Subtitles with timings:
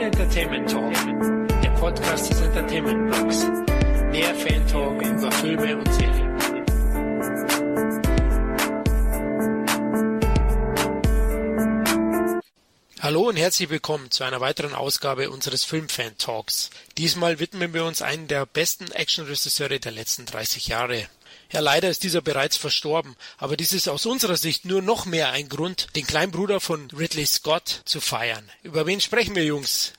[0.00, 3.40] Kevin Entertainment Talk, der Podcast des Entertainment Blogs.
[4.14, 6.30] Der Fan Talk über Filme und Serien.
[13.02, 16.70] Hallo und herzlich willkommen zu einer weiteren Ausgabe unseres Filmfan Talks.
[16.96, 21.08] Diesmal widmen wir uns einem der besten Actionregisseure der letzten 30 Jahre.
[21.52, 25.30] Ja, leider ist dieser bereits verstorben, aber dies ist aus unserer Sicht nur noch mehr
[25.30, 28.48] ein Grund, den kleinen Bruder von Ridley Scott zu feiern.
[28.62, 29.92] Über wen sprechen wir, Jungs?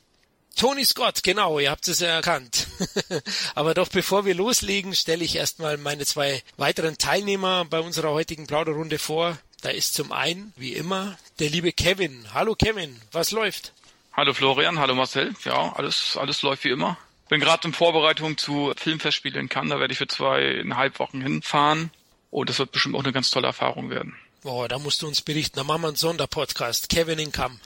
[0.55, 2.68] Tony Scott, genau, ihr habt es erkannt.
[3.55, 8.48] aber doch bevor wir loslegen, stelle ich erstmal meine zwei weiteren Teilnehmer bei unserer heutigen
[8.48, 9.38] Plauderrunde vor.
[9.62, 12.27] Da ist zum einen, wie immer, der liebe Kevin.
[12.34, 13.74] Hallo Kevin, was läuft?
[14.13, 15.34] Hallo Florian, hallo Marcel.
[15.46, 16.98] Ja, alles, alles läuft wie immer.
[17.31, 21.90] Bin gerade in Vorbereitung zu Filmfestspielen in Cannes, da werde ich für zweieinhalb Wochen hinfahren.
[22.30, 24.17] Und das wird bestimmt auch eine ganz tolle Erfahrung werden.
[24.44, 25.55] Boah, da musst du uns berichten.
[25.55, 26.90] Da machen wir einen Sonderpodcast.
[26.90, 27.57] Kevin in Cannes.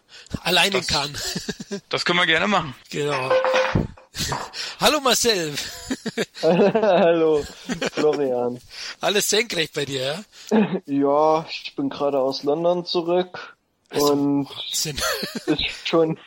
[0.43, 1.81] Allein das, in Cannes.
[1.89, 2.75] das können wir gerne machen.
[2.91, 3.31] Genau.
[4.79, 5.55] Hallo Marcel.
[6.43, 7.43] Hallo
[7.93, 8.61] Florian.
[9.01, 10.81] Alles senkrecht bei dir, ja?
[10.85, 13.57] Ja, ich bin gerade aus London zurück
[13.89, 15.01] also, und Wahnsinn.
[15.47, 16.19] ist schon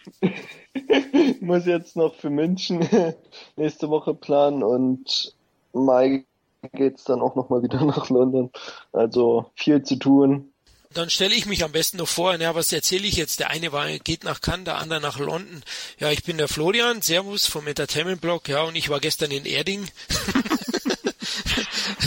[1.41, 2.87] muss jetzt noch für München
[3.57, 5.35] nächste Woche planen und
[5.73, 6.25] Mai
[6.73, 8.51] geht's dann auch noch mal wieder nach London.
[8.93, 10.53] Also viel zu tun.
[10.95, 13.41] Dann stelle ich mich am besten noch vor, ja, was erzähle ich jetzt?
[13.41, 15.63] Der eine war, geht nach Cannes, der andere nach London.
[15.99, 19.45] Ja, ich bin der Florian, Servus vom Entertainment Blog, ja, und ich war gestern in
[19.45, 19.87] Erding.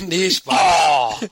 [0.07, 1.21] nee, Spaß.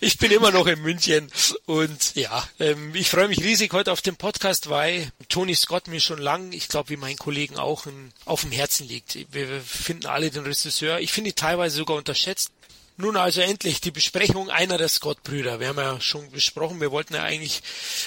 [0.00, 1.30] ich bin immer noch in München
[1.66, 6.00] und ja, ähm, ich freue mich riesig heute auf den Podcast, weil Tony Scott mir
[6.00, 9.18] schon lang, ich glaube wie meinen Kollegen auch, in, auf dem Herzen liegt.
[9.32, 12.50] Wir finden alle den Regisseur, ich finde ihn teilweise sogar unterschätzt.
[12.96, 15.58] Nun also endlich die Besprechung einer der Scott-Brüder.
[15.58, 17.60] Wir haben ja schon besprochen, wir wollten ja eigentlich,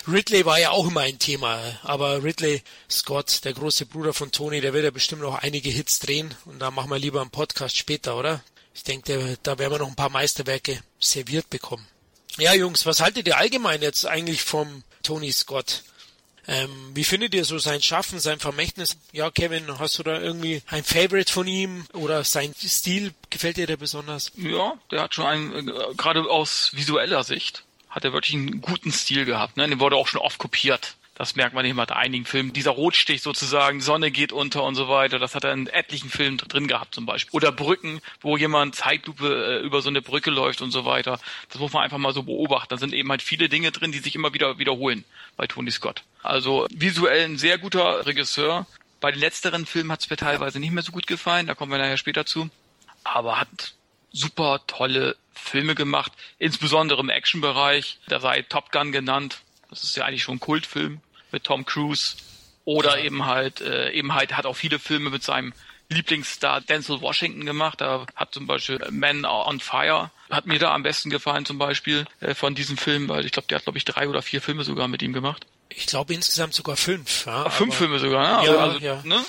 [0.08, 4.62] Ridley war ja auch immer ein Thema, aber Ridley Scott, der große Bruder von Tony,
[4.62, 7.76] der wird ja bestimmt noch einige Hits drehen und da machen wir lieber einen Podcast
[7.76, 8.42] später, oder?
[8.78, 11.86] Ich denke, da werden wir noch ein paar Meisterwerke serviert bekommen.
[12.38, 15.84] Ja, Jungs, was haltet ihr allgemein jetzt eigentlich vom Tony Scott?
[16.48, 18.98] Ähm, wie findet ihr so sein Schaffen, sein Vermächtnis?
[19.12, 23.66] Ja, Kevin, hast du da irgendwie ein Favorite von ihm oder sein Stil gefällt dir
[23.66, 24.32] der besonders?
[24.36, 28.92] Ja, der hat schon einen, äh, gerade aus visueller Sicht, hat er wirklich einen guten
[28.92, 29.58] Stil gehabt.
[29.58, 29.68] Ne?
[29.68, 30.97] Den wurde auch schon oft kopiert.
[31.18, 32.54] Das merkt man eben bei einigen Filmen.
[32.54, 36.38] Dieser Rotstich sozusagen, Sonne geht unter und so weiter, das hat er in etlichen Filmen
[36.38, 37.36] drin gehabt zum Beispiel.
[37.36, 41.20] Oder Brücken, wo jemand Zeitlupe äh, über so eine Brücke läuft und so weiter.
[41.50, 42.68] Das muss man einfach mal so beobachten.
[42.70, 45.06] Da sind eben halt viele Dinge drin, die sich immer wieder wiederholen
[45.38, 46.04] bei Tony Scott.
[46.22, 48.68] Also visuell ein sehr guter Regisseur.
[49.00, 51.72] Bei den letzteren Filmen hat es mir teilweise nicht mehr so gut gefallen, da kommen
[51.72, 52.52] wir nachher später zu.
[53.04, 53.74] Aber hat
[54.12, 57.98] super tolle Filme gemacht, insbesondere im Actionbereich.
[58.08, 59.40] Da sei Top Gun genannt.
[59.72, 61.02] Das ist ja eigentlich schon ein Kultfilm
[61.32, 62.16] mit Tom Cruise.
[62.66, 65.54] Oder eben halt, äh, eben halt hat auch viele Filme mit seinem
[65.90, 67.80] Lieblingsstar Denzel Washington gemacht.
[67.82, 72.06] Da hat zum Beispiel Men on Fire, hat mir da am besten gefallen zum Beispiel
[72.20, 74.64] äh, von diesem Film, weil ich glaube, der hat glaube ich drei oder vier Filme
[74.64, 75.46] sogar mit ihm gemacht.
[75.70, 77.26] Ich glaube insgesamt sogar fünf.
[77.26, 78.48] Ja, fünf Filme sogar, ne?
[78.48, 79.02] Ja, also, ja.
[79.04, 79.24] Ne?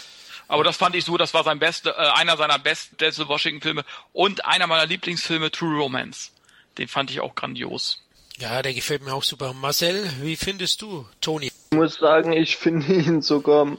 [0.48, 3.60] Aber das fand ich so, das war sein beste, äh, einer seiner besten Denzel Washington
[3.60, 6.30] Filme und einer meiner Lieblingsfilme True Romance.
[6.78, 8.02] Den fand ich auch grandios.
[8.38, 9.52] Ja, der gefällt mir auch super.
[9.52, 11.47] Marcel, wie findest du Tony?
[11.70, 13.76] Ich muss sagen, ich finde ihn sogar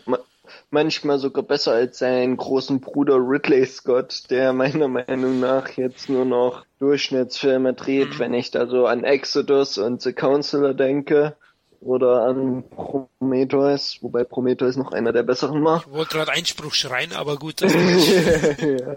[0.71, 6.25] manchmal sogar besser als seinen großen Bruder Ridley Scott, der meiner Meinung nach jetzt nur
[6.25, 8.19] noch Durchschnittsfilme dreht, mhm.
[8.19, 11.35] wenn ich da so an Exodus und The Counselor denke
[11.81, 15.83] oder an Prometheus, wobei Prometheus noch einer der besseren war.
[15.85, 18.09] Ich wollte gerade Einspruch schreien, aber gut, dass du dich,
[18.61, 18.95] ja.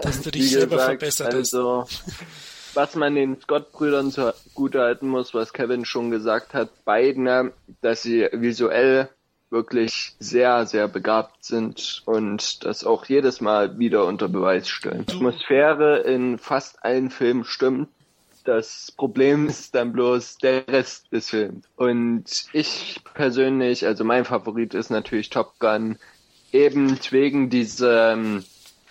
[0.00, 1.34] dass du dich selber gesagt, verbessert hast.
[1.34, 1.86] Also,
[2.74, 9.08] was man den Scott-Brüdern halten muss, was Kevin schon gesagt hat, beiden, dass sie visuell
[9.50, 15.06] wirklich sehr, sehr begabt sind und das auch jedes Mal wieder unter Beweis stellen.
[15.06, 17.88] Die Atmosphäre in fast allen Filmen stimmt.
[18.44, 21.64] Das Problem ist dann bloß der Rest des Films.
[21.76, 25.98] Und ich persönlich, also mein Favorit ist natürlich Top Gun,
[26.52, 28.44] eben wegen diesem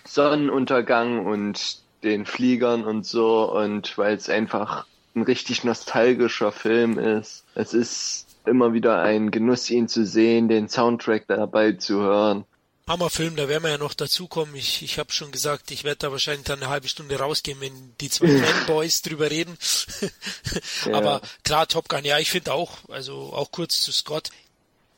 [0.04, 7.44] Sonnenuntergang und den Fliegern und so und weil es einfach ein richtig nostalgischer Film ist.
[7.54, 12.44] Es ist immer wieder ein Genuss, ihn zu sehen, den Soundtrack dabei zu hören.
[12.86, 14.54] Hammerfilm, da werden wir ja noch dazukommen.
[14.56, 17.94] Ich, ich habe schon gesagt, ich werde da wahrscheinlich dann eine halbe Stunde rausgehen, wenn
[17.98, 19.56] die zwei Fanboys drüber reden.
[20.86, 20.94] ja.
[20.94, 24.30] Aber klar, Top Gun, ja, ich finde auch, also auch kurz zu Scott.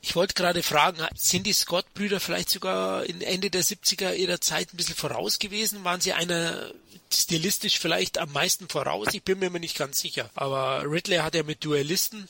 [0.07, 4.73] Ich wollte gerade fragen, sind die Scott-Brüder vielleicht sogar in Ende der 70er ihrer Zeit
[4.73, 5.83] ein bisschen voraus gewesen?
[5.83, 6.71] Waren sie einer
[7.11, 9.09] stilistisch vielleicht am meisten voraus?
[9.11, 10.29] Ich bin mir immer nicht ganz sicher.
[10.33, 12.29] Aber Ridley hat ja mit Duellisten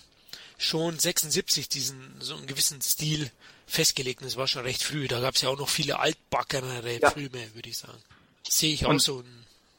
[0.57, 3.29] schon 76 diesen so einen gewissen Stil
[3.67, 4.25] festgelegt.
[4.25, 5.07] Das war schon recht früh.
[5.07, 7.11] Da gab es ja auch noch viele altbackenere ja.
[7.11, 8.01] Filme, würde ich sagen.
[8.49, 9.23] Sehe ich auch und, so.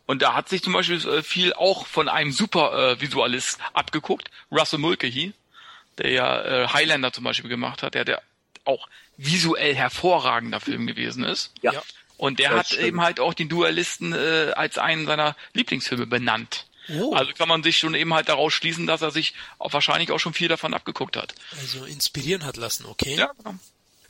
[0.06, 3.40] Und da hat sich zum Beispiel äh, viel auch von einem super äh,
[3.72, 5.32] abgeguckt, Russell Mulcahy,
[5.98, 8.22] der ja äh, Highlander zum Beispiel gemacht hat, der der
[8.64, 11.52] auch visuell hervorragender Film gewesen ist.
[11.62, 11.82] Ja.
[12.16, 12.82] Und der das hat stimmt.
[12.84, 16.66] eben halt auch den Duellisten äh, als einen seiner Lieblingsfilme benannt.
[16.90, 17.14] Oh.
[17.14, 20.18] Also kann man sich schon eben halt daraus schließen, dass er sich auch wahrscheinlich auch
[20.18, 21.34] schon viel davon abgeguckt hat.
[21.60, 23.14] Also inspirieren hat lassen, okay.
[23.14, 23.54] Ja, genau.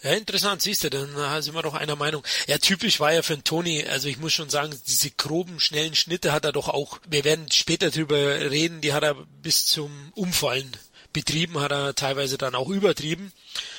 [0.03, 2.23] Ja, interessant, siehst du, dann äh, sind wir doch einer Meinung.
[2.47, 5.97] Ja, typisch war ja für den Tony, also ich muss schon sagen, diese groben, schnellen
[5.97, 10.13] Schnitte hat er doch auch, wir werden später drüber reden, die hat er bis zum
[10.15, 10.71] Umfallen
[11.13, 13.33] betrieben, hat er teilweise dann auch übertrieben.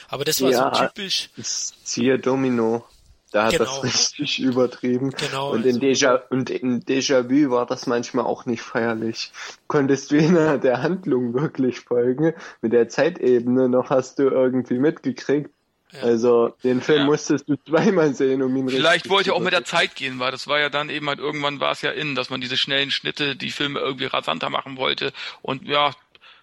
[0.07, 1.29] Aber das war ja, so typisch.
[1.37, 2.85] Siehe Domino.
[3.31, 3.81] Da hat genau.
[3.83, 5.11] das richtig übertrieben.
[5.11, 5.51] Genau.
[5.51, 9.31] Und in also Déjà, und in Déjà-vu war das manchmal auch nicht feierlich.
[9.67, 12.33] Konntest du in der Handlung wirklich folgen?
[12.61, 15.51] Mit der Zeitebene noch hast du irgendwie mitgekriegt.
[15.91, 16.01] Ja.
[16.01, 17.05] Also den Film ja.
[17.05, 20.31] musstest du zweimal sehen, um ihn Vielleicht wollte er auch mit der Zeit gehen, weil
[20.31, 22.91] das war ja dann eben halt irgendwann war es ja in, dass man diese schnellen
[22.91, 25.13] Schnitte, die Filme irgendwie rasanter machen wollte.
[25.41, 25.95] Und ja,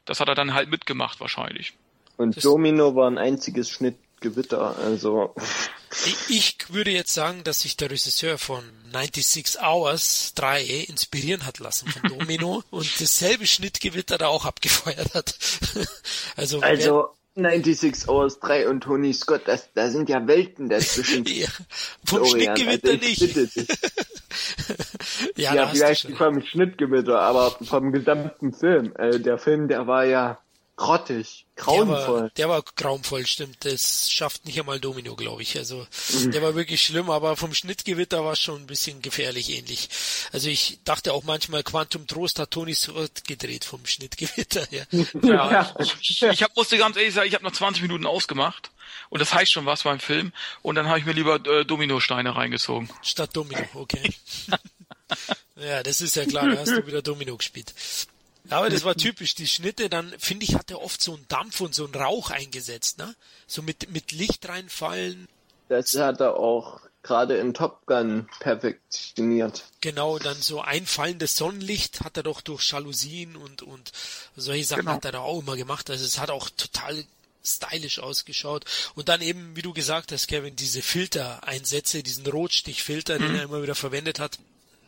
[0.07, 1.75] das hat er dann halt mitgemacht wahrscheinlich.
[2.17, 5.35] Und das Domino war ein einziges Schnittgewitter, also.
[6.29, 11.89] Ich würde jetzt sagen, dass sich der Regisseur von 96 Hours 3 inspirieren hat lassen
[11.89, 15.39] von Domino und dasselbe Schnittgewitter da auch abgefeuert hat.
[16.37, 21.25] also, also 96 Hours 3 und Tony Scott, das, da sind ja Welten dazwischen.
[21.27, 21.47] ja,
[22.05, 23.79] vom Florian, Schnittgewitter also nicht.
[25.37, 28.93] ja, ja vielleicht vom Schnittgewitter, aber vom gesamten Film.
[28.97, 30.39] Äh, der Film, der war ja
[30.77, 31.97] grottig, grauenvoll.
[31.97, 33.65] Der war, der war grauenvoll, stimmt.
[33.65, 35.57] Das schafft nicht einmal Domino, glaube ich.
[35.57, 36.31] Also mhm.
[36.31, 39.89] der war wirklich schlimm, aber vom Schnittgewitter war es schon ein bisschen gefährlich ähnlich.
[40.33, 44.87] Also ich dachte auch manchmal, Quantum Trost hat Tony Scott gedreht vom Schnittgewitter her.
[45.23, 45.51] Ja.
[45.51, 45.75] ja.
[45.81, 48.71] Ich, ich hab, musste ganz ehrlich sagen, ich habe noch 20 Minuten ausgemacht.
[49.09, 50.33] Und das heißt schon was beim Film.
[50.63, 52.91] Und dann habe ich mir lieber äh, Dominosteine reingezogen.
[53.03, 54.13] Statt Domino, okay.
[55.57, 57.73] ja, das ist ja klar, da hast du wieder Domino gespielt.
[58.51, 59.35] Aber das war typisch.
[59.35, 62.31] Die Schnitte, dann finde ich, hat er oft so einen Dampf und so einen Rauch
[62.31, 63.15] eingesetzt, ne?
[63.47, 65.29] So mit, mit Licht reinfallen.
[65.69, 69.65] Das hat er auch gerade in Top Gun perfektioniert.
[69.81, 73.93] Genau, dann so einfallendes Sonnenlicht hat er doch durch Jalousien und, und
[74.37, 74.93] solche Sachen genau.
[74.93, 75.89] hat er da auch immer gemacht.
[75.89, 77.05] Also es hat auch total
[77.45, 78.65] stylisch ausgeschaut.
[78.95, 83.23] Und dann eben, wie du gesagt hast, Kevin, diese Filtereinsätze, diesen Rotstichfilter, mhm.
[83.23, 84.39] den er immer wieder verwendet hat,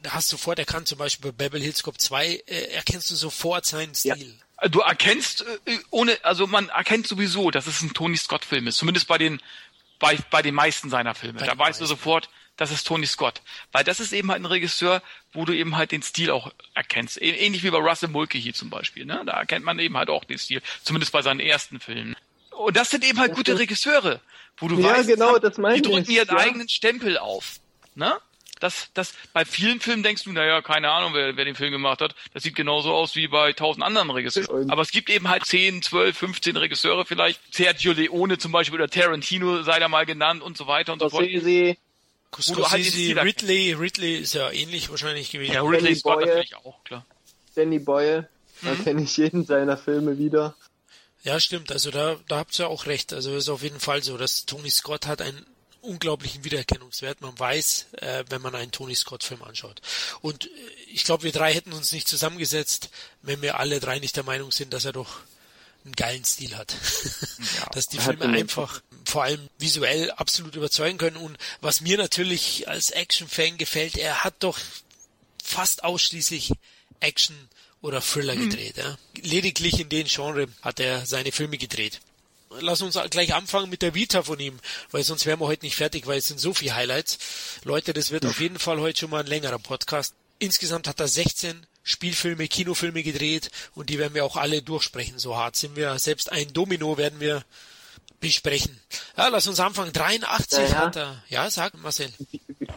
[0.08, 3.94] hast sofort erkannt, zum Beispiel bei Beverly Hills Cop 2, äh, erkennst du sofort seinen
[3.94, 4.38] Stil.
[4.60, 4.68] Ja.
[4.68, 8.78] Du erkennst äh, ohne, also man erkennt sowieso, dass es ein Tony Scott Film ist.
[8.78, 9.40] Zumindest bei den,
[9.98, 11.40] bei, bei den meisten seiner Filme.
[11.40, 11.84] Bei da weißt meisten.
[11.84, 13.40] du sofort, das ist Tony Scott.
[13.72, 15.02] Weil das ist eben halt ein Regisseur,
[15.32, 17.20] wo du eben halt den Stil auch erkennst.
[17.22, 19.04] Ähnlich wie bei Russell Mulcahy hier zum Beispiel.
[19.04, 19.22] Ne?
[19.24, 20.60] Da erkennt man eben halt auch den Stil.
[20.82, 22.16] Zumindest bei seinen ersten Filmen.
[22.50, 24.20] Und das sind eben halt gute Regisseure,
[24.56, 26.36] wo du ja, weißt, genau, das die drücken ihren ja.
[26.36, 27.60] eigenen Stempel auf.
[27.94, 28.18] Ne?
[28.60, 32.00] Das, das, bei vielen Filmen denkst du, naja, keine Ahnung, wer, wer den Film gemacht
[32.00, 32.14] hat.
[32.34, 34.70] Das sieht genauso aus wie bei tausend anderen Regisseuren.
[34.70, 37.40] Aber es gibt eben halt 10, 12, 15 Regisseure vielleicht.
[37.54, 41.08] Sergio Leone zum Beispiel oder Tarantino sei da mal genannt und so weiter und so
[41.08, 41.26] fort.
[42.40, 45.54] Scorsese, halt Ridley, Ridley ist ja ähnlich wahrscheinlich gewesen.
[45.54, 47.06] Ja, Ridley Scott natürlich auch, klar.
[47.54, 48.28] Danny Boyle,
[48.62, 48.84] da mhm.
[48.84, 50.54] kenne ich jeden seiner Filme wieder.
[51.22, 51.72] Ja, stimmt.
[51.72, 53.12] Also da, da habt ihr ja auch recht.
[53.12, 55.46] Also ist auf jeden Fall so, dass Tony Scott hat ein
[55.80, 57.20] unglaublichen Wiedererkennungswert.
[57.20, 59.80] Man weiß, äh, wenn man einen Tony Scott-Film anschaut.
[60.20, 60.48] Und äh,
[60.92, 62.90] ich glaube, wir drei hätten uns nicht zusammengesetzt,
[63.22, 65.20] wenn wir alle drei nicht der Meinung sind, dass er doch
[65.84, 66.74] einen geilen Stil hat.
[67.60, 71.16] Ja, dass die Filme einfach vor allem visuell absolut überzeugen können.
[71.16, 74.58] Und was mir natürlich als Action-Fan gefällt, er hat doch
[75.42, 76.52] fast ausschließlich
[77.00, 77.36] Action
[77.80, 78.50] oder Thriller mhm.
[78.50, 78.76] gedreht.
[78.76, 78.98] Ja.
[79.22, 82.00] Lediglich in den Genre hat er seine Filme gedreht
[82.60, 84.58] lass uns gleich anfangen mit der Vita von ihm,
[84.90, 87.18] weil sonst wären wir heute nicht fertig, weil es sind so viele Highlights.
[87.64, 90.14] Leute, das wird auf jeden Fall heute schon mal ein längerer Podcast.
[90.38, 95.18] Insgesamt hat er 16 Spielfilme, Kinofilme gedreht und die werden wir auch alle durchsprechen.
[95.18, 95.98] So hart sind wir.
[95.98, 97.44] Selbst ein Domino werden wir
[98.20, 98.78] besprechen.
[99.16, 99.92] Ja, lass uns anfangen.
[99.92, 100.74] 83 ja, ja.
[100.74, 101.22] hat er.
[101.28, 102.12] Ja, sag Marcel.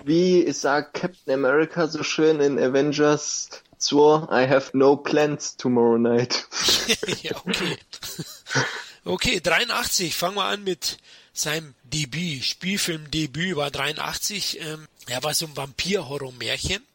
[0.06, 6.48] Wie sagt Captain America so schön in Avengers 2, I have no plans tomorrow night.
[7.22, 7.78] ja, okay.
[9.04, 11.00] Okay, 83, fangen wir an mit
[11.34, 14.60] seinem Debüt, Spielfilmdebüt war 83.
[14.60, 16.86] Ähm, er war so ein Vampir-Horror-Märchen.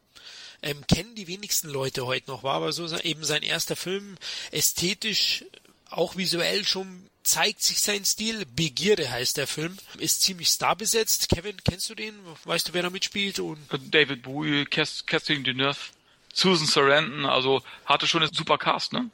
[0.61, 4.17] Ähm, kennen die wenigsten Leute heute noch, war aber so eben sein erster Film,
[4.51, 5.43] ästhetisch,
[5.89, 8.45] auch visuell schon zeigt sich sein Stil.
[8.55, 11.29] Begierde heißt der Film, ist ziemlich starbesetzt.
[11.29, 12.15] Kevin, kennst du den?
[12.45, 13.39] Weißt du, wer da mitspielt?
[13.39, 13.59] Und
[13.91, 15.77] David Bowie, Catherine Deneuve,
[16.33, 19.09] Susan Sarandon, also hatte schon einen super Cast, ne?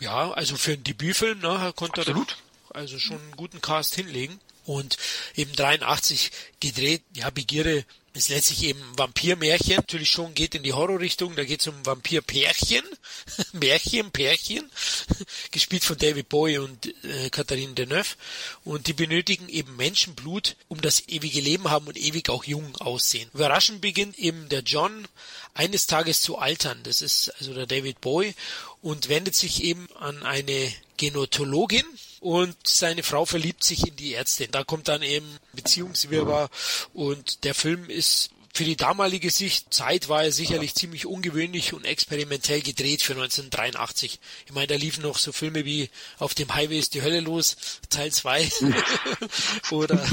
[0.00, 2.36] Ja, also für einen Debütfilm, ne, konnte Absolut.
[2.70, 4.40] er also schon einen guten Cast hinlegen.
[4.64, 4.98] Und
[5.34, 7.84] eben 83 gedreht, ja, Begierde
[8.14, 9.76] ist letztlich eben Vampirmärchen.
[9.76, 12.84] Natürlich schon geht in die Horrorrichtung, da geht es um Vampirpärchen.
[13.52, 14.70] Märchen, Pärchen.
[15.50, 18.16] Gespielt von David Bowie und äh, Catherine Deneuve.
[18.64, 23.30] Und die benötigen eben Menschenblut, um das ewige Leben haben und ewig auch jung aussehen.
[23.34, 25.06] Überraschend beginnt eben der John
[25.54, 26.80] eines Tages zu altern.
[26.82, 28.34] Das ist also der David Bowie
[28.82, 31.84] und wendet sich eben an eine Genotologin
[32.20, 34.50] und seine Frau verliebt sich in die Ärztin.
[34.50, 36.50] Da kommt dann eben Beziehungswirrwarr.
[36.92, 41.84] Und der Film ist für die damalige Sicht, Zeit war er sicherlich ziemlich ungewöhnlich und
[41.84, 44.18] experimentell gedreht für 1983.
[44.46, 47.56] Ich meine, da liefen noch so Filme wie Auf dem Highway ist die Hölle los,
[47.88, 48.50] Teil 2
[49.70, 50.04] oder,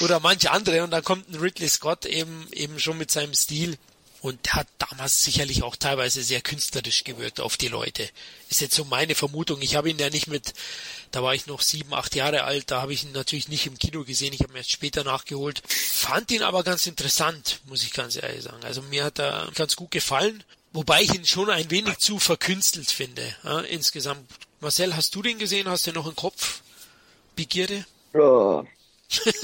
[0.00, 0.84] oder manche andere.
[0.84, 3.76] Und dann kommt ein Ridley Scott eben, eben schon mit seinem Stil
[4.20, 8.08] und hat damals sicherlich auch teilweise sehr künstlerisch gewirkt auf die Leute.
[8.50, 9.62] Ist jetzt so meine Vermutung.
[9.62, 10.54] Ich habe ihn ja nicht mit,
[11.12, 13.78] da war ich noch sieben, acht Jahre alt, da habe ich ihn natürlich nicht im
[13.78, 15.62] Kino gesehen, ich habe ihn erst später nachgeholt.
[15.68, 18.64] Fand ihn aber ganz interessant, muss ich ganz ehrlich sagen.
[18.64, 22.90] Also mir hat er ganz gut gefallen, wobei ich ihn schon ein wenig zu verkünstelt
[22.90, 24.28] finde, ja, insgesamt.
[24.60, 25.68] Marcel, hast du den gesehen?
[25.68, 26.62] Hast du noch einen Kopf?
[27.36, 27.84] Begierde?
[28.12, 28.64] Ja.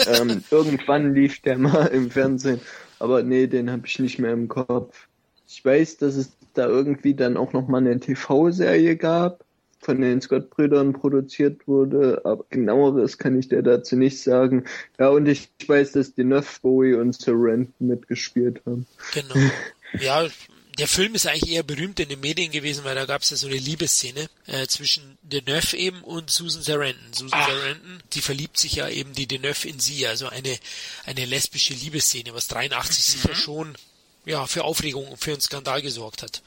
[0.07, 2.61] ähm, irgendwann lief der mal im Fernsehen
[2.99, 5.09] aber nee, den habe ich nicht mehr im Kopf.
[5.47, 9.45] Ich weiß, dass es da irgendwie dann auch noch mal eine TV-Serie gab,
[9.81, 14.65] von den Scott-Brüdern produziert wurde, aber genaueres kann ich dir dazu nicht sagen.
[14.99, 18.87] Ja, und ich, ich weiß, dass die Neuf Bowie und Sarandon mitgespielt haben.
[19.13, 19.35] Genau.
[20.01, 20.27] Ja,
[20.79, 23.37] der Film ist eigentlich eher berühmt in den Medien gewesen, weil da gab es ja
[23.37, 27.13] so eine Liebesszene äh, zwischen Deneuve eben und Susan Sarandon.
[27.13, 27.49] Susan Ach.
[27.49, 30.59] Sarandon, die verliebt sich ja eben die Deneuve in sie, also eine
[31.05, 33.21] eine lesbische Liebesszene, was 83 mhm.
[33.21, 33.77] sicher schon
[34.25, 36.43] ja für Aufregung und für einen Skandal gesorgt hat.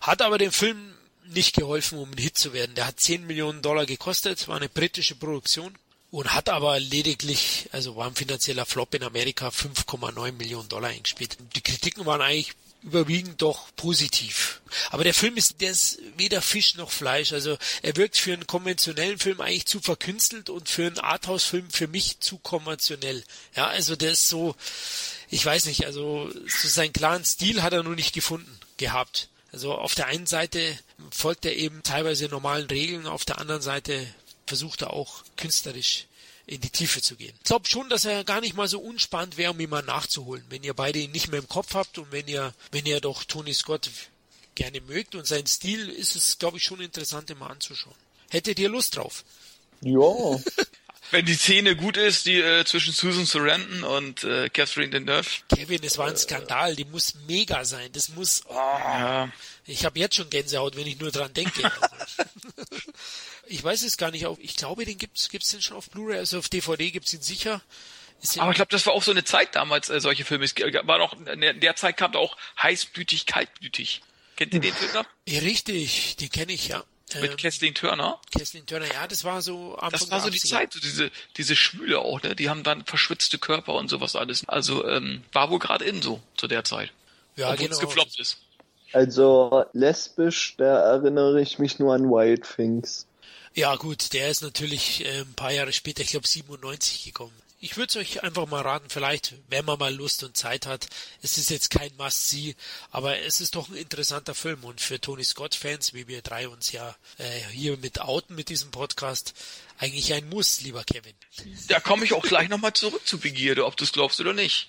[0.00, 0.94] Hat aber dem Film
[1.28, 2.74] nicht geholfen, um ein Hit zu werden.
[2.74, 5.74] Der hat 10 Millionen Dollar gekostet, war eine britische Produktion
[6.10, 11.36] und hat aber lediglich, also war ein finanzieller Flop in Amerika, 5,9 Millionen Dollar eingespielt.
[11.54, 12.52] Die Kritiken waren eigentlich
[12.86, 14.60] überwiegend doch positiv.
[14.90, 17.32] Aber der Film ist, der ist weder Fisch noch Fleisch.
[17.32, 21.88] Also er wirkt für einen konventionellen Film eigentlich zu verkünstelt und für einen Arthouse-Film für
[21.88, 23.24] mich zu konventionell.
[23.56, 24.54] Ja, also der ist so,
[25.28, 29.28] ich weiß nicht, also so seinen klaren Stil hat er nur nicht gefunden gehabt.
[29.52, 30.78] Also auf der einen Seite
[31.10, 34.06] folgt er eben teilweise normalen Regeln, auf der anderen Seite
[34.46, 36.06] versucht er auch künstlerisch
[36.46, 37.34] in die Tiefe zu gehen.
[37.38, 40.44] Ich glaube schon, dass er gar nicht mal so unspannend wäre, um ihn mal nachzuholen.
[40.48, 43.24] Wenn ihr beide ihn nicht mehr im Kopf habt und wenn ihr, wenn ihr doch
[43.24, 43.90] Tony Scott
[44.54, 47.96] gerne mögt und sein Stil ist es, glaube ich, schon interessant, ihn mal anzuschauen.
[48.30, 49.24] Hättet ihr Lust drauf?
[49.80, 50.00] Ja.
[51.12, 55.28] Wenn die Szene gut ist, die äh, zwischen Susan Sarandon und äh, Catherine Deneuve.
[55.54, 57.90] Kevin, es war ein Skandal, die muss mega sein.
[57.92, 58.42] Das muss.
[58.48, 59.30] Oh, ja.
[59.66, 61.62] Ich habe jetzt schon Gänsehaut, wenn ich nur dran denke.
[63.48, 64.26] Ich weiß es gar nicht.
[64.38, 67.62] Ich glaube, den gibt's gibt's den schon auf Blu-ray, also auf DVD gibt's ihn sicher.
[68.38, 70.44] Aber ich glaube, das war auch so eine Zeit damals, äh, solche Filme.
[70.44, 74.02] Es war noch, in der Zeit kam da auch heißblütig, kaltblütig.
[74.36, 75.04] Kennt ihr den Film noch?
[75.26, 76.84] Ja, richtig, den kenne ich, ja.
[77.14, 78.20] Mit ähm, Kathleen Turner?
[78.36, 81.54] Kathleen Turner, ja, das war so am Das war so die Zeit, so diese, diese
[81.54, 82.34] Schwüle auch, ne?
[82.34, 84.48] Die haben dann verschwitzte Körper und sowas alles.
[84.48, 86.92] Also, ähm, war wohl gerade in so, zu der Zeit.
[87.36, 87.76] Ja, Obwohl genau.
[87.76, 88.38] es gefloppt ist.
[88.92, 93.06] Also, lesbisch, da erinnere ich mich nur an Wild Things.
[93.56, 97.32] Ja gut, der ist natürlich äh, ein paar Jahre später, ich glaube 97 gekommen.
[97.58, 100.88] Ich würde es euch einfach mal raten, vielleicht, wenn man mal Lust und Zeit hat.
[101.22, 102.54] Es ist jetzt kein Must-See,
[102.90, 106.70] aber es ist doch ein interessanter Film und für Tony Scott-Fans, wie wir drei uns
[106.72, 109.32] ja äh, hier mit outen mit diesem Podcast,
[109.78, 111.14] eigentlich ein Muss, lieber Kevin.
[111.68, 114.68] Da komme ich auch gleich nochmal zurück zu Begierde, ob du es glaubst oder nicht.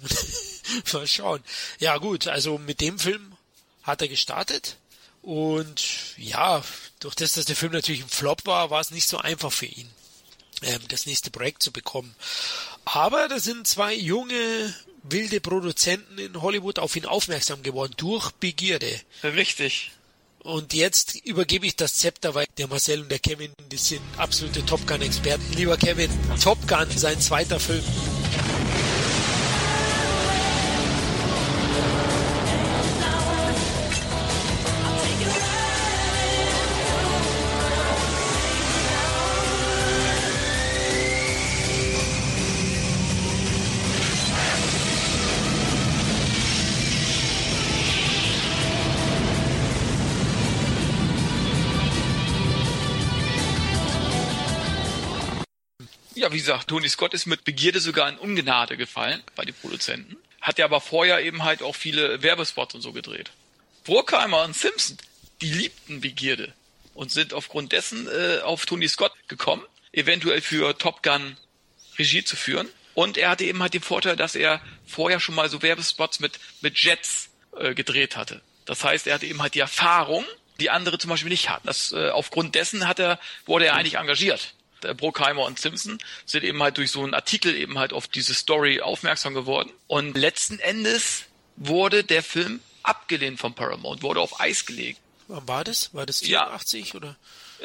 [0.94, 1.44] mal schauen.
[1.80, 3.36] Ja gut, also mit dem Film
[3.82, 4.78] hat er gestartet
[5.20, 6.64] und ja,
[7.02, 9.66] durch das, dass der Film natürlich ein Flop war, war es nicht so einfach für
[9.66, 9.90] ihn,
[10.62, 12.14] ähm, das nächste Projekt zu bekommen.
[12.84, 19.00] Aber da sind zwei junge, wilde Produzenten in Hollywood auf ihn aufmerksam geworden durch Begierde.
[19.24, 19.90] Richtig.
[20.44, 24.64] Und jetzt übergebe ich das Zepter, weil der Marcel und der Kevin, die sind absolute
[24.66, 25.52] Top Gun-Experten.
[25.54, 26.10] Lieber Kevin,
[26.42, 27.84] Top Gun, sein zweiter Film.
[56.32, 60.16] Wie gesagt, Tony Scott ist mit Begierde sogar in Ungnade gefallen bei den Produzenten.
[60.40, 63.30] Hat ja aber vorher eben halt auch viele Werbespots und so gedreht.
[63.84, 64.96] Bruckheimer und Simpson,
[65.40, 66.52] die liebten Begierde.
[66.94, 69.62] und sind aufgrund dessen äh, auf Tony Scott gekommen,
[69.92, 71.36] eventuell für Top Gun
[71.98, 72.68] Regie zu führen.
[72.94, 76.38] Und er hatte eben halt den Vorteil, dass er vorher schon mal so Werbespots mit,
[76.60, 78.42] mit Jets äh, gedreht hatte.
[78.66, 80.24] Das heißt, er hatte eben halt die Erfahrung,
[80.60, 81.66] die andere zum Beispiel nicht hatten.
[81.66, 84.54] Das, äh, aufgrund dessen hat er, wurde er eigentlich engagiert.
[84.82, 88.34] Der Brockheimer und Simpson sind eben halt durch so einen Artikel eben halt auf diese
[88.34, 89.70] Story aufmerksam geworden.
[89.86, 91.24] Und letzten Endes
[91.56, 95.00] wurde der Film abgelehnt von Paramount, wurde auf Eis gelegt.
[95.28, 95.94] Wann war das?
[95.94, 96.94] War das 84 ja.
[96.94, 97.16] oder?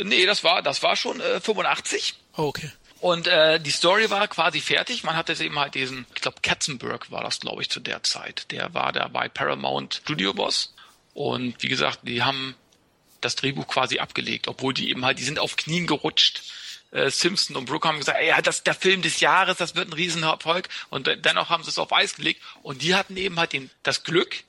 [0.03, 2.15] Nee, das war, das war schon äh, 85.
[2.35, 2.71] Oh, okay.
[2.99, 5.03] Und äh, die Story war quasi fertig.
[5.03, 8.51] Man hatte eben halt diesen, ich glaube, Katzenberg war das, glaube ich, zu der Zeit.
[8.51, 10.73] Der war da bei Paramount Studio Boss.
[11.13, 12.55] Und wie gesagt, die haben
[13.21, 16.43] das Drehbuch quasi abgelegt, obwohl die eben halt, die sind auf Knien gerutscht.
[16.91, 19.89] Äh, Simpson und Brooke haben gesagt, ja, das ist der Film des Jahres, das wird
[19.89, 20.69] ein Riesenerfolg.
[20.89, 22.41] Und dennoch haben sie es auf Eis gelegt.
[22.63, 24.43] Und die hatten eben halt den, das Glück,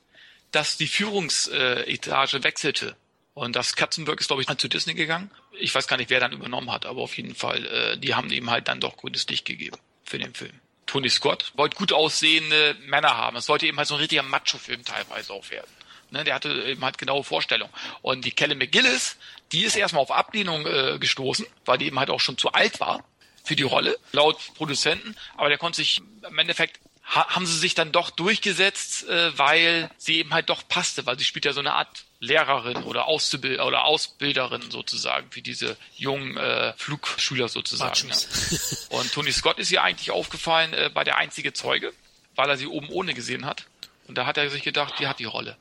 [0.52, 2.96] dass die Führungsetage wechselte.
[3.34, 5.30] Und das Katzenberg ist, glaube ich, zu Disney gegangen.
[5.52, 8.30] Ich weiß gar nicht, wer dann übernommen hat, aber auf jeden Fall, äh, die haben
[8.30, 10.58] ihm halt dann doch grünes Licht gegeben für den Film.
[10.86, 13.36] Tony Scott wollte gut aussehende Männer haben.
[13.36, 15.70] Es sollte eben halt so ein richtiger Macho-Film teilweise auch werden.
[16.10, 17.72] Ne, der hatte eben halt genaue Vorstellungen.
[18.00, 19.16] Und die Kelly McGillis,
[19.52, 22.80] die ist erstmal auf Ablehnung äh, gestoßen, weil die eben halt auch schon zu alt
[22.80, 23.04] war
[23.44, 25.16] für die Rolle, laut Produzenten.
[25.36, 30.18] Aber der konnte sich im Endeffekt haben sie sich dann doch durchgesetzt, äh, weil sie
[30.18, 33.84] eben halt doch passte, weil sie spielt ja so eine Art Lehrerin oder Auszubild oder
[33.84, 38.10] Ausbilderin sozusagen für diese jungen äh, Flugschüler sozusagen.
[38.10, 38.58] Ja.
[38.90, 41.94] Und Tony Scott ist ihr eigentlich aufgefallen äh, bei der einzige Zeuge,
[42.34, 43.64] weil er sie oben ohne gesehen hat.
[44.06, 45.56] Und da hat er sich gedacht, die hat die Rolle.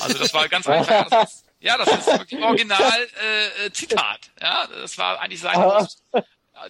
[0.00, 1.10] Also das war ganz einfach.
[1.10, 4.30] Das ja, das ist wirklich original äh, äh Zitat.
[4.40, 5.56] Ja, das war eigentlich sein.
[5.56, 6.02] Aus,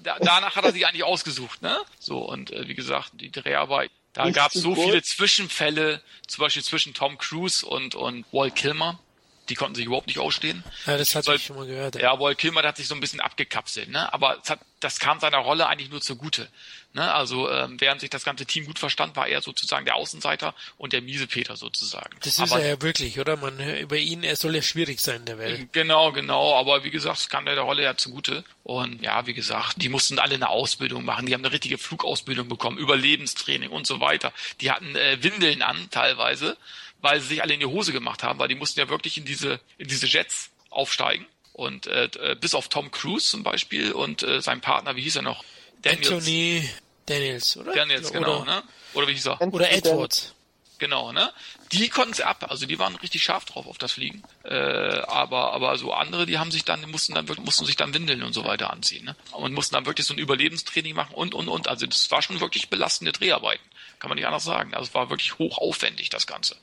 [0.02, 1.78] da, danach hat er sich eigentlich ausgesucht, ne?
[1.98, 4.84] So und äh, wie gesagt, die Dreharbeit da gab es so gut.
[4.84, 8.98] viele Zwischenfälle, zum Beispiel zwischen Tom Cruise und, und Walt Kilmer.
[9.48, 10.64] Die konnten sich überhaupt nicht ausstehen.
[10.86, 11.96] Ja, das hatte ich schon mal gehört.
[11.96, 14.12] Ja, Walt Kilmer hat sich so ein bisschen abgekapselt, ne?
[14.12, 16.48] Aber hat, das kam seiner Rolle eigentlich nur zugute.
[16.96, 17.12] Ne?
[17.12, 20.94] Also ähm, während sich das ganze Team gut verstand, war er sozusagen der Außenseiter und
[20.94, 22.16] der miese Peter sozusagen.
[22.20, 23.36] Das ist aber, er ja wirklich, oder?
[23.36, 25.72] Man über ihn, er soll ja schwierig sein in der Welt.
[25.72, 26.54] Genau, genau.
[26.54, 28.44] Aber wie gesagt, es kam der Rolle ja zugute.
[28.64, 31.26] Und ja, wie gesagt, die mussten alle eine Ausbildung machen.
[31.26, 34.32] Die haben eine richtige Flugausbildung bekommen, Überlebenstraining und so weiter.
[34.62, 36.56] Die hatten äh, Windeln an teilweise,
[37.00, 39.24] weil sie sich alle in die Hose gemacht haben, weil die mussten ja wirklich in
[39.24, 41.26] diese in diese Jets aufsteigen.
[41.52, 45.16] Und äh, äh bis auf Tom Cruise zum Beispiel und äh, sein Partner, wie hieß
[45.16, 45.44] er noch?
[45.82, 46.10] Daniels.
[46.10, 46.68] Anthony
[47.06, 47.72] Daniels, oder?
[47.72, 48.62] Daniels, genau, oder, ne?
[48.94, 49.40] Oder wie hieß er?
[49.40, 50.34] Oder Edwards.
[50.78, 51.32] Genau, ne?
[51.72, 54.22] Die konnten sie ab, also die waren richtig scharf drauf auf das Fliegen.
[54.44, 58.22] Äh, aber aber so andere, die haben sich dann mussten dann mussten sich dann Windeln
[58.22, 59.16] und so weiter anziehen, ne?
[59.32, 61.68] Und mussten dann wirklich so ein Überlebenstraining machen und und und.
[61.68, 63.64] Also das war schon wirklich belastende Dreharbeiten,
[63.98, 64.74] kann man nicht anders sagen.
[64.74, 66.56] Also es war wirklich hochaufwendig das Ganze.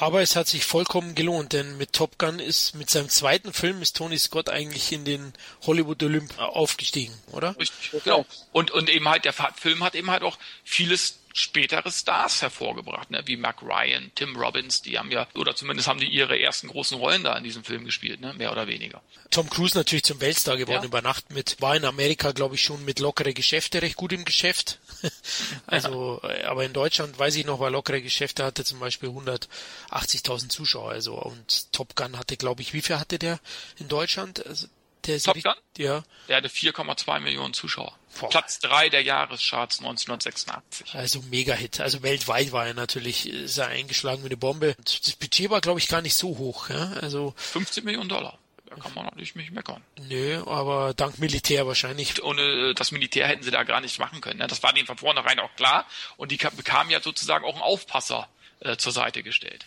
[0.00, 3.82] Aber es hat sich vollkommen gelohnt, denn mit Top Gun ist, mit seinem zweiten Film
[3.82, 5.32] ist Tony Scott eigentlich in den
[5.66, 7.56] Hollywood Olymp aufgestiegen, oder?
[7.58, 8.24] Richtig, genau.
[8.52, 13.22] Und, und eben halt, der Film hat eben halt auch vieles spätere Stars hervorgebracht, ne?
[13.26, 16.98] wie Mark Ryan, Tim Robbins, die haben ja, oder zumindest haben die ihre ersten großen
[16.98, 18.34] Rollen da in diesem Film gespielt, ne?
[18.34, 19.00] mehr oder weniger.
[19.30, 20.88] Tom Cruise natürlich zum Weltstar geworden ja.
[20.88, 24.24] über Nacht mit, war in Amerika, glaube ich, schon mit lockere Geschäfte recht gut im
[24.24, 24.80] Geschäft.
[25.66, 26.48] also, ja.
[26.48, 31.14] aber in Deutschland, weiß ich noch, war lockere Geschäfte, hatte zum Beispiel 180.000 Zuschauer, also,
[31.14, 33.38] und Top Gun hatte, glaube ich, wie viel hatte der
[33.78, 34.44] in Deutschland?
[34.44, 34.66] Also,
[35.08, 35.54] der Top Gun?
[35.76, 36.02] Ja.
[36.28, 37.96] Der hatte 4,2 Millionen Zuschauer.
[38.20, 38.28] Boah.
[38.30, 40.94] Platz 3 der Jahrescharts 1986.
[40.94, 41.80] Also Mega-Hit.
[41.80, 44.76] Also weltweit war er natürlich, ist er eingeschlagen wie eine Bombe.
[44.84, 46.68] Das Budget war, glaube ich, gar nicht so hoch.
[46.70, 46.92] Ja?
[47.00, 48.38] Also 15 Millionen Dollar.
[48.68, 49.82] Da kann man natürlich nicht meckern.
[50.08, 52.22] Nö, aber dank Militär wahrscheinlich.
[52.22, 54.40] Ohne das Militär hätten sie da gar nichts machen können.
[54.40, 54.46] Ne?
[54.46, 55.86] Das war denen von vornherein auch klar.
[56.16, 58.28] Und die bekamen ja sozusagen auch einen Aufpasser
[58.60, 59.66] äh, zur Seite gestellt.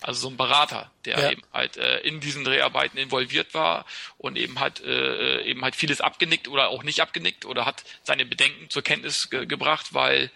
[0.00, 1.30] Also so ein Berater, der ja.
[1.32, 3.84] eben halt äh, in diesen Dreharbeiten involviert war
[4.16, 8.24] und eben halt äh, eben halt vieles abgenickt oder auch nicht abgenickt oder hat seine
[8.24, 10.30] Bedenken zur Kenntnis ge gebracht, weil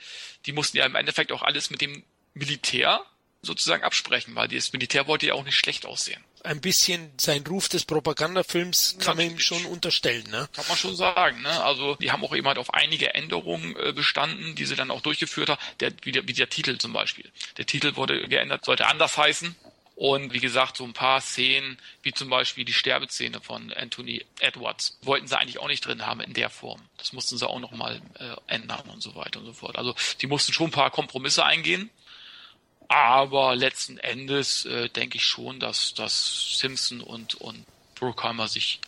[0.47, 2.03] die mussten ja im Endeffekt auch alles mit dem
[2.35, 3.05] Militär
[3.43, 7.69] sozusagen absprechen, weil das Militär wollte ja auch nicht schlecht aussehen ein bisschen sein Ruf
[7.69, 10.49] des Propagandafilms kann man ihm schon unterstellen, ne?
[10.53, 11.63] Kann man schon sagen, ne?
[11.63, 15.01] Also die haben auch eben halt auf einige Änderungen äh, bestanden, die sie dann auch
[15.01, 15.61] durchgeführt haben.
[15.81, 17.31] Der, wie, der, wie der Titel zum Beispiel.
[17.59, 19.55] Der Titel wurde geändert, sollte anders heißen.
[19.95, 24.99] Und wie gesagt, so ein paar Szenen, wie zum Beispiel die Sterbeszene von Anthony Edwards,
[25.03, 26.81] wollten sie eigentlich auch nicht drin haben in der Form.
[26.97, 29.77] Das mussten sie auch nochmal äh, ändern und so weiter und so fort.
[29.77, 31.91] Also die mussten schon ein paar Kompromisse eingehen.
[32.93, 38.83] Aber letzten Endes äh, denke ich schon, dass, dass Simpson und, und Bruckheimer sich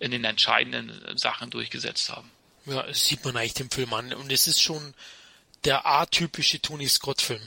[0.00, 2.30] in den entscheidenden Sachen durchgesetzt haben.
[2.66, 4.12] Ja, das sieht man eigentlich dem Film an.
[4.12, 4.92] Und es ist schon
[5.64, 7.40] der atypische Tony Scott-Film.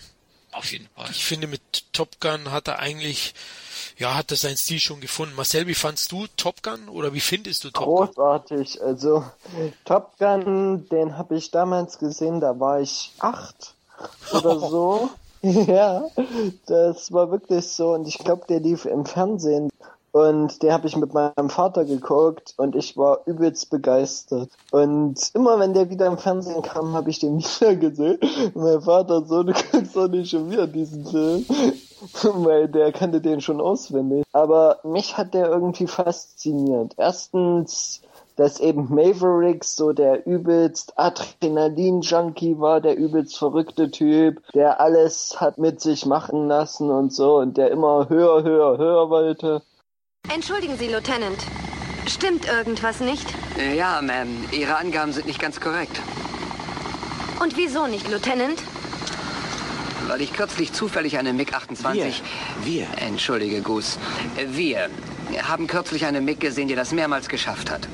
[0.54, 1.08] Auf jeden Fall.
[1.12, 1.62] Ich finde, mit
[1.94, 3.36] Top Gun hat er eigentlich,
[4.00, 5.36] ja, hat er seinen Stil schon gefunden.
[5.36, 8.08] Marcel, wie fandst du Top Gun oder wie findest du Top Gun?
[8.08, 8.82] Großartig.
[8.82, 9.24] Also
[9.86, 13.76] Top Gun, den habe ich damals gesehen, da war ich acht
[14.34, 15.12] oder so.
[15.68, 16.06] ja,
[16.68, 19.70] das war wirklich so und ich glaube, der lief im Fernsehen
[20.12, 24.50] und den habe ich mit meinem Vater geguckt und ich war übelst begeistert.
[24.72, 28.20] Und immer wenn der wieder im Fernsehen kam, habe ich den wieder gesehen.
[28.54, 31.46] Und mein Vater so, du guckst doch nicht schon wieder diesen Film.
[32.46, 34.26] Weil der kannte den schon auswendig.
[34.34, 36.94] Aber mich hat der irgendwie fasziniert.
[36.98, 38.02] Erstens,
[38.42, 45.60] dass eben Mavericks so der übelst Adrenalin-Junkie war, der übelst verrückte Typ, der alles hat
[45.60, 49.62] mit sich machen lassen und so und der immer höher, höher, höher wollte.
[50.34, 51.38] Entschuldigen Sie, Lieutenant.
[52.08, 53.28] Stimmt irgendwas nicht?
[53.60, 54.52] Äh, ja, Ma'am.
[54.52, 56.02] Ihre Angaben sind nicht ganz korrekt.
[57.44, 58.58] Und wieso nicht, Lieutenant?
[60.08, 61.94] Weil ich kürzlich zufällig eine MiG-28...
[61.94, 62.14] Wir.
[62.64, 62.88] Wir.
[62.98, 64.00] Entschuldige, Goose.
[64.36, 64.90] Äh, wir
[65.44, 67.88] haben kürzlich eine MiG gesehen, die das mehrmals geschafft hat.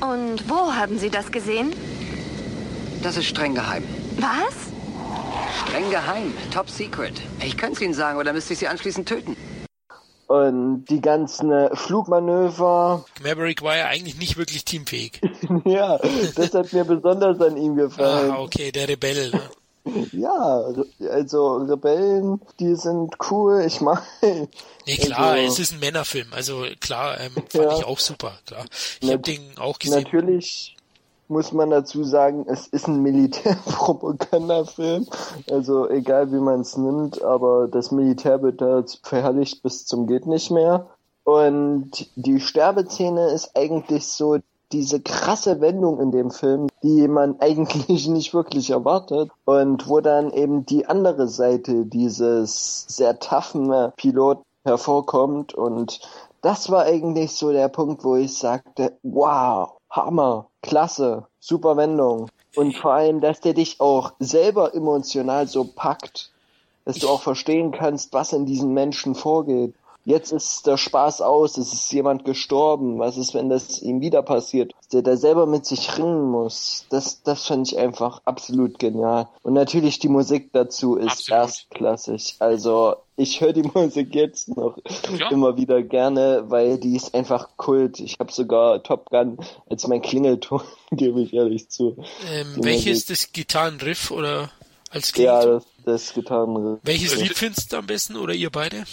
[0.00, 1.72] Und wo haben Sie das gesehen?
[3.02, 3.84] Das ist streng geheim.
[4.18, 4.54] Was?
[5.66, 6.34] Streng geheim.
[6.52, 7.20] Top secret.
[7.44, 9.36] Ich könnte es Ihnen sagen, oder müsste ich Sie anschließend töten.
[10.26, 13.04] Und die ganzen äh, Flugmanöver.
[13.22, 15.20] Maverick war ja eigentlich nicht wirklich teamfähig.
[15.64, 15.98] ja,
[16.36, 18.30] das hat mir besonders an ihm gefallen.
[18.30, 19.30] Ah, okay, der Rebell.
[19.32, 19.40] Ne?
[20.12, 20.64] Ja,
[21.10, 24.02] also Rebellen, die sind cool, ich mag.
[24.86, 28.32] Nee, klar, also, es ist ein Männerfilm, also klar, ähm, fand ja, ich auch super,
[28.46, 28.64] klar.
[29.00, 30.02] Ich habe den auch gesehen.
[30.02, 30.76] Natürlich
[31.30, 35.06] muss man dazu sagen, es ist ein Militärpropagandafilm.
[35.48, 40.26] Also egal wie man es nimmt, aber das Militär wird da verherrlicht bis zum geht
[40.26, 40.88] nicht mehr.
[41.22, 44.38] Und die Sterbeszene ist eigentlich so
[44.72, 50.32] diese krasse Wendung in dem Film, die man eigentlich nicht wirklich erwartet und wo dann
[50.32, 56.00] eben die andere Seite dieses sehr toughen Pilot hervorkommt und
[56.42, 62.30] das war eigentlich so der Punkt, wo ich sagte, wow, Hammer, klasse, super Wendung.
[62.56, 66.30] Und vor allem, dass der dich auch selber emotional so packt,
[66.84, 69.74] dass du auch verstehen kannst, was in diesen Menschen vorgeht.
[70.10, 72.98] Jetzt ist der Spaß aus, es ist jemand gestorben.
[72.98, 74.72] Was ist, wenn das ihm wieder passiert?
[74.92, 76.84] Der da selber mit sich ringen muss.
[76.90, 79.28] Das, das fand ich einfach absolut genial.
[79.44, 81.40] Und natürlich die Musik dazu ist absolut.
[81.40, 82.36] erstklassig.
[82.40, 84.78] Also ich höre die Musik jetzt noch
[85.16, 85.30] ja.
[85.30, 88.00] immer wieder gerne, weil die ist einfach Kult.
[88.00, 91.96] Ich habe sogar Top Gun als mein Klingelton, gebe ich ehrlich zu.
[92.28, 94.50] Ähm, welches das Gitarrenriff oder
[94.90, 95.48] als Klingelton?
[95.48, 96.80] Ja, das, das Gitarrenriff.
[96.82, 98.86] Welches Lied findest du am besten oder ihr beide?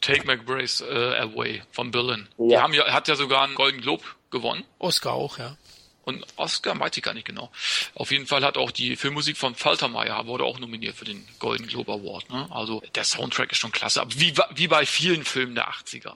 [0.00, 2.28] Take McBrace äh, Away von Berlin.
[2.38, 2.46] Ja.
[2.46, 4.64] Die haben ja, hat ja sogar einen Golden Globe gewonnen.
[4.78, 5.56] Oscar auch, ja.
[6.04, 7.50] Und Oscar weiß ich gar nicht genau.
[7.96, 11.66] Auf jeden Fall hat auch die Filmmusik von Faltermeier wurde auch nominiert für den Golden
[11.66, 12.30] Globe Award.
[12.30, 12.46] Ne?
[12.50, 14.00] Also der Soundtrack ist schon klasse.
[14.00, 16.12] Aber wie, wie bei vielen Filmen der 80er.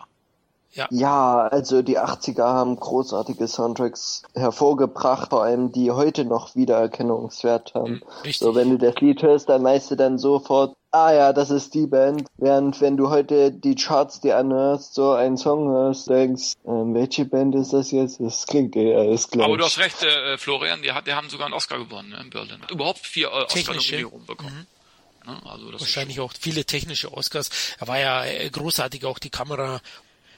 [0.73, 0.87] Ja.
[0.91, 8.01] ja, also die 80er haben großartige Soundtracks hervorgebracht, vor allem die heute noch Wiedererkennungswert haben.
[8.01, 8.39] Hm, richtig.
[8.39, 11.75] So, wenn du das Lied hörst, dann weißt du dann sofort, ah ja, das ist
[11.75, 12.29] die Band.
[12.37, 17.25] Während wenn du heute die Charts dir anhörst, so einen Song hörst, denkst, ähm, welche
[17.25, 18.21] Band ist das jetzt?
[18.21, 19.47] Das klingt ja alles gleich.
[19.47, 22.21] Aber du hast recht, äh, Florian, die, hat, die haben sogar einen Oscar gewonnen ne,
[22.21, 22.61] in Berlin.
[22.71, 24.67] Überhaupt vier äh, Oscar-Nominierungen bekommen.
[25.25, 25.33] Mhm.
[25.33, 27.51] Ne, also Wahrscheinlich auch viele technische Oscars.
[27.79, 29.81] Er war ja äh, großartig, auch die Kamera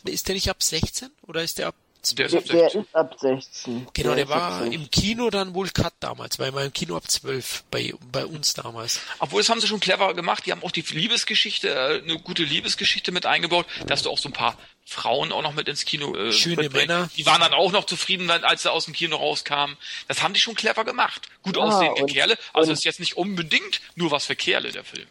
[0.04, 1.74] ist der nicht ab 16 oder ist der ab
[2.10, 2.58] der ist, ab 16.
[2.58, 3.86] der ist ab 16.
[3.94, 7.08] Genau, der, der war im Kino dann wohl Cut damals, weil wir im Kino ab
[7.08, 9.00] 12 bei, bei uns damals.
[9.20, 10.44] Obwohl, das haben sie schon clever gemacht.
[10.46, 14.28] Die haben auch die Liebesgeschichte, äh, eine gute Liebesgeschichte mit eingebaut, dass du auch so
[14.28, 16.88] ein paar Frauen auch noch mit ins Kino äh, Schöne mitbringen.
[16.88, 17.10] Männer.
[17.16, 19.76] Die waren dann auch noch zufrieden, als sie aus dem Kino rauskamen.
[20.08, 21.28] Das haben die schon clever gemacht.
[21.42, 22.36] Gut ja, aussehende Kerle.
[22.52, 25.06] Also ist jetzt nicht unbedingt nur was für Kerle, der Film.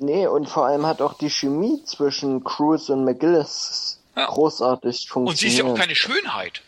[0.00, 4.26] Nee, und vor allem hat auch die Chemie zwischen Cruise und McGillis ja.
[4.26, 5.28] großartig funktioniert.
[5.28, 6.62] Und sie ist ja auch keine Schönheit.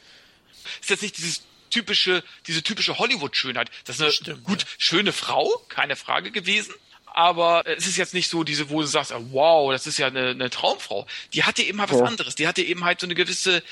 [0.81, 3.71] Ist jetzt nicht dieses typische, diese typische Hollywood-Schönheit.
[3.85, 4.69] Das ist eine Stimmt, gut ja.
[4.79, 6.75] schöne Frau, keine Frage gewesen.
[7.07, 10.31] Aber es ist jetzt nicht so diese, wo du sagst, wow, das ist ja eine,
[10.31, 11.07] eine Traumfrau.
[11.33, 12.05] Die hatte eben halt was ja.
[12.05, 12.37] anderes.
[12.37, 13.63] Die hatte eben halt so eine gewisse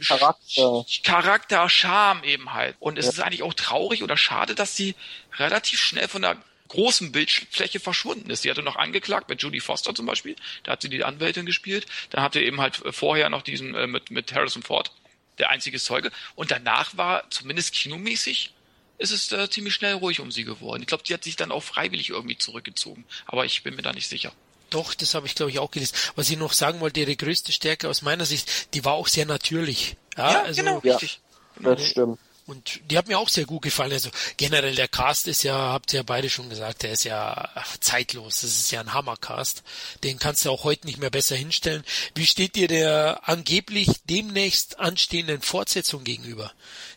[0.00, 2.76] Charakter, Charakter Charme eben halt.
[2.78, 3.12] Und es ja.
[3.12, 4.94] ist eigentlich auch traurig oder schade, dass sie
[5.38, 6.36] relativ schnell von der
[6.68, 8.42] großen Bildfläche verschwunden ist.
[8.42, 11.86] Sie hatte noch angeklagt, bei Judy Foster zum Beispiel, da hat sie die Anwältin gespielt.
[12.10, 14.92] Dann hatte eben halt vorher noch diesen äh, mit, mit Harrison Ford,
[15.38, 16.10] der einzige Zeuge.
[16.34, 18.52] Und danach war zumindest kinomäßig
[18.98, 20.80] ist es äh, ziemlich schnell ruhig um sie geworden.
[20.80, 23.04] Ich glaube, die hat sich dann auch freiwillig irgendwie zurückgezogen.
[23.26, 24.32] Aber ich bin mir da nicht sicher.
[24.70, 25.94] Doch, das habe ich glaube ich auch gelesen.
[26.14, 29.26] Was ich noch sagen wollte, ihre größte Stärke aus meiner Sicht, die war auch sehr
[29.26, 29.96] natürlich.
[30.16, 31.20] Ja, ja also, genau, richtig.
[31.62, 33.92] Ja, das stimmt Und die hat mir auch sehr gut gefallen.
[33.92, 37.48] Also generell der Cast ist ja, habt ihr ja beide schon gesagt, der ist ja
[37.80, 38.42] zeitlos.
[38.42, 39.64] Das ist ja ein Hammercast.
[40.04, 41.84] Den kannst du auch heute nicht mehr besser hinstellen.
[42.14, 46.52] Wie steht dir der angeblich demnächst anstehenden Fortsetzung gegenüber,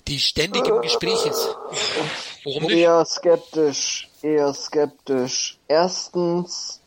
[0.08, 1.50] die ständig im Gespräch ist?
[2.44, 2.78] Warum nicht?
[2.78, 5.58] Eher skeptisch, eher skeptisch.
[5.68, 6.80] Erstens,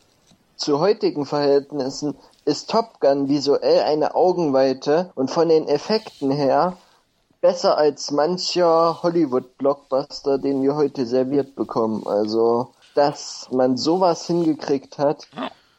[0.55, 6.77] zu heutigen Verhältnissen ist Top Gun visuell eine Augenweite und von den Effekten her
[7.43, 12.07] besser als mancher Hollywood-Blockbuster, den wir heute serviert bekommen.
[12.07, 15.27] Also, dass man sowas hingekriegt hat,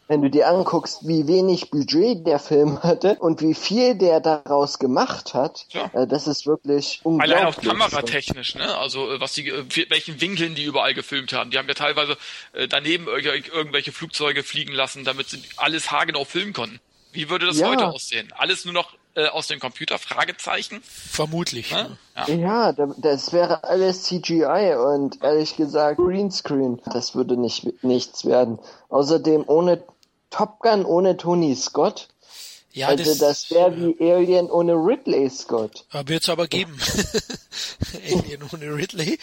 [0.07, 4.79] wenn du dir anguckst, wie wenig Budget der Film hatte und wie viel der daraus
[4.79, 5.90] gemacht hat, ja.
[5.94, 7.35] äh, das ist wirklich unglaublich.
[7.35, 8.77] Allein auch kameratechnisch, ne?
[8.77, 11.50] Also äh, was die, äh, welchen Winkeln die überall gefilmt haben.
[11.50, 12.18] Die haben ja teilweise
[12.53, 16.79] äh, daneben irgendwelche Flugzeuge fliegen lassen, damit sie alles haargenau filmen konnten.
[17.12, 17.68] Wie würde das ja.
[17.68, 18.31] heute aussehen?
[18.37, 19.98] Alles nur noch äh, aus dem Computer?
[19.98, 20.83] Fragezeichen?
[20.83, 21.70] Vermutlich.
[21.70, 21.88] Ja,
[22.27, 22.35] ja.
[22.35, 26.81] ja das wäre alles CGI und ehrlich gesagt Greenscreen.
[26.92, 28.59] Das würde nicht nichts werden.
[28.88, 29.83] Außerdem ohne
[30.31, 32.09] Top Gun ohne Tony Scott.
[32.74, 35.84] Ja, also das, das wäre wie Alien ohne Ridley Scott.
[35.92, 36.76] Wird es aber geben.
[38.12, 39.16] Alien ohne Ridley.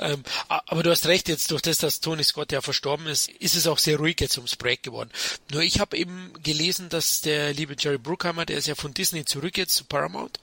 [0.00, 3.54] Ähm, aber du hast recht, jetzt durch das, dass Tony Scott ja verstorben ist, ist
[3.54, 5.10] es auch sehr ruhig jetzt ums Projekt geworden.
[5.52, 9.24] Nur ich habe eben gelesen, dass der liebe Jerry Bruckheimer, der ist ja von Disney
[9.24, 10.40] zurück jetzt zu Paramount,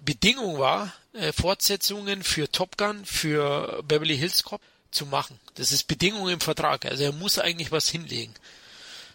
[0.00, 5.38] Bedingung war, äh, Fortsetzungen für Top Gun, für Beverly Hills Cop zu machen.
[5.56, 6.86] Das ist Bedingung im Vertrag.
[6.86, 8.32] Also er muss eigentlich was hinlegen.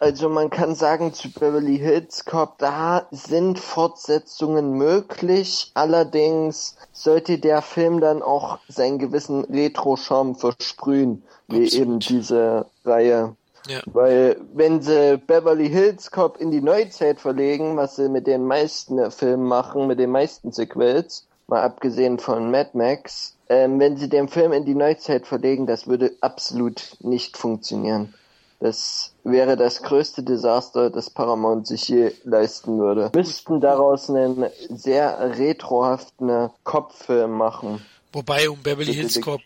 [0.02, 5.70] Also man kann sagen, zu Beverly Hills Cop, da sind Fortsetzungen möglich.
[5.76, 11.74] Allerdings sollte der Film dann auch seinen gewissen Retro-Charme versprühen, wie Absolut.
[11.76, 13.36] eben diese Reihe.
[13.68, 13.82] Ja.
[13.86, 19.12] Weil wenn sie Beverly Hills Cop in die Neuzeit verlegen, was sie mit den meisten
[19.12, 24.30] Filmen machen, mit den meisten Sequels, mal abgesehen von Mad Max, ähm, wenn sie den
[24.30, 28.16] Film in die Neuzeit verlegen, das würde absolut nicht funktionieren.
[28.60, 33.12] Das wäre das größte Desaster, das Paramount sich je leisten würde.
[33.14, 37.86] Müssten daraus einen sehr retrohaften Kopffilm machen.
[38.14, 39.42] Wobei um Beverly Hills Cop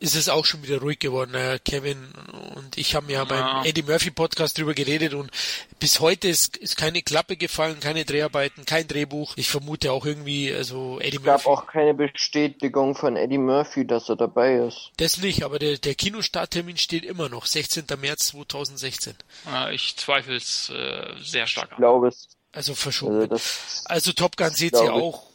[0.00, 1.34] ist es auch schon wieder ruhig geworden.
[1.34, 2.12] Äh, Kevin
[2.54, 3.24] und ich haben ja, ja.
[3.24, 5.30] beim Eddie Murphy Podcast drüber geredet und
[5.80, 9.34] bis heute ist, ist keine Klappe gefallen, keine Dreharbeiten, kein Drehbuch.
[9.36, 11.36] Ich vermute auch irgendwie, also Eddie es Murphy.
[11.36, 14.90] Es gab auch keine Bestätigung von Eddie Murphy, dass er dabei ist.
[14.98, 17.84] Das nicht, aber der, der Kinostarttermin steht immer noch, 16.
[18.00, 19.14] März 2016.
[19.46, 21.72] Ja, ich zweifle es äh, sehr stark an.
[21.72, 22.28] Ich glaube es.
[22.52, 23.30] Also verschoben.
[23.30, 23.40] Also,
[23.84, 25.27] also Top Gun seht ihr auch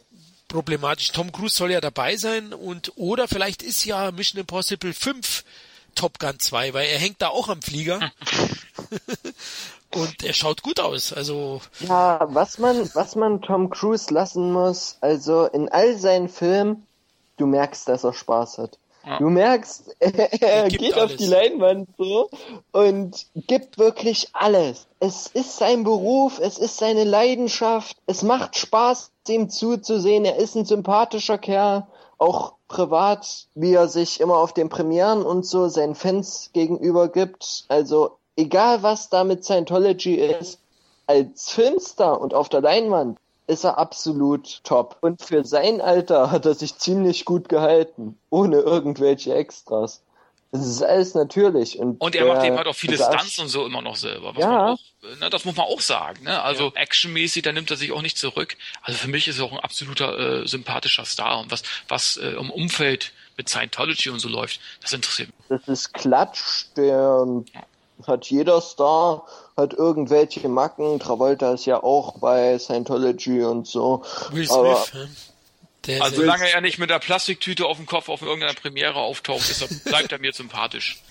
[0.54, 1.10] problematisch.
[1.10, 5.44] Tom Cruise soll ja dabei sein und oder vielleicht ist ja Mission Impossible 5
[5.96, 7.98] Top Gun 2, weil er hängt da auch am Flieger.
[9.94, 11.60] und er schaut gut aus, also.
[11.80, 16.86] Ja, was man, was man Tom Cruise lassen muss, also in all seinen Filmen,
[17.36, 18.78] du merkst, dass er Spaß hat.
[19.18, 21.12] Du merkst, er, er geht alles.
[21.12, 22.30] auf die Leinwand so
[22.72, 24.86] und gibt wirklich alles.
[25.00, 30.24] Es ist sein Beruf, es ist seine Leidenschaft, es macht Spaß, ihm zuzusehen.
[30.24, 31.86] Er ist ein sympathischer Kerl,
[32.18, 37.64] auch privat, wie er sich immer auf den Premieren und so seinen Fans gegenüber gibt.
[37.68, 40.60] Also egal was da mit Scientology ist,
[41.06, 44.96] als Filmstar und auf der Leinwand ist er absolut top.
[45.02, 50.02] Und für sein Alter hat er sich ziemlich gut gehalten, ohne irgendwelche Extras.
[50.54, 51.80] Das ist alles natürlich.
[51.80, 54.34] Und, und er macht eben halt auch viele Stunts und so immer noch selber.
[54.38, 54.74] ja.
[54.74, 54.78] Auch,
[55.18, 56.22] ne, das muss man auch sagen.
[56.22, 56.40] Ne?
[56.40, 56.80] Also ja.
[56.80, 58.56] actionmäßig, da nimmt er sich auch nicht zurück.
[58.80, 61.40] Also für mich ist er auch ein absoluter äh, sympathischer Star.
[61.40, 65.48] Und was, was äh, im Umfeld mit Scientology und so läuft, das interessiert mich.
[65.48, 67.26] Das ist Klatsch, der
[68.06, 71.00] hat jeder Star, hat irgendwelche Macken.
[71.00, 74.04] Travolta ist ja auch bei Scientology und so.
[74.30, 74.84] Will Smith, Aber,
[75.86, 79.48] der also solange er nicht mit der Plastiktüte auf dem Kopf auf irgendeiner Premiere auftaucht,
[79.50, 81.02] ist er, bleibt er mir sympathisch.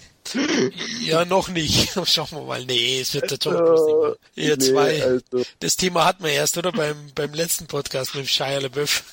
[1.01, 1.91] Ja, noch nicht.
[2.05, 2.65] Schauen wir mal.
[2.65, 4.15] Nee, es wird der Tom Cruise nicht mehr.
[4.35, 5.03] Ihr nee, zwei.
[5.03, 5.45] Also.
[5.59, 6.71] Das Thema hatten wir erst, oder?
[6.71, 9.03] Beim, beim letzten Podcast mit Shia LaBeouf.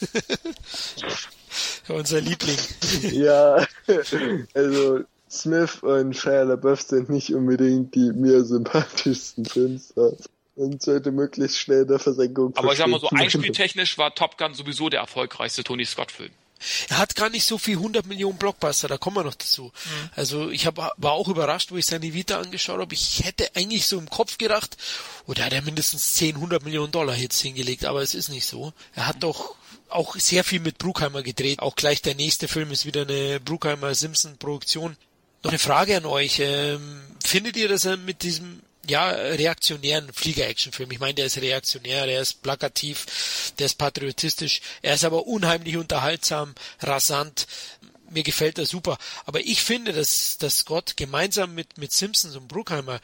[1.89, 2.59] Unser Liebling.
[3.11, 3.67] Ja,
[4.55, 10.29] also Smith und Shia LaBeouf sind nicht unbedingt die mir sympathischsten Filmstars.
[10.61, 14.53] Und sollte möglichst schnell der Versenkung Aber ich sag mal so, einspieltechnisch war Top Gun
[14.53, 16.33] sowieso der erfolgreichste Tony Scott-Film.
[16.91, 19.65] Er hat gar nicht so viel 100 Millionen Blockbuster, da kommen wir noch dazu.
[19.73, 20.11] Mhm.
[20.17, 22.93] Also ich hab, war auch überrascht, wo ich seine Vita angeschaut habe.
[22.93, 24.77] Ich hätte eigentlich so im Kopf gedacht,
[25.27, 28.45] oder oh, hat er mindestens 10, 100 Millionen Dollar Hits hingelegt, aber es ist nicht
[28.45, 28.75] so.
[28.95, 29.55] Er hat doch
[29.89, 31.61] auch sehr viel mit Bruckheimer gedreht.
[31.61, 34.99] Auch gleich der nächste Film ist wieder eine Bruckheimer Simpson Produktion.
[35.43, 36.39] Noch eine Frage an euch.
[36.41, 40.91] Ähm, findet ihr, dass er mit diesem ja, reaktionären Flieger-Action-Film.
[40.91, 45.77] Ich meine, der ist reaktionär, der ist plakativ, der ist patriotistisch, er ist aber unheimlich
[45.77, 47.47] unterhaltsam, rasant.
[48.11, 48.99] Mir gefällt er super.
[49.25, 53.01] Aber ich finde, dass, dass Scott gemeinsam mit, mit Simpsons und Bruckheimer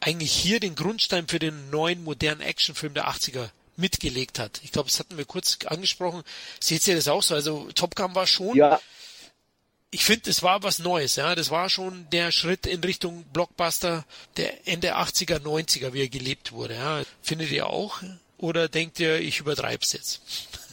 [0.00, 4.60] eigentlich hier den Grundstein für den neuen modernen Actionfilm der 80er mitgelegt hat.
[4.62, 6.22] Ich glaube, das hatten wir kurz angesprochen.
[6.60, 7.34] Seht ihr das auch so?
[7.34, 8.80] Also Top Gun war schon Ja,
[9.90, 11.34] ich finde, es war was Neues, ja.
[11.34, 14.04] Das war schon der Schritt in Richtung Blockbuster
[14.36, 17.02] der Ende 80er, 90er, wie er gelebt wurde, ja.
[17.22, 18.02] Findet ihr auch?
[18.38, 20.20] Oder denkt ihr, ich übertreib's jetzt?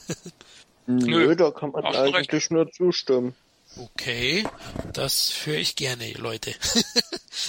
[0.87, 2.15] nö, da kann man du recht.
[2.15, 3.35] eigentlich nur zustimmen.
[3.77, 4.45] Okay,
[4.93, 6.53] das höre ich gerne, Leute.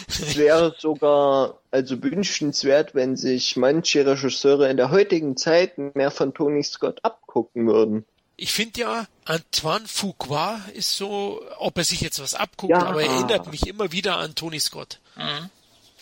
[0.09, 6.33] Es wäre sogar also wünschenswert, wenn sich manche Regisseure in der heutigen Zeit mehr von
[6.33, 8.07] Tony Scott abgucken würden.
[8.37, 12.85] Ich finde ja, Antoine Fuqua ist so, ob er sich jetzt was abguckt, Ja.
[12.85, 14.99] aber er erinnert mich immer wieder an Tony Scott.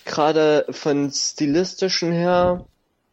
[0.04, 2.64] Gerade von stilistischen her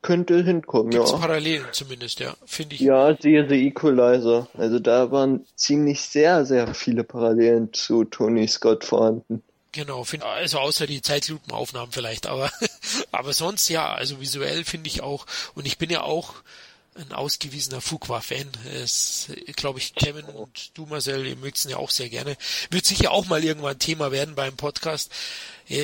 [0.02, 1.18] könnte hinkommen, Gibt's ja.
[1.18, 2.82] Parallelen zumindest, ja, finde ich.
[2.82, 4.48] Ja, siehe The Equalizer.
[4.58, 9.44] Also da waren ziemlich sehr, sehr viele Parallelen zu Tony Scott vorhanden.
[9.74, 12.50] Genau, find, also außer die Zeitlupenaufnahmen vielleicht, aber
[13.12, 16.36] aber sonst ja, also visuell finde ich auch und ich bin ja auch
[17.00, 18.48] ein ausgewiesener Fuqua-Fan.
[18.74, 22.36] Es, glaube ich, Kevin und du, Marcel, ihr mögt ihn ja auch sehr gerne.
[22.70, 25.12] Wird sicher auch mal irgendwann Thema werden beim Podcast.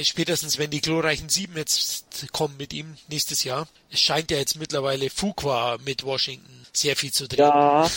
[0.04, 3.68] Spätestens, wenn die glorreichen Sieben jetzt kommen mit ihm nächstes Jahr.
[3.92, 7.40] Es scheint ja jetzt mittlerweile Fuqua mit Washington sehr viel zu drehen.
[7.40, 7.90] Ja.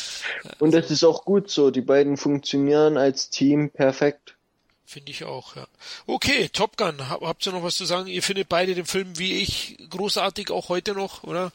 [0.58, 1.70] Und das ist auch gut so.
[1.70, 4.36] Die beiden funktionieren als Team perfekt.
[4.84, 5.66] Finde ich auch, ja.
[6.06, 8.08] Okay, Top Gun, hab, habt ihr noch was zu sagen?
[8.08, 11.52] Ihr findet beide den Film wie ich großartig, auch heute noch, oder?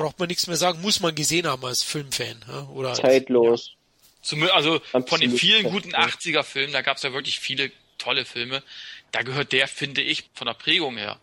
[0.00, 2.62] Braucht man nichts mehr sagen, muss man gesehen haben als Filmfan, ja?
[2.68, 2.90] oder?
[2.90, 3.72] als- Zeitlos.
[4.22, 8.24] Zum, also von den Absolut vielen guten 80er-Filmen, da gab es ja wirklich viele tolle
[8.24, 8.62] Filme.
[9.10, 11.18] Da gehört der, finde ich, von der Prägung her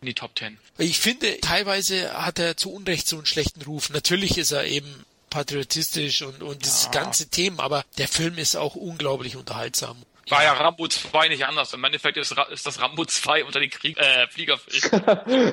[0.00, 0.58] in die Top Ten.
[0.78, 3.90] Ich finde, teilweise hat er zu Unrecht so einen schlechten Ruf.
[3.90, 8.74] Natürlich ist er eben patriotistisch und, und dieses ganze Thema, aber der Film ist auch
[8.74, 9.96] unglaublich unterhaltsam.
[10.30, 11.72] War ja Rambo 2 nicht anders.
[11.72, 15.52] Im Endeffekt ist, Ra- ist das Rambo 2 unter den Krieg, äh, Fliegerfilm.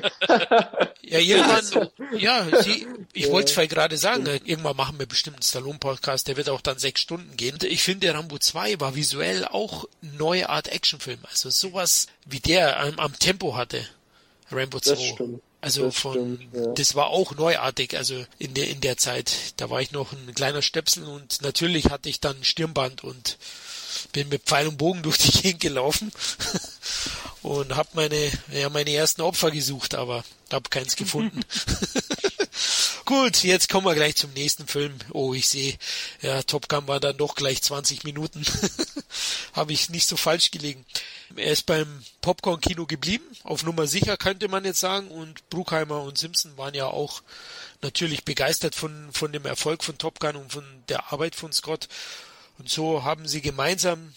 [1.08, 5.42] Ja, irgendwann, ja, sie, ich wollte es gerade sagen, äh, irgendwann machen wir bestimmt einen
[5.42, 7.56] Stallone-Podcast, der wird auch dann sechs Stunden gehen.
[7.62, 11.20] Ich finde, Rambo 2 war visuell auch eine neue Art Actionfilm.
[11.30, 13.86] Also sowas wie der am, am Tempo hatte.
[14.50, 14.90] Rambo 2.
[14.94, 15.42] Das stimmt.
[15.60, 16.72] Also Das von, stimmt, ja.
[16.74, 19.32] das war auch neuartig, also in der, in der Zeit.
[19.58, 23.38] Da war ich noch ein kleiner Stöpsel und natürlich hatte ich dann Stirnband und
[24.12, 26.12] bin mit Pfeil und Bogen durch die Gegend gelaufen
[27.42, 31.44] und habe meine, ja, meine ersten Opfer gesucht, aber habe keins gefunden.
[33.04, 34.94] Gut, jetzt kommen wir gleich zum nächsten Film.
[35.12, 35.76] Oh, ich sehe,
[36.22, 38.44] ja, Top Gun war dann doch gleich 20 Minuten.
[39.52, 40.84] habe ich nicht so falsch gelegen.
[41.34, 45.08] Er ist beim Popcorn-Kino geblieben, auf Nummer sicher könnte man jetzt sagen.
[45.08, 47.22] Und Bruckheimer und Simpson waren ja auch
[47.82, 51.88] natürlich begeistert von, von dem Erfolg von Top Gun und von der Arbeit von Scott.
[52.58, 54.14] Und so haben sie gemeinsam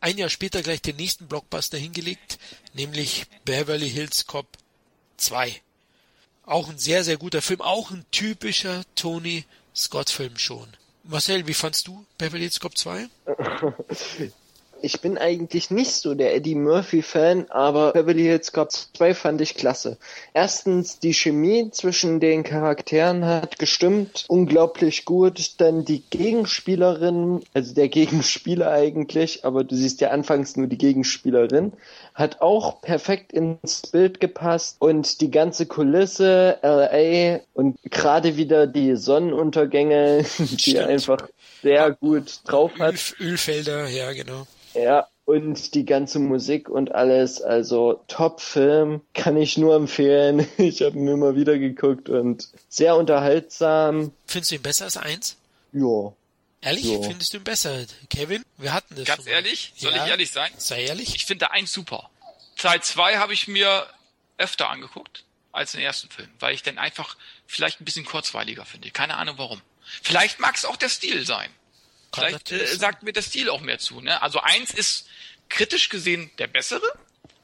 [0.00, 2.38] ein Jahr später gleich den nächsten Blockbuster hingelegt,
[2.74, 4.46] nämlich Beverly Hills Cop
[5.16, 5.60] 2.
[6.44, 10.68] Auch ein sehr, sehr guter Film, auch ein typischer Tony Scott Film schon.
[11.04, 13.08] Marcel, wie fandst du Beverly Hills Cop 2?
[14.84, 19.54] Ich bin eigentlich nicht so der Eddie Murphy-Fan, aber Beverly Hills Cop 2 fand ich
[19.54, 19.96] klasse.
[20.34, 25.60] Erstens, die Chemie zwischen den Charakteren hat gestimmt, unglaublich gut.
[25.60, 31.72] Dann die Gegenspielerin, also der Gegenspieler eigentlich, aber du siehst ja anfangs nur die Gegenspielerin,
[32.14, 38.96] hat auch perfekt ins Bild gepasst und die ganze Kulisse, LA und gerade wieder die
[38.96, 40.76] Sonnenuntergänge, die Stimmt.
[40.76, 41.28] er einfach
[41.62, 43.14] sehr gut drauf hat.
[43.20, 44.46] Öl, Ölfelder, ja genau.
[44.74, 50.46] Ja, und die ganze Musik und alles, also Top-Film, kann ich nur empfehlen.
[50.58, 54.12] Ich habe ihn immer wieder geguckt und sehr unterhaltsam.
[54.26, 55.36] Findest du ihn besser als eins?
[55.72, 56.12] Ja.
[56.60, 56.84] Ehrlich?
[56.84, 57.02] Ja.
[57.02, 57.84] Findest du ihn besser?
[58.10, 58.42] Kevin?
[58.58, 60.04] Wir hatten das Ganz schon ehrlich, soll Ja.
[60.04, 60.50] ich ehrlich sein?
[60.58, 61.14] Sei ehrlich.
[61.16, 62.10] Ich finde eins super.
[62.56, 63.86] Teil 2 habe ich mir
[64.38, 68.90] öfter angeguckt als den ersten Film, weil ich den einfach vielleicht ein bisschen kurzweiliger finde.
[68.90, 69.60] Keine Ahnung warum.
[70.02, 71.50] Vielleicht mag es auch der Stil sein.
[72.14, 74.00] Vielleicht äh, sagt mir der Stil auch mehr zu.
[74.00, 74.20] Ne?
[74.22, 75.08] Also eins ist
[75.48, 76.86] kritisch gesehen der bessere,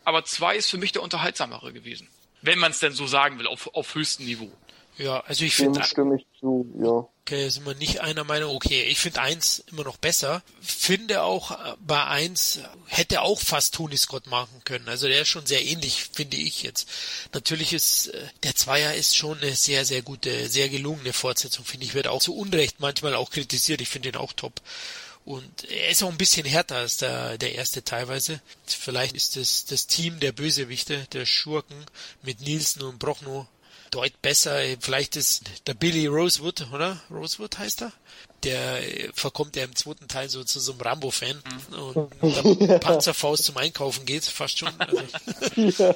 [0.04, 2.09] aber zwei ist für mich der unterhaltsamere gewesen.
[2.42, 4.53] Wenn man es denn so sagen will, auf, auf höchstem Niveau.
[4.99, 7.07] Ja, also ich finde, stimme ich zu, ja.
[7.22, 8.55] okay, sind wir nicht einer Meinung.
[8.57, 10.42] Okay, ich finde eins immer noch besser.
[10.61, 14.88] Finde auch äh, bei eins hätte auch fast Tony Scott machen können.
[14.88, 16.88] Also der ist schon sehr ähnlich, finde ich jetzt.
[17.32, 21.86] Natürlich ist äh, der Zweier ist schon eine sehr, sehr gute, sehr gelungene Fortsetzung, finde
[21.86, 21.94] ich.
[21.94, 23.80] Wird auch zu Unrecht manchmal auch kritisiert.
[23.80, 24.61] Ich finde ihn auch top.
[25.24, 28.40] Und er ist auch ein bisschen härter als der, der erste teilweise.
[28.66, 31.76] Vielleicht ist das, das Team der Bösewichte, der Schurken
[32.22, 33.46] mit Nielsen und Brochno
[33.91, 34.59] deut besser.
[34.80, 37.01] Vielleicht ist der Billy Rosewood, oder?
[37.11, 37.93] Rosewood heißt er?
[38.45, 38.78] Der
[39.14, 41.43] verkommt ja im zweiten Teil so zu so einem Rambo-Fan
[41.76, 44.70] und mit der Panzerfaust zum Einkaufen geht, fast schon.
[44.78, 45.03] Also.
[45.57, 45.95] Ja.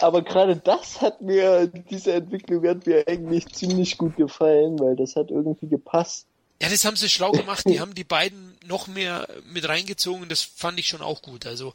[0.00, 5.14] Aber gerade das hat mir, diese Entwicklung hat mir eigentlich ziemlich gut gefallen, weil das
[5.14, 6.26] hat irgendwie gepasst.
[6.60, 7.64] Ja, das haben sie schlau gemacht.
[7.68, 10.28] Die haben die beiden noch mehr mit reingezogen.
[10.28, 11.46] Das fand ich schon auch gut.
[11.46, 11.74] Also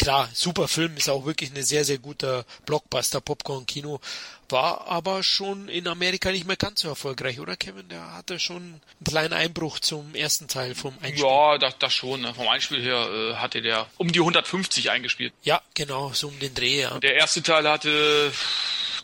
[0.00, 4.00] klar, super Film, ist auch wirklich eine sehr, sehr guter Blockbuster, Popcorn-Kino.
[4.48, 7.88] War aber schon in Amerika nicht mehr ganz so erfolgreich, oder Kevin?
[7.88, 11.26] Der hatte schon einen kleinen Einbruch zum ersten Teil vom Einspiel.
[11.26, 12.22] Ja, das, das schon.
[12.22, 12.34] Ne?
[12.34, 15.34] Vom Einspiel her äh, hatte der um die 150 eingespielt.
[15.42, 16.98] Ja, genau, so um den Dreh, ja.
[16.98, 18.32] Der erste Teil hatte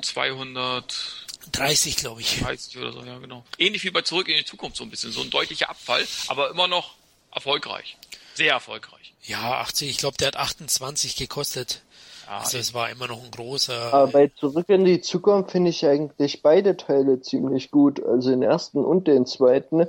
[0.02, 2.40] 200 30, glaube ich.
[2.40, 3.44] 30 oder so, ja, genau.
[3.58, 5.12] Ähnlich wie bei Zurück in die Zukunft so ein bisschen.
[5.12, 6.94] So ein deutlicher Abfall, aber immer noch
[7.32, 7.96] erfolgreich.
[8.34, 8.95] Sehr erfolgreich.
[9.26, 11.82] Ja, 80, ich glaube, der hat 28 gekostet.
[12.26, 13.92] Ja, also es war immer noch ein großer.
[13.92, 18.04] Aber bei Zurück in die Zukunft finde ich eigentlich beide Teile ziemlich gut.
[18.04, 19.86] Also den ersten und den zweiten.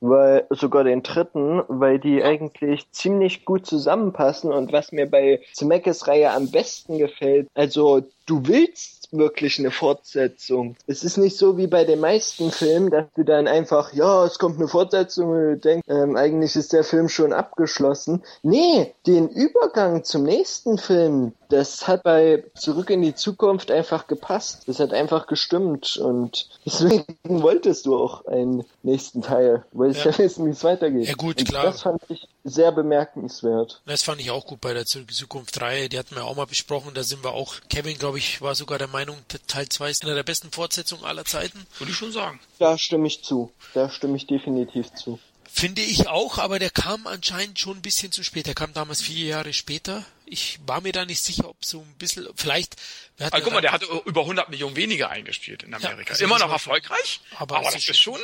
[0.00, 6.06] Weil, sogar den dritten, weil die eigentlich ziemlich gut zusammenpassen und was mir bei Zemeckis
[6.06, 10.76] Reihe am besten gefällt, also du willst wirklich eine Fortsetzung.
[10.86, 14.38] Es ist nicht so wie bei den meisten Filmen, dass du dann einfach, ja, es
[14.38, 18.22] kommt eine Fortsetzung und du denkst, ähm, eigentlich ist der Film schon abgeschlossen.
[18.42, 24.64] Nee, den Übergang zum nächsten Film, das hat bei Zurück in die Zukunft einfach gepasst.
[24.66, 30.10] Das hat einfach gestimmt und deswegen wolltest du auch einen nächsten Teil, weil ich ja,
[30.10, 31.06] ja wissen, wie es weitergeht.
[31.06, 31.64] Ja gut, und klar.
[31.64, 33.82] Das fand ich sehr bemerkenswert.
[33.86, 35.88] Das fand ich auch gut bei der Zurück in die Zukunft 3.
[35.88, 36.92] Die hatten wir auch mal besprochen.
[36.94, 40.14] Da sind wir auch, Kevin, glaube ich, war sogar der Meinung, Teil 2 ist eine
[40.14, 41.66] der besten Fortsetzungen aller Zeiten.
[41.78, 42.40] Würde ich schon sagen.
[42.58, 43.50] Da stimme ich zu.
[43.74, 45.18] Da stimme ich definitiv zu.
[45.50, 48.46] Finde ich auch, aber der kam anscheinend schon ein bisschen zu spät.
[48.46, 50.04] Der kam damals vier Jahre später.
[50.26, 52.76] Ich war mir da nicht sicher, ob so ein bisschen, vielleicht.
[53.18, 56.02] Also guck mal, der hat über 100 Millionen weniger eingespielt in Amerika.
[56.02, 58.20] Ja, also Immer noch erfolgreich, aber, aber das ist schon,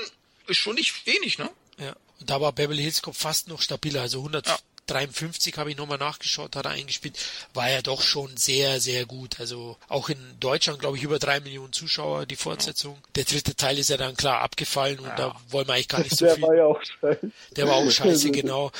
[0.46, 1.50] ist schon nicht wenig, ne?
[1.78, 1.96] Ja.
[2.20, 4.58] Und da war Beverly Hills Cop fast noch stabiler, also 100, ja.
[4.86, 7.18] 53 habe ich nochmal nachgeschaut, hat er eingespielt,
[7.54, 9.40] war ja doch schon sehr, sehr gut.
[9.40, 12.98] Also auch in Deutschland, glaube ich, über drei Millionen Zuschauer die Fortsetzung.
[13.14, 15.16] Der dritte Teil ist ja dann klar abgefallen und ja.
[15.16, 16.42] da wollen wir eigentlich gar nicht so der viel.
[16.42, 17.30] Der war ja auch scheiße.
[17.56, 18.72] Der war auch scheiße, genau.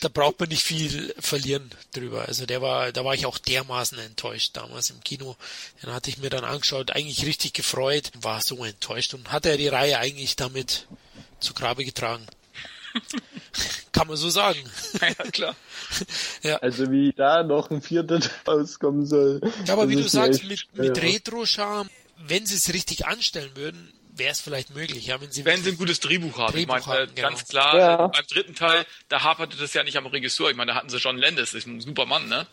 [0.00, 2.26] Da braucht man nicht viel verlieren drüber.
[2.26, 5.36] Also der war, da war ich auch dermaßen enttäuscht damals im Kino.
[5.82, 9.56] Den hatte ich mir dann angeschaut, eigentlich richtig gefreut, war so enttäuscht und hat er
[9.56, 10.86] die Reihe eigentlich damit
[11.40, 12.26] zu Grabe getragen.
[13.92, 14.58] Kann man so sagen.
[15.00, 15.56] Ja, klar.
[16.42, 16.56] ja.
[16.58, 19.40] Also wie da noch ein vierter auskommen soll.
[19.66, 21.88] Ja, aber wie du sagst, mit, mit Retro-Charme,
[22.18, 25.70] wenn sie es richtig anstellen würden, wäre es vielleicht möglich, ja, wenn sie wenn sie
[25.70, 26.52] ein gutes Drehbuch haben.
[26.52, 27.62] Drehbuch ich meine, haben, ganz genau.
[27.62, 28.04] klar, Ja.
[28.06, 30.50] äh, beim dritten Teil, da haperte das ja nicht am Regisseur.
[30.50, 32.46] Ich meine, da hatten sie John Landis, ist ein super Mann, ne?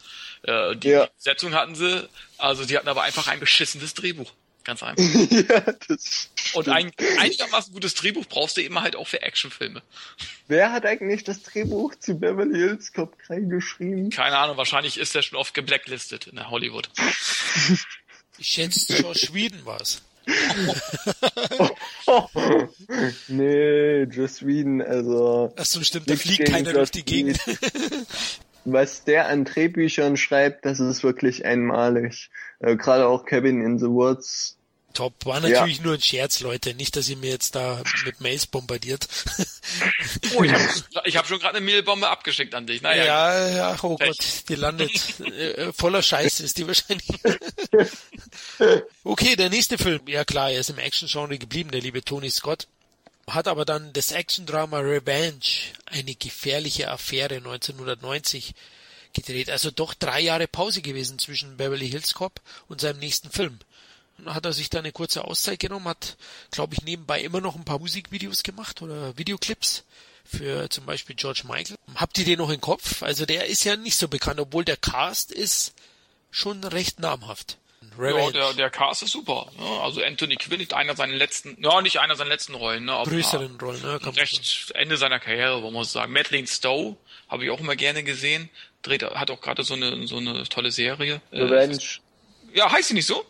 [0.43, 1.09] Äh, die Ja.
[1.17, 4.31] Setzung hatten sie, also die hatten aber einfach ein beschissenes Drehbuch.
[4.63, 5.03] Ganz einfach.
[5.31, 9.81] ja, das Und ein einigermaßen gutes Drehbuch brauchst du eben halt auch für Actionfilme.
[10.47, 14.09] Wer hat eigentlich das Drehbuch zu Beverly Hills Cop 3 geschrieben?
[14.09, 16.89] Keine Ahnung, wahrscheinlich ist der schon oft geblacklistet in der Hollywood.
[18.37, 20.01] Ich schätze, Josh Whedon war es.
[23.27, 27.39] nee, Joss Whedon, also Ach so, stimmt, da fliegt keiner durch die Gegend.
[28.65, 32.29] was der an Drehbüchern schreibt, das ist wirklich einmalig.
[32.59, 34.55] Äh, Gerade auch Cabin in the Woods.
[34.93, 35.25] Top.
[35.25, 36.73] War natürlich nur ein Scherz, Leute.
[36.73, 39.07] Nicht, dass ihr mir jetzt da mit Mails bombardiert.
[40.35, 40.63] Oh, ich habe
[41.05, 42.81] ich hab schon gerade eine Mailbombe abgeschickt an dich.
[42.81, 44.07] Naja, ja, ja, oh Pech.
[44.07, 47.07] Gott, die landet äh, voller Scheiße ist die wahrscheinlich.
[49.03, 50.01] okay, der nächste Film.
[50.07, 52.67] Ja klar, er ist im Action-Genre geblieben, der liebe Tony Scott.
[53.27, 55.45] Hat aber dann das Action-Drama Revenge,
[55.85, 58.55] eine gefährliche Affäre 1990
[59.13, 59.49] gedreht.
[59.49, 63.59] Also doch drei Jahre Pause gewesen zwischen Beverly Hills Cop und seinem nächsten Film.
[64.17, 66.17] Dann hat er sich da eine kurze Auszeit genommen, hat,
[66.51, 69.83] glaube ich, nebenbei immer noch ein paar Musikvideos gemacht oder Videoclips
[70.25, 71.77] für zum Beispiel George Michael.
[71.95, 73.01] Habt ihr den noch im Kopf?
[73.01, 75.73] Also der ist ja nicht so bekannt, obwohl der Cast ist
[76.31, 77.57] schon recht namhaft.
[77.97, 79.51] ja, der, der Cast ist super.
[79.57, 79.65] Ne?
[79.81, 82.93] Also Anthony Quinn ist einer seiner letzten, ja, nicht einer seiner letzten Rollen, ne?
[82.93, 83.99] aber größeren Rollen, ne?
[84.15, 86.13] Recht Ende seiner Karriere, wo man sagen.
[86.13, 86.97] Madeleine Stowe
[87.27, 88.49] habe ich auch immer gerne gesehen.
[88.81, 91.21] Dreht, hat auch gerade so eine, so eine tolle Serie.
[91.31, 91.79] Äh, Revenge.
[92.53, 93.25] Ja, heißt sie nicht so?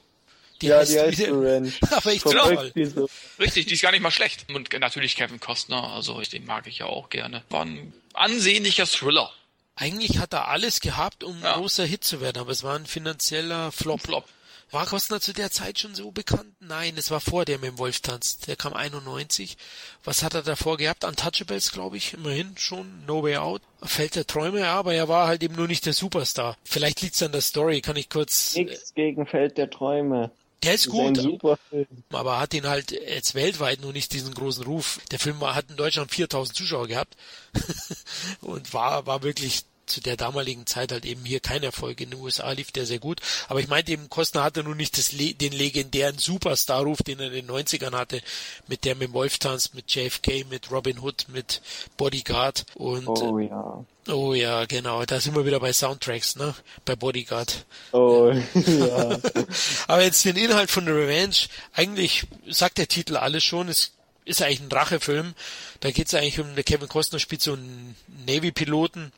[0.61, 1.71] Die ja, heißt die heißt Revenge.
[1.91, 2.49] Aber ich Genau.
[2.85, 3.09] So.
[3.39, 4.45] Richtig, die ist gar nicht mal schlecht.
[4.53, 7.43] Und natürlich Kevin Costner, also ich, den mag ich ja auch gerne.
[7.49, 9.31] War ein ansehnlicher Thriller.
[9.75, 11.53] Eigentlich hat er alles gehabt, um Ja.
[11.53, 14.01] großer Hit zu werden, aber es war ein finanzieller Flop.
[14.01, 14.25] Flop.
[14.71, 16.53] War Costner zu der Zeit schon so bekannt?
[16.59, 18.47] Nein, es war vor der mit dem Wolf tanzt.
[18.47, 19.57] Der kam 91.
[20.03, 21.03] Was hat er davor gehabt?
[21.03, 23.03] Untouchables, glaube ich, immerhin schon.
[23.05, 23.61] No Way Out.
[23.81, 26.55] Fällt der Träume, ja, aber er war halt eben nur nicht der Superstar.
[26.63, 28.55] Vielleicht liegt's an der Story, kann ich kurz...
[28.55, 30.29] Nix gegen Feld der Träume.
[30.61, 31.87] Der ist Das gut, ein super Film.
[32.11, 34.99] aber hat ihn halt jetzt weltweit nur nicht diesen großen Ruf.
[35.09, 37.15] Der Film war, hat in Deutschland 4000 Zuschauer gehabt
[38.41, 41.99] und war, war wirklich zu der damaligen Zeit halt eben hier kein Erfolg.
[41.99, 43.19] In den USA lief der sehr gut.
[43.47, 47.47] Aber ich meinte eben, Costner hatte nun nicht das, den legendären Superstar-Ruf, den er in
[47.47, 48.21] den 90ern hatte,
[48.67, 51.61] mit der mit dem Wolf tanzt, mit JFK, mit Robin Hood, mit
[51.97, 53.85] Bodyguard und Oh ja.
[54.07, 56.53] oh ja, genau, da sind wir wieder bei Soundtracks, ne?
[56.85, 57.65] Bei Bodyguard.
[57.91, 59.19] Oh ja.
[59.87, 61.35] Aber jetzt den Inhalt von The Revenge,
[61.73, 63.91] eigentlich sagt der Titel alles schon, es
[64.25, 65.33] ist eigentlich ein Rachefilm.
[65.79, 67.95] Da geht es eigentlich um, der Kevin Costner spielt so einen
[68.27, 69.11] Navy-Piloten,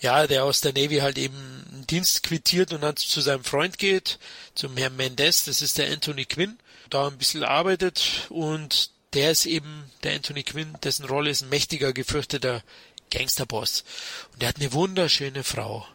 [0.00, 4.18] ja, der aus der Navy halt eben Dienst quittiert und dann zu seinem Freund geht,
[4.54, 6.58] zum Herrn Mendes, das ist der Anthony Quinn,
[6.90, 11.48] da ein bisschen arbeitet und der ist eben der Anthony Quinn, dessen Rolle ist ein
[11.48, 12.62] mächtiger, gefürchteter
[13.10, 13.84] Gangsterboss.
[14.32, 15.86] Und der hat eine wunderschöne Frau.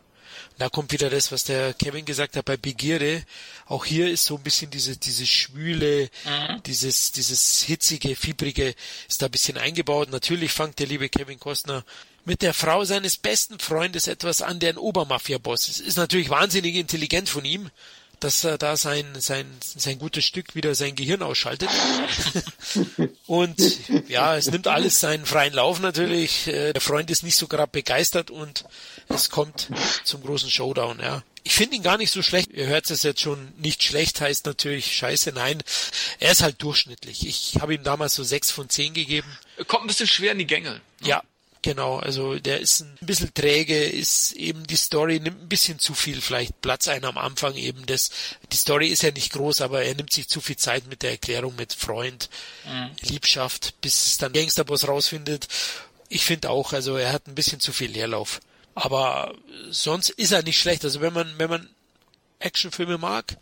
[0.61, 3.23] Da kommt wieder das, was der Kevin gesagt hat bei Begierde.
[3.65, 6.07] Auch hier ist so ein bisschen diese, diese schwüle,
[6.67, 8.75] dieses, dieses hitzige, fiebrige
[9.09, 10.11] ist da ein bisschen eingebaut.
[10.11, 11.83] Natürlich fängt der liebe Kevin Costner
[12.25, 15.79] mit der Frau seines besten Freundes etwas an, der ein Obermafia-Boss ist.
[15.79, 17.71] Ist natürlich wahnsinnig intelligent von ihm,
[18.23, 21.69] dass er da sein, sein, sein gutes Stück wieder sein Gehirn ausschaltet.
[23.27, 23.59] und
[24.07, 26.47] ja, es nimmt alles seinen freien Lauf natürlich.
[26.47, 28.65] Äh, Der Freund ist nicht so gerade begeistert und
[29.09, 29.69] es kommt
[30.03, 31.23] zum großen Showdown, ja.
[31.43, 32.51] Ich finde ihn gar nicht so schlecht.
[32.53, 35.61] Ihr hört es jetzt schon, nicht schlecht heißt natürlich scheiße, nein.
[36.19, 37.25] Er ist halt durchschnittlich.
[37.25, 39.27] Ich habe ihm damals so sechs von zehn gegeben.
[39.67, 40.81] Kommt ein bisschen schwer in die Gänge.
[41.01, 41.23] Ja,
[41.61, 41.97] genau.
[41.97, 46.21] Also der ist ein bisschen träge, ist eben die Story nimmt ein bisschen zu viel
[46.21, 47.85] vielleicht Platz ein am Anfang eben.
[47.85, 48.11] Das,
[48.51, 51.11] die Story ist ja nicht groß, aber er nimmt sich zu viel Zeit mit der
[51.11, 52.29] Erklärung mit Freund,
[53.01, 55.47] Liebschaft, bis es dann Gangsterboss rausfindet.
[56.09, 58.41] Ich finde auch, also er hat ein bisschen zu viel Leerlauf.
[58.75, 59.35] Aber
[59.69, 60.83] sonst ist er nicht schlecht.
[60.83, 61.69] Also wenn man, wenn man
[62.39, 63.37] Actionfilme mag,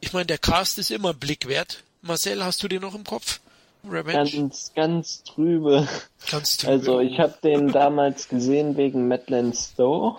[0.00, 1.82] ich meine, der Cast ist immer Blick wert.
[2.02, 3.40] Marcel, hast du den noch im Kopf?
[3.90, 4.30] Revenge?
[4.30, 5.86] Ganz, ganz trübe.
[6.30, 6.72] Ganz trübe.
[6.72, 10.16] Also ich habe den damals gesehen wegen Madeleine Stowe.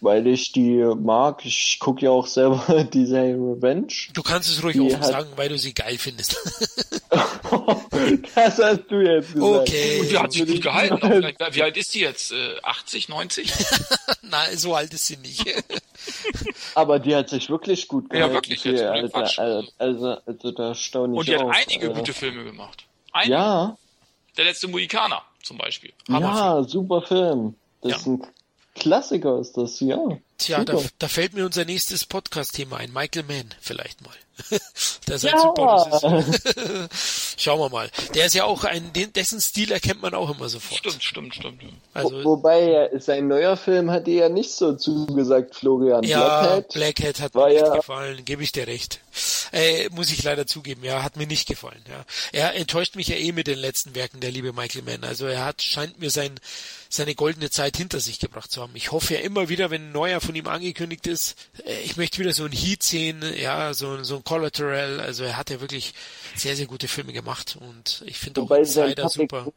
[0.00, 1.44] Weil ich die mag.
[1.44, 3.92] Ich gucke ja auch selber die Serie Revenge.
[4.14, 6.36] Du kannst es ruhig offen hat- sagen, weil du sie geil findest.
[8.34, 9.68] das hast du jetzt gesagt.
[9.68, 10.00] Okay.
[10.00, 11.34] Und die hat sich gut gehalten.
[11.52, 12.32] wie alt ist die jetzt?
[12.32, 13.52] Äh, 80, 90?
[14.22, 15.44] Nein, so alt ist sie nicht.
[16.74, 18.34] Aber die hat sich wirklich gut Ja, gehalten.
[18.34, 19.38] wirklich, Die, jetzt, ohne Alter, Quatsch.
[19.38, 22.84] also, also, also da staune ich Und die hat einige äh, gute Filme gemacht.
[23.12, 23.32] Einige.
[23.32, 23.76] Ja,
[24.36, 25.92] Der letzte Mohikaner zum Beispiel.
[26.08, 27.54] ja, super Film.
[27.82, 27.96] Das Ja.
[27.98, 28.22] ist ein
[28.80, 29.98] Klassiker, ist das, ja.
[30.38, 32.92] Tja, da, da fällt mir unser nächstes Podcast-Thema ein.
[32.92, 34.14] Michael Mann vielleicht mal.
[35.08, 35.40] Der ist ein Ja.
[35.40, 36.88] super Regisseur.
[37.36, 37.90] Schauen wir mal.
[38.14, 40.78] Der ist ja auch ein, den, dessen Stil erkennt man auch immer sofort.
[40.78, 41.62] Stimmt, stimmt, stimmt.
[41.94, 42.62] Also, Wobei,
[42.92, 46.02] ja, sein neuer Film hat dir ja nicht so zugesagt, Florian.
[46.04, 46.68] ja, Blackhead.
[46.72, 49.00] Blackhead hat war mir nicht ja- gefallen, gebe ich dir recht.
[49.52, 51.82] Äh, muss ich leider zugeben, ja, hat mir nicht gefallen.
[51.88, 52.04] Ja.
[52.32, 55.02] Er enttäuscht mich ja eh mit den letzten Werken, der liebe Michael Mann.
[55.02, 56.38] Also er hat, scheint mir sein,
[56.88, 58.72] seine goldene Zeit hinter sich gebracht zu haben.
[58.74, 61.34] Ich hoffe ja immer wieder, wenn ein neuer von ihm angekündigt ist,
[61.64, 65.00] äh, ich möchte wieder so ein Heat sehen, ja, so, so ein Collateral.
[65.00, 65.92] Also er hat ja wirklich
[66.36, 69.52] sehr, sehr gute Filme gemacht und ich finde auch Insider super.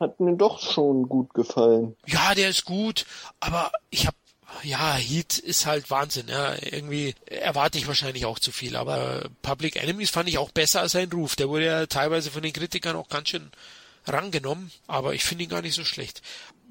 [0.00, 1.94] Hat mir doch schon gut gefallen.
[2.06, 3.04] Ja, der ist gut,
[3.40, 4.16] aber ich habe
[4.62, 6.54] ja, Heat ist halt Wahnsinn, ja.
[6.62, 10.92] Irgendwie erwarte ich wahrscheinlich auch zu viel, aber Public Enemies fand ich auch besser als
[10.92, 11.36] sein Ruf.
[11.36, 13.50] Der wurde ja teilweise von den Kritikern auch ganz schön
[14.06, 16.22] rangenommen, aber ich finde ihn gar nicht so schlecht.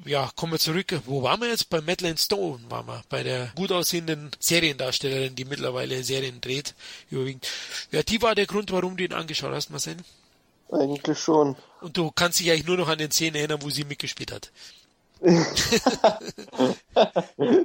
[0.06, 1.02] Ja, kommen wir zurück.
[1.06, 1.70] Wo waren wir jetzt?
[1.70, 3.04] Bei Madeleine Stone waren wir.
[3.10, 6.76] Bei der gut aussehenden Seriendarstellerin, die mittlerweile Serien dreht,
[7.10, 7.48] überwiegend.
[7.92, 9.96] Ja, die war der Grund, warum du ihn angeschaut hast, Marcel.
[10.72, 11.56] Eigentlich schon.
[11.82, 14.52] Und du kannst dich eigentlich nur noch an den Szenen erinnern, wo sie mitgespielt hat.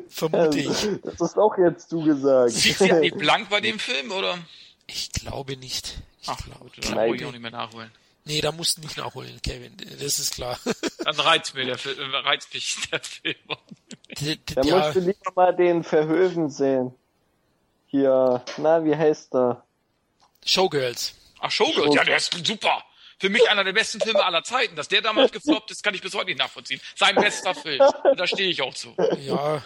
[0.09, 0.89] Vermute ich.
[1.03, 2.53] Das ist auch jetzt du gesagt.
[2.53, 4.39] Sieht sie eigentlich blank bei dem Film, oder?
[4.87, 6.01] Ich glaube nicht.
[6.23, 7.91] Ich Ach, glaube, gut, dann ich auch nicht mehr nachholen.
[8.29, 9.75] Nee, da musst du nicht nachholen, Kevin.
[9.99, 10.61] Das ist klar.
[11.05, 13.35] Dann reizt mir der Film, äh, reizt mich der Film.
[14.55, 16.95] Da ja, musst du lieber mal den Verhöven sehen.
[17.87, 19.65] Hier, na, wie heißt der?
[20.45, 21.15] Showgirls.
[21.41, 22.85] Ach, Showgirls, ja, der ist super.
[23.19, 24.77] Für mich einer der besten Filme aller Zeiten.
[24.77, 26.83] Dass der damals gefloppt ist, kann ich bis heute nicht nachvollziehen.
[26.97, 27.81] Sein bester Film.
[28.05, 28.95] Und da stehe ich auch zu.
[29.21, 29.63] Ja.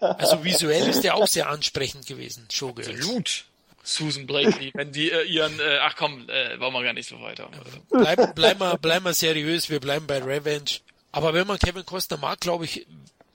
[0.00, 2.88] Also visuell ist der auch sehr ansprechend gewesen, Showgirls.
[2.88, 3.44] Absolut.
[3.86, 7.20] Susan Blakely, wenn die äh, ihren, äh, ach komm, äh, wollen wir gar nicht so
[7.20, 7.48] weiter.
[7.88, 10.80] Bleib, bleib, mal, bleib mal seriös, wir bleiben bei Revenge.
[11.12, 12.84] Aber wenn man Kevin Costner mag, glaube ich,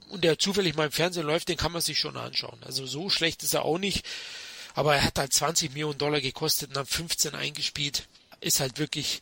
[0.09, 2.59] und der zufällig mal im Fernsehen läuft, den kann man sich schon anschauen.
[2.65, 4.05] Also so schlecht ist er auch nicht.
[4.73, 8.07] Aber er hat halt 20 Millionen Dollar gekostet und dann 15 eingespielt.
[8.41, 9.21] Ist halt wirklich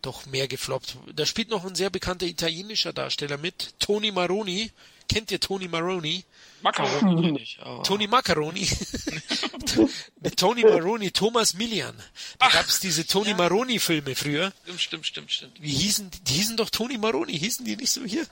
[0.00, 0.96] doch mehr gefloppt.
[1.14, 4.70] Da spielt noch ein sehr bekannter italienischer Darsteller mit, Tony Maroni.
[5.06, 6.24] Kennt ihr Tony Maroni?
[6.62, 7.60] Macaroni nicht.
[7.60, 8.68] Aber Tony Macaroni.
[10.20, 11.96] mit Tony Maroni, Thomas Millian.
[12.38, 14.52] Da Ach, gab es diese Tony Maroni Filme früher.
[14.64, 15.62] stimmt, stimmt, stimmt, stimmt.
[15.62, 18.26] Wie hießen, die hießen doch Tony Maroni, hießen die nicht so hier?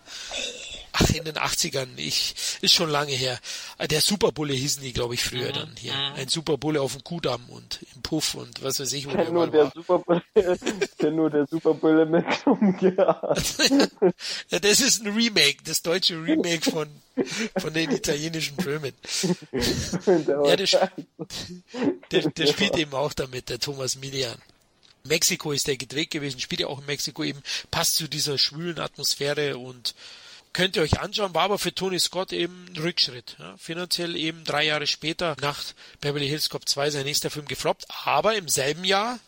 [0.93, 3.39] Ach, in den 80ern, ich, ist schon lange her.
[3.79, 5.95] Ah, Der Superbulle hießen die, glaube ich, früher dann hier.
[6.17, 9.31] Ein Superbulle auf dem Kudamm und im Puff und was weiß ich, wo Ich der
[9.31, 9.73] nur der war.
[9.75, 10.23] Superbulle,
[10.99, 12.25] kenn nur der Superbulle mit
[14.51, 16.89] ja, das ist ein Remake, das deutsche Remake von,
[17.57, 18.93] von den italienischen Filmen.
[20.07, 20.67] Ja, der,
[22.11, 24.37] der, der spielt eben auch damit, der Thomas Milian.
[25.05, 28.79] Mexiko ist der gedreht gewesen, spielt ja auch in Mexiko eben, passt zu dieser schwülen
[28.79, 29.95] Atmosphäre und
[30.53, 33.37] könnt ihr euch anschauen, war aber für Tony Scott eben ein Rückschritt.
[33.39, 35.63] Ja, finanziell eben drei Jahre später nach
[36.01, 39.19] Beverly Hills Cop 2 sein nächster Film gefloppt, aber im selben Jahr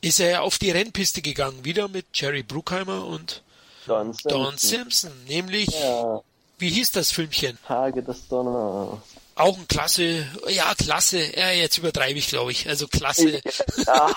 [0.00, 3.42] ist er auf die Rennpiste gegangen, wieder mit Jerry Bruckheimer und
[3.86, 4.30] Don Simpson.
[4.30, 6.20] Don Simpson, nämlich, Ja,
[6.58, 7.58] wie hieß das Filmchen?
[7.66, 8.98] Tage des Donners.
[9.36, 13.42] Auch ein klasse, ja, klasse, ja, jetzt übertreibe ich, glaube ich, also klasse.
[13.86, 14.10] Ja,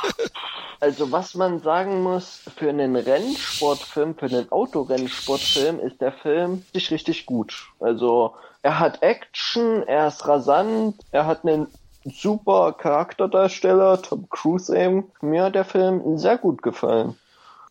[0.79, 6.91] also was man sagen muss, für einen Rennsportfilm, für einen Autorennsportfilm ist der Film richtig,
[6.91, 7.67] richtig gut.
[7.81, 11.67] Also er hat Action, er ist rasant, er hat einen
[12.05, 15.11] super Charakterdarsteller, Tom Cruise eben.
[15.19, 17.19] Mir hat der Film sehr gut gefallen.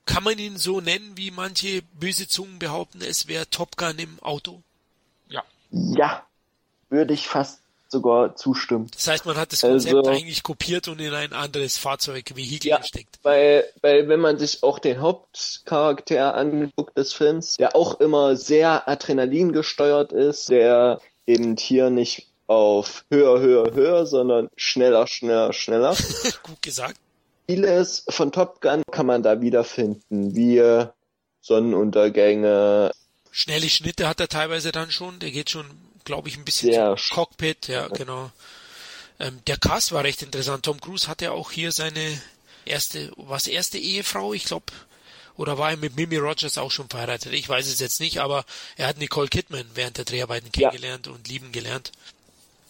[0.05, 4.18] Kann man ihn so nennen, wie manche böse Zungen behaupten, es wäre Top Gun im
[4.22, 4.62] Auto?
[5.28, 5.42] Ja.
[5.70, 6.22] Ja,
[6.91, 7.61] würde ich fast
[7.91, 8.91] sogar zustimmen.
[8.93, 12.68] Das heißt, man hat das Also- Konzept eigentlich kopiert und in ein anderes Fahrzeug, Vehikel
[12.68, 12.78] Ja.
[12.78, 13.18] gesteckt.
[13.22, 18.86] Weil, weil wenn man sich auch den Hauptcharakter anguckt des Films, der auch immer sehr
[18.89, 25.95] Adrenalin gesteuert ist, der eben hier nicht auf höher, höher, höher, sondern schneller, schneller, schneller.
[26.43, 26.97] Gut gesagt.
[27.47, 30.62] Vieles von Top Gun kann man da wiederfinden, wie
[31.72, 32.91] Sonnenuntergänge,
[33.30, 35.18] Schnelle Schnitte hat er teilweise dann schon.
[35.20, 35.66] Der geht schon,
[36.09, 37.68] glaube ich, ein bisschen zum Cockpit.
[37.68, 38.30] Ja, genau.
[39.20, 40.64] Ähm, der Cast war recht interessant.
[40.64, 42.20] Tom Cruise hatte auch hier seine
[42.64, 44.66] erste, was erste Ehefrau, ich glaube,
[45.36, 47.32] oder war er mit Mimi Rogers auch schon verheiratet?
[47.32, 48.44] Ich weiß es jetzt nicht, aber
[48.76, 50.68] er hat Nicole Kidman während der Dreharbeiten Ja.
[50.70, 51.92] kennengelernt und lieben gelernt.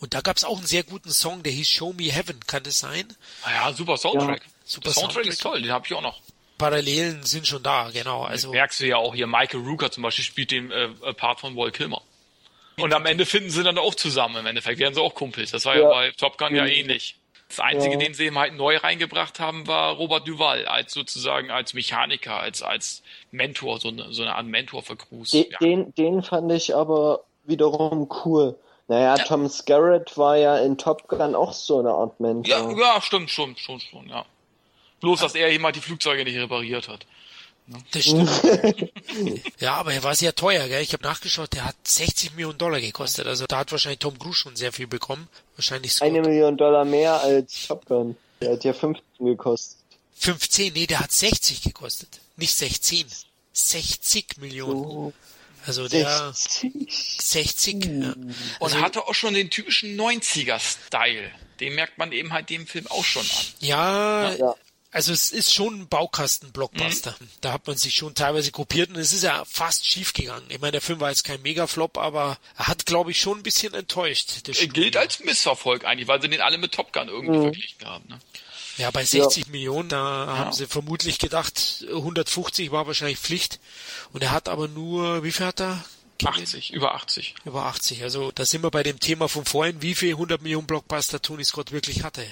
[0.01, 2.63] Und da gab es auch einen sehr guten Song, der hieß Show Me Heaven, kann
[2.65, 3.07] das sein?
[3.45, 4.43] Naja, super Soundtrack.
[4.65, 5.33] Super der Soundtrack, Soundtrack.
[5.33, 6.21] ist toll, den habe ich auch noch.
[6.59, 8.25] Parallelen sind schon da, genau.
[8.25, 11.57] Also Merkst du ja auch hier, Michael Rooker zum Beispiel spielt den äh, Part von
[11.57, 12.03] Walt Kilmer.
[12.81, 14.37] Und am Ende finden sie dann auch zusammen.
[14.37, 15.51] Im Endeffekt werden sie auch Kumpels.
[15.51, 15.89] Das war ja, Ja.
[15.89, 16.69] bei Top Gun ja Mhm.
[16.71, 17.17] ähnlich.
[17.49, 17.99] Das Einzige, Ja.
[17.99, 22.63] den sie eben halt neu reingebracht haben, war Robert Duval als sozusagen als Mechaniker, als
[22.63, 25.31] als Mentor, so eine, so eine Art Mentor für Cruise.
[25.37, 25.59] Den, ja.
[25.59, 28.59] den, den fand ich aber wiederum cool.
[28.89, 32.47] Naja, Tom Skerritt war ja in Top Gun auch so eine Art Mentor.
[32.55, 34.25] ja, ja, stimmt, schon, schon, schon, ja.
[35.01, 37.07] Bloß, dass er jemand die Flugzeuge nicht repariert hat.
[37.91, 38.31] Das stimmt.
[39.61, 40.83] ja, aber er war sehr teuer, gell?
[40.83, 43.27] Ich habe nachgeschaut, der hat 60 Millionen Dollar gekostet.
[43.27, 45.29] Also da hat wahrscheinlich Tom Cruise schon sehr viel bekommen.
[45.57, 46.09] Wahrscheinlich Scott.
[46.09, 48.17] Eine Million Dollar mehr als Top Gun.
[48.41, 49.77] Der hat ja 15 gekostet.
[50.17, 52.21] 15, nee, der hat 60 gekostet.
[52.37, 53.07] Nicht 16.
[53.53, 54.83] 60 Millionen.
[54.83, 55.13] So
[55.67, 57.19] Also der 60.
[57.21, 57.85] 60.
[57.85, 57.91] Ja.
[58.13, 61.31] Und Also- hatte auch schon den typischen 90er-Style.
[61.61, 63.47] Den merkt man eben halt dem Film auch schon an.
[63.61, 64.55] Ja, Ja.
[64.91, 67.15] Also es ist schon ein Baukasten-Blockbuster.
[67.41, 70.47] Da hat man sich schon teilweise kopiert und es ist ja fast schief gegangen.
[70.49, 73.43] Ich meine, der Film war jetzt kein Megaflop, aber er hat, glaube ich, schon ein
[73.43, 74.49] bisschen enttäuscht.
[74.49, 78.05] Er gilt als Misserfolg eigentlich, weil sie den alle mit Top Gun irgendwie verglichen haben.
[78.09, 78.19] Ne?
[78.79, 79.99] Ja, bei 60 Millionen, da
[80.39, 83.61] haben sie vermutlich gedacht, 150 war wahrscheinlich Pflicht.
[84.13, 85.85] Und er hat aber nur, wie viel hat er?
[86.25, 87.35] 80, über 80.
[87.45, 88.03] Über 80.
[88.03, 91.45] Also da sind wir bei dem Thema von vorhin, wie viel 100 Millionen Blockbuster Tony
[91.45, 92.23] Scott wirklich hatte.
[92.23, 92.29] Ja.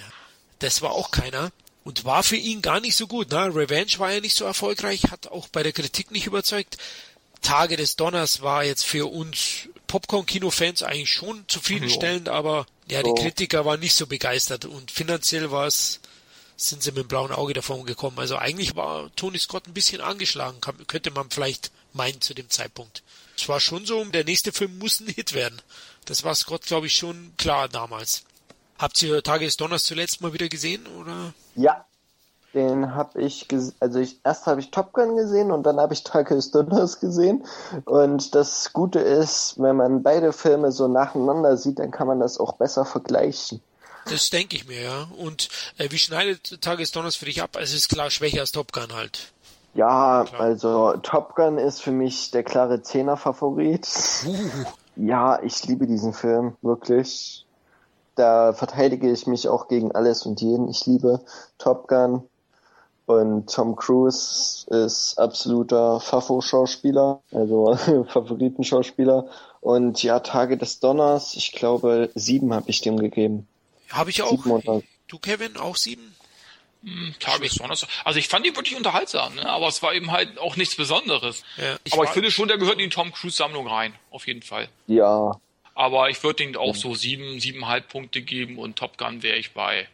[0.61, 1.53] Das war auch keiner.
[1.87, 3.31] Und war für ihn gar nicht so gut.
[3.31, 3.55] Ne?
[3.55, 6.79] Revenge war ja nicht so erfolgreich, hat auch bei der Kritik nicht überzeugt.
[7.43, 13.15] Tage des Donners war jetzt für uns Popcorn-Kino-Fans eigentlich schon zufriedenstellend, aber ja, die.
[13.15, 16.01] Kritiker waren nicht so begeistert und finanziell war es,
[16.57, 18.19] sind sie mit dem blauen Auge davon gekommen.
[18.19, 23.05] Also eigentlich war Tony Scott ein bisschen angeschlagen, könnte man vielleicht meinen zu dem Zeitpunkt.
[23.39, 25.63] Es war schon so, der nächste Film muss ein Hit werden.
[26.05, 28.25] Das war Scott, glaube ich, schon klar damals.
[28.79, 31.33] Habt ihr Tage des Donners zuletzt mal wieder gesehen, oder?
[31.55, 31.85] Ja.
[32.55, 33.47] Den habe ich,
[33.81, 37.01] also ich, erst habe ich Top Gun gesehen und dann habe ich Tage des Donners
[37.01, 37.45] gesehen.
[37.85, 42.39] Und das Gute ist, wenn man beide Filme so nacheinander sieht, dann kann man das
[42.39, 43.61] auch besser vergleichen.
[44.09, 45.07] Das denke ich mir, ja.
[45.19, 47.59] Und äh, wie schneidet Tage des Donners für dich ab?
[47.61, 49.33] Es ist klar schwächer als Top Gun halt.
[49.75, 53.87] Ja, also Top Gun ist für mich der klare Zehner-Favorit.
[54.25, 54.65] Uh,
[54.97, 57.46] Ja, ich liebe diesen Film, wirklich.
[58.17, 60.69] Da verteidige ich mich auch gegen alles und jeden.
[60.69, 61.21] Ich liebe
[61.59, 62.23] Top Gun
[63.07, 67.77] und Tom Cruise ist absoluter Fafo-Schauspieler, also
[68.09, 69.29] Favoritenschauspieler.
[69.61, 73.47] Und ja, Tage des Donners, ich glaube, sieben habe ich dem gegeben.
[73.91, 74.83] Habe ich auch.
[75.09, 76.17] Du, Kevin, auch sieben?
[76.83, 77.87] Hm, Tage des Donners.
[78.05, 79.49] Also ich fand ihn wirklich unterhaltsam, ne?
[79.49, 81.45] aber es war eben halt auch nichts Besonderes.
[81.57, 84.43] Ja, ich aber ich finde schon, der gehört in die Tom Cruise-Sammlung rein, auf jeden
[84.43, 84.69] Fall.
[84.87, 85.39] Ja.
[85.77, 89.53] Aber ich würde ihm auch so sieben, siebeneinhalb Punkte geben und Top Gun wäre ich
[89.53, 89.87] bei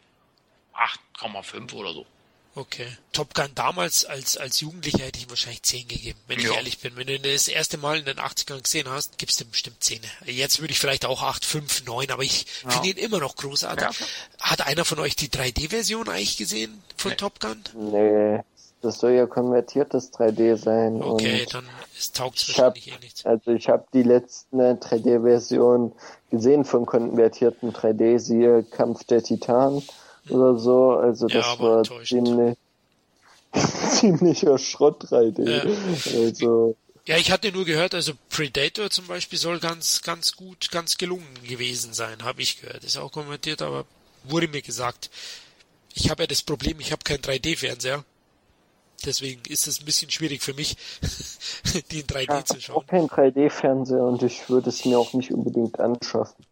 [1.20, 2.06] 8,5 oder so.
[2.54, 2.86] Okay.
[3.12, 6.50] Top Gun damals als, als Jugendlicher hätte ich wahrscheinlich 10 gegeben, wenn ja.
[6.50, 6.94] ich ehrlich bin.
[6.96, 10.02] Wenn du das erste Mal in den 80ern gesehen hast, gibst du bestimmt 10.
[10.26, 12.70] Jetzt würde ich vielleicht auch 8, 5, 9, aber ich ja.
[12.70, 13.98] finde ihn immer noch großartig.
[13.98, 14.06] Ja.
[14.40, 17.16] Hat einer von euch die 3D-Version eigentlich gesehen von nee.
[17.16, 17.64] Top Gun?
[17.74, 18.44] Nee,
[18.82, 21.02] das soll ja konvertiertes 3D sein.
[21.02, 21.64] Okay, dann
[22.12, 23.24] taugt es wahrscheinlich hab, eh nichts.
[23.24, 25.92] Also ich habe die letzte 3D-Version
[26.30, 29.82] gesehen von konvertierten 3D, siehe Kampf der Titanen
[30.28, 30.90] oder so.
[30.90, 32.56] Also das ja, war ziemlich,
[33.90, 35.48] ziemlicher Schrott 3D.
[35.48, 36.24] Ja.
[36.26, 40.98] Also, ja, ich hatte nur gehört, also Predator zum Beispiel soll ganz, ganz gut, ganz
[40.98, 42.84] gelungen gewesen sein, habe ich gehört.
[42.84, 43.86] Ist auch kommentiert, aber
[44.24, 45.10] wurde mir gesagt.
[45.94, 48.04] Ich habe ja das Problem, ich habe keinen 3D-Fernseher.
[49.02, 50.76] Deswegen ist es ein bisschen schwierig für mich,
[51.90, 52.84] die in 3D ich zu schauen.
[52.86, 56.44] Ich habe keinen 3D-Fernseher und ich würde es mir auch nicht unbedingt anschaffen.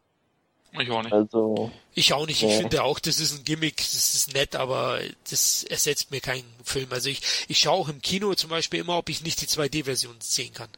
[0.79, 1.13] Ich auch nicht.
[1.13, 2.43] Also, ich auch nicht.
[2.43, 4.99] Ich finde auch, das ist ein Gimmick, das ist nett, aber
[5.29, 6.89] das ersetzt mir keinen Film.
[6.91, 10.15] Also ich, ich schaue auch im Kino zum Beispiel immer, ob ich nicht die 2D-Version
[10.21, 10.69] sehen kann.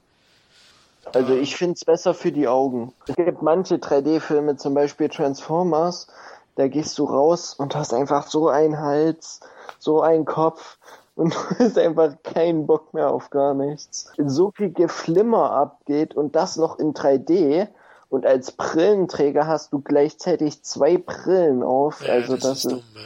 [1.13, 2.93] Also ich finde es besser für die Augen.
[3.07, 6.07] Es gibt manche 3D-Filme, zum Beispiel Transformers,
[6.55, 9.41] da gehst du raus und hast einfach so einen Hals,
[9.79, 10.79] so einen Kopf
[11.15, 14.13] und du hast einfach keinen Bock mehr auf gar nichts.
[14.17, 17.69] So viel Geflimmer abgeht und das noch in 3D
[18.09, 22.07] und als Brillenträger hast du gleichzeitig zwei Brillen auf.
[22.07, 23.01] Ja, also das, das ist, dumm, ja.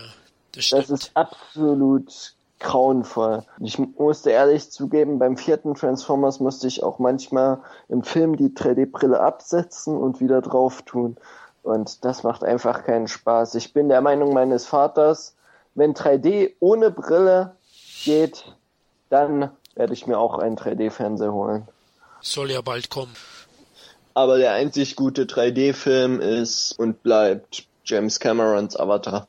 [0.53, 3.45] das, das ist absolut grauenvoll.
[3.61, 9.21] Ich musste ehrlich zugeben, beim vierten Transformers musste ich auch manchmal im Film die 3D-Brille
[9.21, 11.17] absetzen und wieder drauf tun.
[11.63, 13.57] Und das macht einfach keinen Spaß.
[13.57, 15.37] Ich bin der Meinung meines Vaters,
[15.75, 17.56] wenn 3D ohne Brille
[18.05, 18.45] geht,
[19.09, 21.69] dann werde ich mir auch einen 3D-Fernseher holen.
[22.21, 23.15] Soll ja bald kommen.
[24.15, 29.29] Aber der einzig gute 3D-Film ist und bleibt James Camerons Avatar.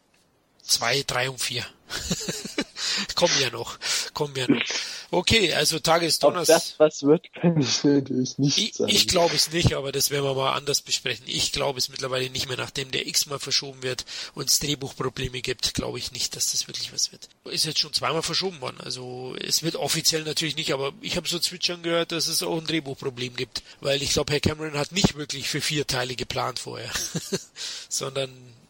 [0.62, 1.64] Zwei, drei und vier.
[3.16, 3.78] kommen ja noch.
[4.14, 4.62] Kommen ja noch.
[5.10, 6.48] Okay, also Tagesdonners.
[6.48, 8.90] Das was wird, kann ich natürlich nicht ich, sagen.
[8.92, 11.26] Ich glaube es nicht, aber das werden wir mal anders besprechen.
[11.28, 14.06] Ich glaube es mittlerweile nicht mehr, nachdem der x-mal verschoben wird
[14.36, 17.30] und es Drehbuchprobleme gibt, glaube ich nicht, dass das wirklich was wird.
[17.46, 18.78] Ist jetzt schon zweimal verschoben worden.
[18.80, 22.58] Also es wird offiziell natürlich nicht, aber ich habe so zwitschern gehört, dass es auch
[22.58, 23.64] ein Drehbuchproblem gibt.
[23.80, 26.92] Weil ich glaube, Herr Cameron hat nicht wirklich für vier Teile geplant vorher,
[27.90, 28.30] sondern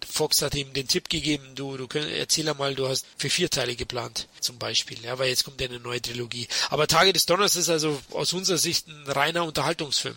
[0.09, 3.75] Fox hat ihm den Tipp gegeben, du, du erzähl einmal, du hast für vier Teile
[3.75, 6.47] geplant, zum Beispiel, ja, weil jetzt kommt ja eine neue Trilogie.
[6.69, 10.15] Aber Tage des Donners ist also aus unserer Sicht ein reiner Unterhaltungsfilm.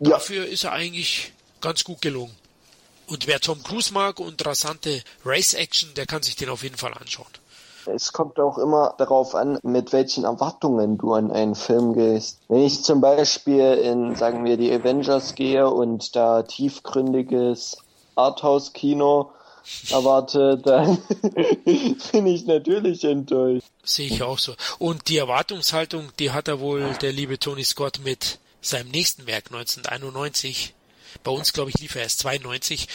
[0.00, 0.10] Ja.
[0.10, 2.34] Dafür ist er eigentlich ganz gut gelungen.
[3.06, 6.92] Und wer Tom Cruise mag und rasante Race-Action, der kann sich den auf jeden Fall
[6.94, 7.26] anschauen.
[7.86, 12.40] Es kommt auch immer darauf an, mit welchen Erwartungen du an einen Film gehst.
[12.48, 17.76] Wenn ich zum Beispiel in, sagen wir, die Avengers gehe und da tiefgründiges
[18.16, 19.32] Arthouse-Kino
[19.90, 20.98] erwarte, dann
[21.64, 23.66] bin ich natürlich enttäuscht.
[23.84, 24.54] Sehe ich auch so.
[24.78, 29.46] Und die Erwartungshaltung, die hat er wohl, der liebe Tony Scott, mit seinem nächsten Werk
[29.46, 30.74] 1991.
[31.24, 32.88] Bei uns, glaube ich, lief er erst 92.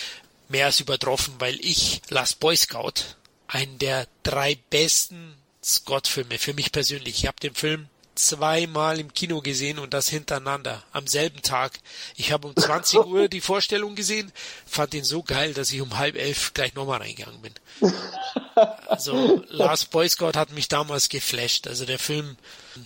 [0.49, 3.15] Mehr als übertroffen, weil ich Last Boy Scout,
[3.47, 7.19] einen der drei besten Scott-Filme für mich persönlich.
[7.19, 11.79] Ich habe den Film zweimal im Kino gesehen und das hintereinander am selben Tag.
[12.15, 14.31] Ich habe um 20 Uhr die Vorstellung gesehen,
[14.65, 17.53] fand ihn so geil, dass ich um halb elf gleich nochmal reingegangen bin.
[18.87, 21.67] Also Last Boy Scout hat mich damals geflasht.
[21.67, 22.37] Also der Film,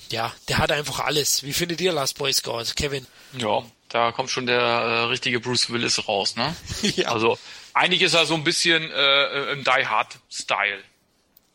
[0.10, 1.44] ja, der hat einfach alles.
[1.44, 3.06] Wie findet ihr Last Boy Scout, Kevin?
[3.38, 6.56] Ja, da kommt schon der äh, richtige Bruce Willis raus, ne?
[6.82, 7.10] ja.
[7.10, 7.38] Also
[7.74, 10.82] eigentlich ist er so ein bisschen äh, im Die Hard Style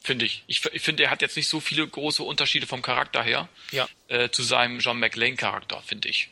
[0.00, 0.44] finde ich.
[0.46, 0.62] ich.
[0.72, 3.88] Ich finde, er hat jetzt nicht so viele große Unterschiede vom Charakter her ja.
[4.08, 6.30] äh, zu seinem John McLean-Charakter, finde ich.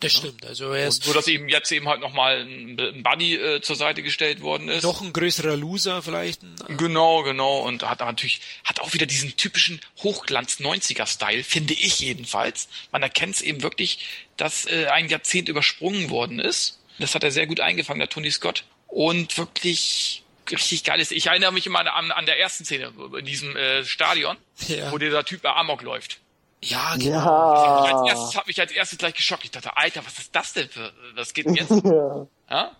[0.00, 0.18] Das ja.
[0.18, 0.44] stimmt.
[0.44, 3.76] Also er ist so, dass eben jetzt eben halt nochmal ein, ein Buddy äh, zur
[3.76, 4.82] Seite gestellt worden ist.
[4.82, 6.40] Noch ein größerer Loser vielleicht.
[6.68, 7.60] Genau, genau.
[7.60, 12.68] Und hat natürlich hat auch wieder diesen typischen Hochglanz 90er Style, finde ich jedenfalls.
[12.92, 14.00] Man erkennt es eben wirklich,
[14.36, 16.80] dass äh, ein Jahrzehnt übersprungen worden ist.
[16.98, 18.64] Das hat er sehr gut eingefangen, der Tony Scott.
[18.88, 21.12] Und wirklich richtig geil ist.
[21.12, 24.36] Ich erinnere mich immer an, an der ersten Szene in diesem äh, Stadion,
[24.68, 24.90] ja.
[24.92, 26.18] wo dieser Typ bei Amok läuft.
[26.62, 27.14] Ja, genau.
[27.24, 27.82] Ja.
[28.00, 29.44] Als erstes hat mich als erstes gleich geschockt.
[29.44, 31.70] Ich dachte, Alter, was ist das denn für, was geht denn jetzt?
[31.84, 32.26] ja.
[32.50, 32.76] ja?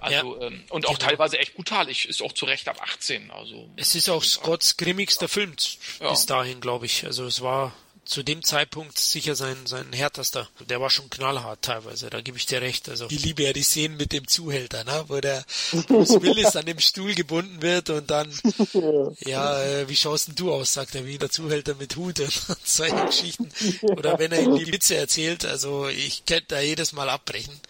[0.00, 1.08] Also, ähm, und auch Genau.
[1.10, 1.88] teilweise echt brutal.
[1.90, 3.30] Ich, ist auch zu Recht ab 18.
[3.30, 5.54] Also, Es ist auch Scotts grimmigster Film
[6.00, 6.10] Ja.
[6.10, 7.04] bis dahin, glaube ich.
[7.04, 7.72] Also es war
[8.06, 10.48] zu dem Zeitpunkt sicher sein, sein härtester.
[10.68, 12.88] Der war schon knallhart teilweise, da gebe ich dir recht.
[12.88, 15.04] Also ich liebe ja die Szenen mit dem Zuhälter, ne?
[15.08, 15.44] wo der
[15.88, 18.32] Bruce Willis an dem Stuhl gebunden wird und dann,
[19.20, 22.32] ja, äh, wie schaust denn du aus, sagt er, wie der Zuhälter mit Hut und
[22.64, 23.50] solche Geschichten.
[23.82, 27.60] Oder wenn er ihm die Witze erzählt, also ich könnte da jedes Mal abbrechen.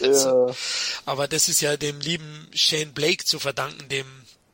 [0.00, 0.54] Also, Ja.
[1.06, 4.06] aber das ist ja dem lieben Shane Blake zu verdanken, dem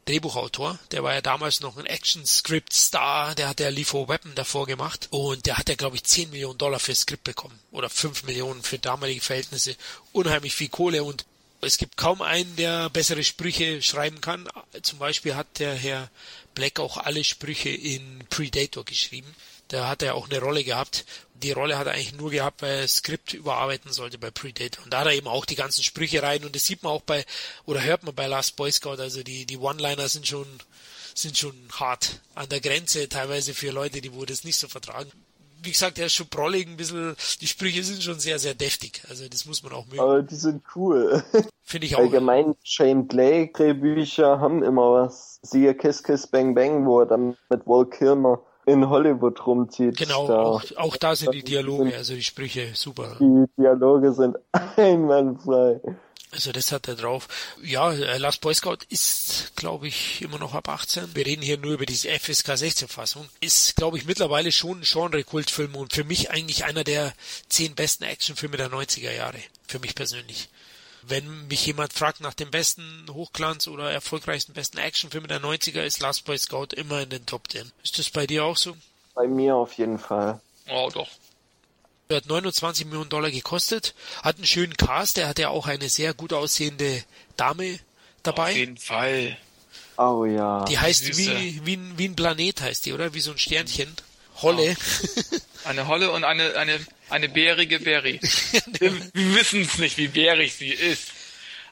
[0.07, 0.79] Drehbuchautor.
[0.91, 3.35] Der war ja damals noch ein Action-Script-Star.
[3.35, 5.09] Der hat ja Lethal Weapon davor gemacht.
[5.11, 7.59] Und der hat ja, glaube ich, 10 Millionen Dollar für Skript bekommen.
[7.71, 9.77] Oder 5 Millionen für damalige Verhältnisse.
[10.13, 11.25] Unheimlich viel Kohle und
[11.65, 14.49] es gibt kaum einen, der bessere Sprüche schreiben kann.
[14.83, 16.11] Zum Beispiel hat der Herr
[16.55, 19.33] Black auch alle Sprüche in Predator geschrieben.
[19.69, 21.05] Da hat er auch eine Rolle gehabt.
[21.43, 24.85] Die Rolle hat er eigentlich nur gehabt, weil er Skript überarbeiten sollte bei Predator.
[24.85, 26.45] Und da hat er eben auch die ganzen Sprüche rein.
[26.45, 27.25] Und das sieht man auch bei,
[27.67, 29.01] oder hört man bei Last Boy Scout.
[29.01, 30.47] Also die, die One-Liner sind schon,
[31.15, 32.21] sind schon hart.
[32.35, 35.11] An der Grenze teilweise für Leute, die wo das nicht so vertragen.
[35.65, 37.15] Wie gesagt, er ist schon prollig ein bisschen.
[37.41, 39.03] Die Sprüche sind schon sehr, sehr deftig.
[39.09, 40.01] Also das muss man auch mögen.
[40.01, 41.23] Aber die sind cool.
[41.63, 42.01] Finde ich auch.
[42.01, 45.39] Allgemein, Shane Blake Drehbücher haben immer was.
[45.43, 49.97] Siehe Kiss Kiss Bang Bang, wo er dann mit Walt Kilmer in Hollywood rumzieht.
[49.97, 53.17] Genau, Da- auch, auch da sind die Dialoge, also die Sprüche super.
[53.21, 54.37] Die Dialoge sind
[54.77, 55.81] einwandfrei.
[56.35, 57.29] Also das hat er drauf.
[57.63, 61.15] Ja, äh, Last Boy Scout ist, glaube ich, immer noch ab 18.
[61.15, 63.29] Wir reden hier nur über diese FSK 16 Fassung.
[63.43, 67.13] Ist, glaube ich, mittlerweile schon ein Genre-Kultfilm und für mich eigentlich einer der
[67.51, 69.37] zehn besten Actionfilme der 90er Jahre.
[69.69, 70.49] Für mich persönlich.
[71.03, 76.01] Wenn mich jemand fragt nach dem besten Hochglanz oder erfolgreichsten besten Actionfilm der 90er, ist
[76.01, 77.71] Last Boy Scout immer in den Top 10.
[77.83, 78.77] Ist das bei dir auch so?
[79.15, 80.41] Bei mir auf jeden Fall.
[80.71, 81.09] oh doch.
[82.09, 85.89] Er hat 29 Millionen Dollar gekostet, hat einen schönen Cast, er hat ja auch eine
[85.89, 87.03] sehr gut aussehende
[87.39, 87.81] Dame Auf
[88.23, 88.53] dabei.
[88.53, 89.39] jeden Fall.
[89.97, 90.65] Oh ja.
[90.67, 91.39] Die heißt Süße.
[91.39, 93.15] wie, wie, ein, wie ein Planet heißt die, oder?
[93.15, 93.95] Wie so ein Sternchen.
[94.43, 94.77] Holle.
[95.65, 96.79] Eine Holle und eine, eine,
[97.11, 98.21] eine bärige Berry.
[98.79, 101.09] wir wir wissen es nicht, wie bärig sie ist.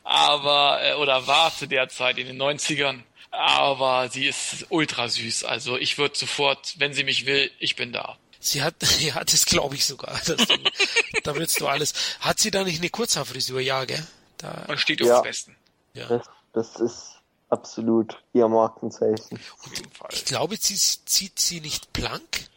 [0.04, 3.00] Aber, äh, oder war zu der Zeit in den 90ern.
[3.32, 5.44] Aber sie ist ultra süß.
[5.44, 8.16] Also ich würde sofort, wenn sie mich will, ich bin da.
[8.40, 10.18] Sie hat, ja, das glaube ich sogar.
[10.26, 10.46] Das,
[11.24, 11.92] da willst du alles.
[12.20, 13.60] Hat sie da nicht eine Kurzhaarfrisur?
[13.60, 14.04] Ja, gell?
[14.38, 15.20] Da, Man steht auf Ja.
[15.20, 15.56] dem Besten.
[15.94, 16.06] ja.
[16.06, 17.06] Das, das ist
[17.50, 19.38] absolut ihr Markenzeichen.
[19.64, 20.08] Auf jeden Fall.
[20.12, 22.48] Ich glaube, sie zieht sie nicht blank.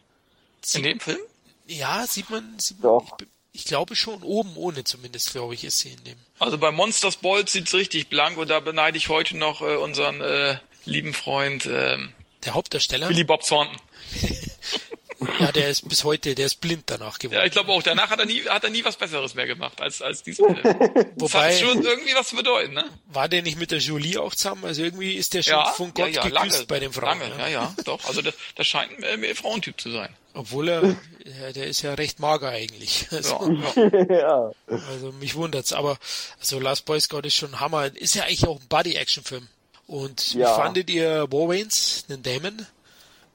[0.76, 1.20] In dem Film?
[1.68, 3.00] ja, sieht man, sieht man.
[3.00, 3.18] Doch.
[3.20, 6.18] Ich, ich glaube schon, oben ohne zumindest, glaube ich, ist sie in dem.
[6.40, 10.22] Also bei Monsters Ball sieht's richtig blank und da beneide ich heute noch äh, unseren
[10.22, 13.78] äh, lieben Freund ähm, Der Hauptdarsteller, Billy Bob Thornton.
[15.40, 17.40] ja, der ist bis heute, der ist blind danach geworden.
[17.40, 19.82] Ja, ich glaube auch, danach hat er nie, hat er nie was Besseres mehr gemacht
[19.82, 20.64] als, als diesen Film.
[20.64, 22.86] Das Wobei, hat schon irgendwie was zu bedeuten, ne?
[23.08, 24.66] war der nicht mit der Jolie auch zusammen?
[24.66, 27.20] Also irgendwie ist der schon Ja, von ja, Gott ja, geküsst lange, bei den Frauen.
[27.20, 27.38] lange, ja.
[27.40, 28.04] ja, ja, doch.
[28.08, 30.10] Also das, das scheint ein äh, Frauentyp zu sein.
[30.36, 33.08] Obwohl er, ja, der ist ja recht mager eigentlich.
[33.12, 34.16] Also, Ja, ja.
[34.16, 34.52] ja.
[34.90, 35.74] also mich wundert's.
[35.74, 35.98] Aber
[36.40, 37.96] also Last Boy Scout ist schon Hammer.
[37.96, 39.48] Ist ja eigentlich auch ein Buddy-Action-Film.
[39.86, 40.56] Und wie Ja.
[40.56, 42.66] fandet ihr Warwains, den Damon?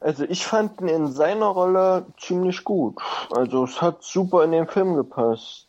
[0.00, 2.96] Also ich fand ihn in seiner Rolle ziemlich gut.
[3.30, 5.66] Also es hat super in den Film gepasst.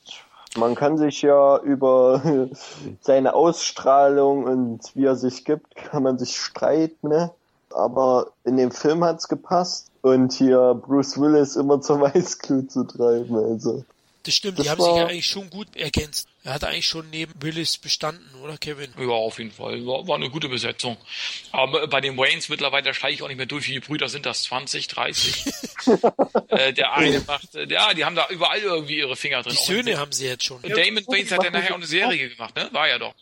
[0.58, 2.22] Man kann sich ja über
[3.02, 7.32] seine Ausstrahlung und wie er sich gibt, kann man sich streiten, ne?
[7.72, 9.92] Aber in dem Film hat's gepasst.
[10.02, 13.84] Und hier Bruce Willis immer zur Weißglut zu treiben, also.
[14.30, 16.28] Das stimmt, Das die haben sich ja eigentlich schon gut ergänzt.
[16.44, 18.94] Er hat eigentlich schon neben Willis bestanden, oder Kevin?
[19.00, 19.84] Ja, auf jeden Fall.
[19.88, 20.98] War, war eine gute Besetzung.
[21.52, 23.66] Aber bei den Waynes mittlerweile, da steige ich auch nicht mehr durch.
[23.66, 24.44] Wie viele Brüder sind das?
[24.44, 25.46] 20, 30?
[26.50, 29.58] äh, der eine macht, äh, ja, die haben da überall irgendwie ihre Finger drin.
[29.60, 30.62] Die Söhne haben sie jetzt schon.
[30.62, 32.70] Damon Waynes hat ja nachher auch eine Serie gemacht, ne?
[32.72, 33.16] War ja doch.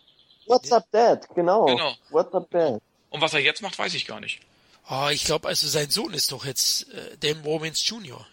[0.46, 1.26] What's up, Dad?
[1.36, 1.68] Genau.
[1.68, 1.96] Genau.
[2.10, 2.82] What's up, Dad?
[3.12, 4.42] Und was er jetzt macht, weiß ich gar nicht.
[4.90, 8.26] Ah, ich glaube, also sein Sohn ist doch jetzt äh, Dan Warwins Jr.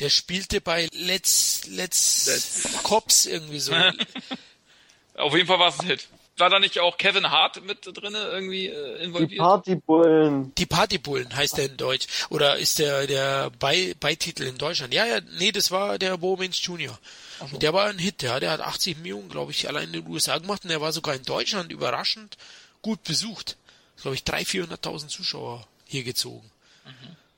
[0.00, 3.72] Der spielte bei Let's Let's, Let's- Cops irgendwie so.
[5.14, 6.08] Auf jeden Fall war es ein Hit.
[6.38, 9.38] War da nicht auch Kevin Hart mit drinne irgendwie äh, Die involviert?
[9.38, 10.54] Partybullen.
[10.56, 12.06] Die Partybullen heißt er in Deutsch.
[12.28, 14.92] Oder ist der der Bei, Beititel in Deutschland?
[14.92, 16.98] Ja, ja, nee, das war der Warwins Jr.
[17.40, 20.06] Und der war ein Hit, ja, der hat 80 Millionen, glaube ich, allein in den
[20.08, 22.36] USA gemacht und der war sogar in Deutschland überraschend
[22.82, 23.56] gut besucht.
[24.02, 26.50] Glaube ich, 300.000, 400.000 Zuschauer hier gezogen.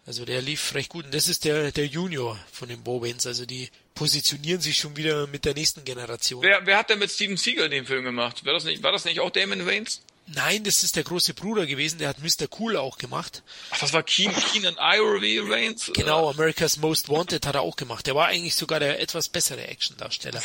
[0.08, 1.04] Also der lief recht gut.
[1.04, 3.26] Und das ist der, der Junior von den Bowens.
[3.26, 6.42] Also die positionieren sich schon wieder mit der nächsten Generation.
[6.42, 8.42] Wer, wer hat denn mit Steven Seagal den Film gemacht?
[8.46, 10.00] War das nicht, war das nicht auch Damon Waynes?
[10.26, 11.98] Nein, das ist der große Bruder gewesen.
[11.98, 12.46] Der hat Mr.
[12.58, 13.42] Cool auch gemacht.
[13.68, 15.90] Ach, das war Keen, Keenan Ivory Waynes?
[15.92, 18.06] Genau, America's Most Wanted hat er auch gemacht.
[18.06, 20.42] Der war eigentlich sogar der etwas bessere Actiondarsteller.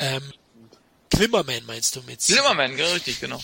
[0.00, 0.32] Ähm,
[1.18, 2.20] Slimmerman meinst du mit?
[2.20, 3.42] Zimmerman, ja, richtig, genau.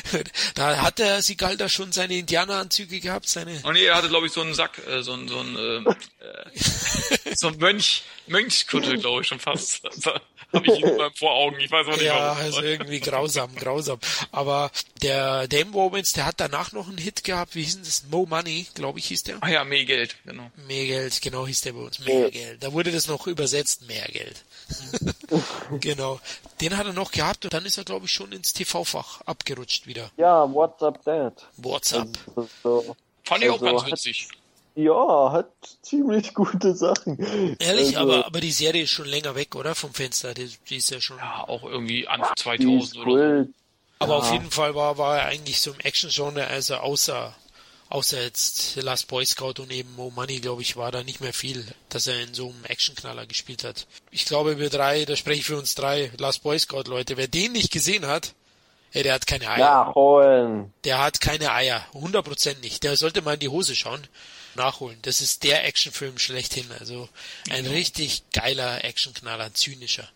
[0.56, 3.60] da hat der Sigalda schon seine Indianeranzüge gehabt, seine.
[3.62, 7.34] Und er hatte, glaube ich, so einen Sack, äh, so ein, so ein, äh, äh,
[7.36, 9.82] so ein Mönch, Mönchskutte, glaube ich, schon fast.
[10.52, 11.58] Habe ich ihn mal vor Augen.
[11.60, 12.38] Ich weiß auch nicht, Ja, warum.
[12.42, 13.98] also irgendwie grausam, grausam.
[14.32, 14.70] Aber
[15.02, 17.54] der Dame Romans, der hat danach noch einen Hit gehabt.
[17.54, 18.04] Wie hieß denn das?
[18.10, 19.38] Mo Money, glaube ich, hieß der.
[19.40, 20.50] Ah ja, mehr Geld, genau.
[20.68, 21.98] Mehr Geld, genau hieß der bei uns.
[22.00, 22.28] Mehr Ja.
[22.30, 22.62] Geld.
[22.62, 24.44] Da wurde das noch übersetzt, mehr Geld.
[25.80, 26.20] genau.
[26.60, 29.86] Den hat er noch gehabt und dann ist er, glaube ich, schon ins TV-Fach abgerutscht
[29.86, 30.10] wieder.
[30.16, 31.46] Ja, What's Up Dad?
[31.56, 32.08] WhatsApp.
[32.36, 34.28] Also, Fand ich auch Also ganz hat- witzig.
[34.74, 35.50] Ja, hat
[35.82, 37.18] ziemlich gute Sachen.
[37.58, 39.74] Ehrlich, also, aber, aber die Serie ist schon länger weg, oder?
[39.74, 40.34] Vom Fenster.
[40.34, 41.18] Die, die ist ja schon.
[41.18, 43.10] Ja, auch irgendwie Anfang die ist 2000 oder so.
[43.10, 43.48] cool.
[43.98, 44.32] Aber auf Ja.
[44.34, 47.34] jeden Fall war, war er eigentlich so im Action-Genre, also außer,
[47.88, 51.32] außer jetzt Last Boy Scout und eben Mo Money, glaube ich, war da nicht mehr
[51.32, 53.86] viel, dass er in so einem Actionknaller gespielt hat.
[54.10, 57.28] Ich glaube, wir drei, da spreche ich für uns drei, Last Boy Scout Leute, wer
[57.28, 58.34] den nicht gesehen hat,
[58.92, 59.58] ey, der hat keine Eier.
[59.84, 60.72] Nachholen.
[60.82, 61.86] Der hat keine Eier.
[61.94, 62.82] 100% nicht.
[62.82, 64.02] Der sollte mal in die Hose schauen.
[64.54, 64.98] Nachholen.
[65.02, 66.66] Das ist der Actionfilm schlechthin.
[66.78, 67.08] Also
[67.50, 70.08] ein richtig geiler Actionknaller, ein zynischer.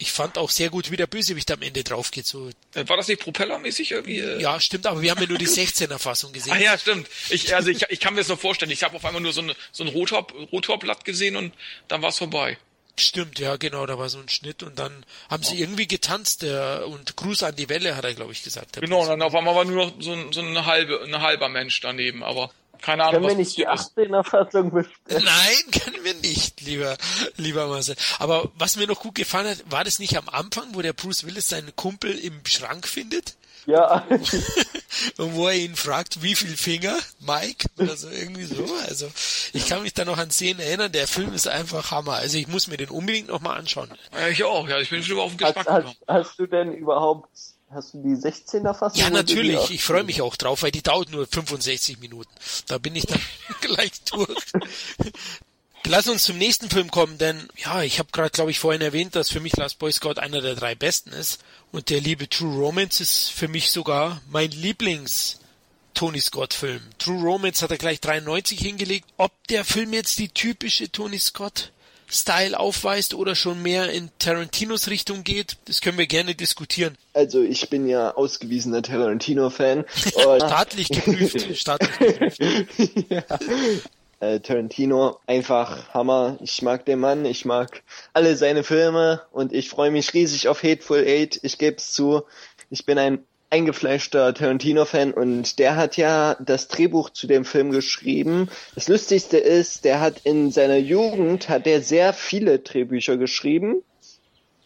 [0.00, 2.24] Ich fand auch sehr gut, wie der Bösewicht am Ende drauf geht.
[2.24, 4.20] So, Äh, War das nicht propellermäßig irgendwie?
[4.20, 4.40] Äh?
[4.40, 6.52] ja, stimmt, aber wir haben ja nur die 16er Fassung gesehen.
[6.52, 7.08] Ah ja, stimmt.
[7.30, 8.70] Ich, also ich, ich kann mir das noch vorstellen.
[8.70, 11.52] Ich habe auf einmal nur so, eine, so ein Rotor, Rotorblatt gesehen und
[11.88, 12.58] dann war es vorbei.
[12.96, 16.84] Stimmt, ja, genau, da war so ein Schnitt und dann haben sie irgendwie getanzt der,
[16.88, 18.72] und Gruß an die Welle, hat er, glaube ich, gesagt.
[18.74, 19.10] Genau, und Bösewicht.
[19.10, 22.22] dann auf einmal war nur noch so ein, so eine halbe, ein halber Mensch daneben,
[22.24, 24.12] aber keine Ahnung, Können wir nicht die passiert ist.
[24.12, 25.24] 18er Fassung besprechen?
[25.24, 26.96] Nein, können wir nicht, lieber,
[27.36, 27.96] lieber Marcel.
[28.18, 31.24] Aber was mir noch gut gefallen hat, war das nicht am Anfang, wo der Bruce
[31.24, 33.36] Willis seinen Kumpel im Schrank findet?
[33.66, 34.06] Ja,
[35.18, 37.68] Und wo er ihn fragt, wie viel Finger, Mike?
[37.76, 38.64] Oder so, irgendwie so.
[38.88, 39.10] Also,
[39.52, 42.14] ich kann mich da noch an Szenen erinnern, der Film ist einfach Hammer.
[42.14, 43.90] Also, ich muss mir den unbedingt nochmal anschauen.
[44.14, 45.96] Ja, ich auch, ja, ich bin schon auf den hast, Geschmack gekommen.
[46.06, 47.28] hast, hast du denn überhaupt,
[47.70, 49.00] hast du die 16er Fassung?
[49.00, 49.56] Ja, natürlich.
[49.58, 49.70] 18er?
[49.70, 52.30] Ich freue mich auch drauf, weil die dauert nur 65 Minuten.
[52.66, 53.20] Da bin ich dann
[53.60, 54.52] gleich durch.
[55.86, 59.14] Lass uns zum nächsten Film kommen, denn ja, ich habe gerade, glaube ich, vorhin erwähnt,
[59.14, 61.40] dass für mich Last Boy Scout einer der drei besten ist.
[61.72, 65.38] Und der liebe True Romance ist für mich sogar mein Lieblings
[65.94, 66.82] Tony Scott Film.
[66.98, 69.08] True Romance hat er gleich 93 hingelegt.
[69.16, 71.72] Ob der Film jetzt die typische Tony Scott
[72.10, 76.96] Style aufweist oder schon mehr in Tarantinos Richtung geht, das können wir gerne diskutieren.
[77.12, 79.84] Also ich bin ja ausgewiesener Tarantino-Fan.
[79.94, 81.46] Staatlich geprüft.
[81.56, 82.40] Staatlich geprüft.
[83.10, 83.24] ja.
[84.20, 86.38] äh, Tarantino, einfach Hammer.
[86.42, 87.82] Ich mag den Mann, ich mag
[88.12, 91.40] alle seine Filme und ich freue mich riesig auf Hateful Eight.
[91.42, 92.22] Ich gebe es zu,
[92.70, 98.48] ich bin ein eingefleischter Tarantino-Fan und der hat ja das Drehbuch zu dem Film geschrieben.
[98.74, 103.82] Das Lustigste ist, der hat in seiner Jugend hat er sehr viele Drehbücher geschrieben,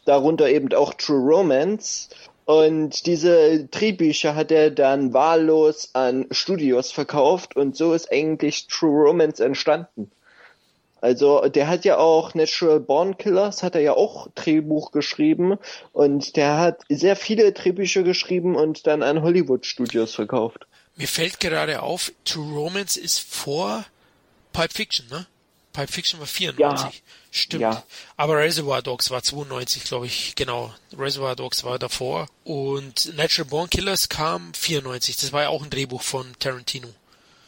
[0.05, 2.09] darunter eben auch True Romance.
[2.45, 9.07] Und diese Drehbücher hat er dann wahllos an Studios verkauft und so ist eigentlich True
[9.09, 10.11] Romance entstanden.
[11.03, 15.59] Also der hat ja auch Natural Born Killers, hat er ja auch Drehbuch geschrieben
[15.93, 20.67] und der hat sehr viele Drehbücher geschrieben und dann an Hollywood Studios verkauft.
[20.95, 23.85] Mir fällt gerade auf, True Romance ist vor
[24.53, 25.27] Pulp Fiction, ne?
[25.73, 26.85] Pulp Fiction war 94.
[26.85, 26.93] Ja.
[27.33, 27.63] Stimmt.
[27.63, 27.83] Ja.
[28.17, 30.35] Aber Reservoir Dogs war 92, glaube ich.
[30.37, 30.73] Genau.
[30.97, 32.29] Reservoir Dogs war davor.
[32.45, 35.17] Und Natural Born Killers kam 94.
[35.17, 36.89] Das war ja auch ein Drehbuch von Tarantino.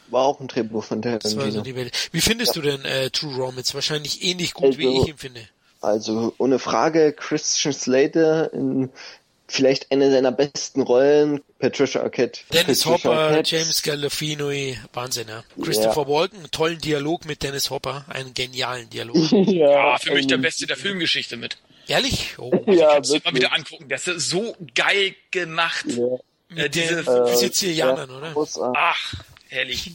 [0.09, 1.63] War auch ein Drehbuch von Das war so Tarantino.
[1.63, 2.09] die Welt.
[2.11, 3.73] Wie findest du denn äh, True Romance?
[3.73, 5.41] Wahrscheinlich ähnlich gut, wie Also- ich ihn finde.
[5.81, 8.89] Also ohne Frage Christian Slater in
[9.47, 12.39] vielleicht eine seiner besten Rollen, Patricia Arquette.
[12.51, 13.55] Dennis Patricia Hopper, Arquette.
[13.57, 15.43] James Gandolfini, Wahnsinn, ja.
[15.63, 19.15] Christopher Walken, einen tollen Dialog mit Dennis Hopper, einen genialen Dialog.
[19.31, 19.41] ja,
[19.91, 21.57] Ja, für mich der Beste der Filmgeschichte mit.
[21.87, 22.33] Ehrlich?
[22.39, 22.51] Oh.
[22.65, 23.85] Ja, Kannst du dir mal wieder angucken.
[23.87, 25.85] Das ist so geil gemacht.
[25.87, 26.03] Ja.
[26.55, 28.31] Äh, Mit diese, den Äh, Sizilianern, ja, oder?
[28.33, 28.79] großartig.
[28.81, 29.13] ach,
[29.49, 29.91] herrlich.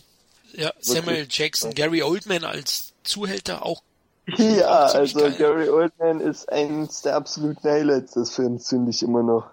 [0.53, 3.83] Ja, Samuel Jackson, Gary Oldman als Zuhälter auch.
[4.39, 5.33] Ja, also geil.
[5.33, 9.51] Gary Oldman ist eins der absoluten Highlights des Films, finde ich immer noch.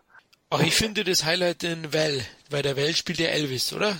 [0.49, 3.99] Ach, ich finde das Highlight in Val, weil der Val spielt der Elvis, oder?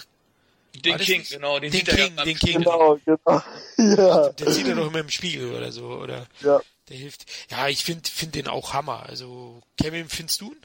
[0.75, 1.31] Den King, nicht?
[1.31, 1.59] genau.
[1.59, 2.57] Den, Den sieht King, den King.
[2.59, 3.41] Genau, genau.
[3.77, 6.27] Ja, Den sieht er doch immer im Spiegel oder so, oder?
[6.41, 6.61] ja.
[6.89, 7.25] Der hilft.
[7.49, 9.05] Ja, ich finde find den auch Hammer.
[9.07, 10.61] Also, Kevin, findest du ihn?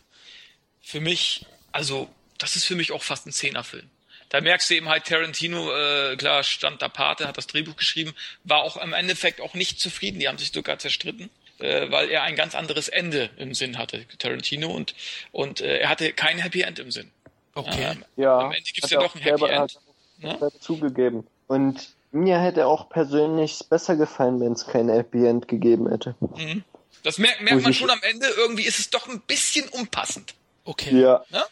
[0.80, 2.08] Für mich, also,
[2.38, 3.88] das ist für mich auch fast ein Zehnerfilm.
[4.32, 8.14] Da merkst du eben halt, Tarantino, äh, klar, stand da Pate, hat das Drehbuch geschrieben,
[8.44, 10.20] war auch im Endeffekt auch nicht zufrieden.
[10.20, 11.28] Die haben sich sogar zerstritten,
[11.58, 14.94] äh, weil er ein ganz anderes Ende im Sinn hatte, Tarantino, und,
[15.32, 17.10] und äh, er hatte kein Happy End im Sinn.
[17.54, 17.92] Okay.
[17.92, 18.38] Ähm, ja.
[18.38, 19.60] Am Ende gibt's Hat ja er doch auch ein Happy End.
[19.60, 19.78] hat
[20.22, 20.38] Ne?
[20.40, 21.26] er zugegeben.
[21.46, 26.14] Und mir hätte auch persönlich besser gefallen, wenn es kein Happy End gegeben hätte.
[26.20, 26.64] Mhm.
[27.02, 28.26] Das merkt, merkt man schon am Ende.
[28.38, 30.34] Irgendwie ist es doch ein bisschen unpassend.
[30.64, 30.98] Okay.
[30.98, 31.22] Ja.
[31.30, 31.42] Ne?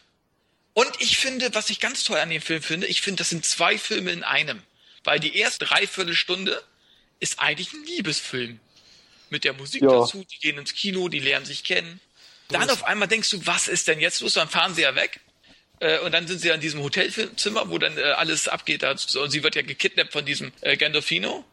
[0.73, 3.45] Und ich finde, was ich ganz toll an dem Film finde, ich finde, das sind
[3.45, 4.61] zwei Filme in einem.
[5.03, 6.61] Weil die erste Dreiviertelstunde
[7.19, 8.59] ist eigentlich ein Liebesfilm.
[9.29, 9.89] Mit der Musik Ja.
[9.89, 11.99] dazu, die gehen ins Kino, die lernen sich kennen.
[12.49, 14.33] Dann auf einmal denkst du, was ist denn jetzt los?
[14.33, 15.19] Dann fahren sie ja weg.
[15.79, 18.83] Äh, Und dann sind sie ja in diesem Hotelzimmer, wo dann äh, alles abgeht.
[18.83, 21.45] Da- Und sie wird ja gekidnappt von diesem äh, Gandolfino,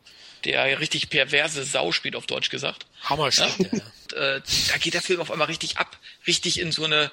[0.45, 2.87] der ja richtig perverse Sau spielt, auf Deutsch gesagt.
[3.05, 3.85] Hammer spielt der, ja.
[4.03, 5.97] Und, äh, da geht der Film auf einmal richtig ab,
[6.27, 7.11] richtig in so eine,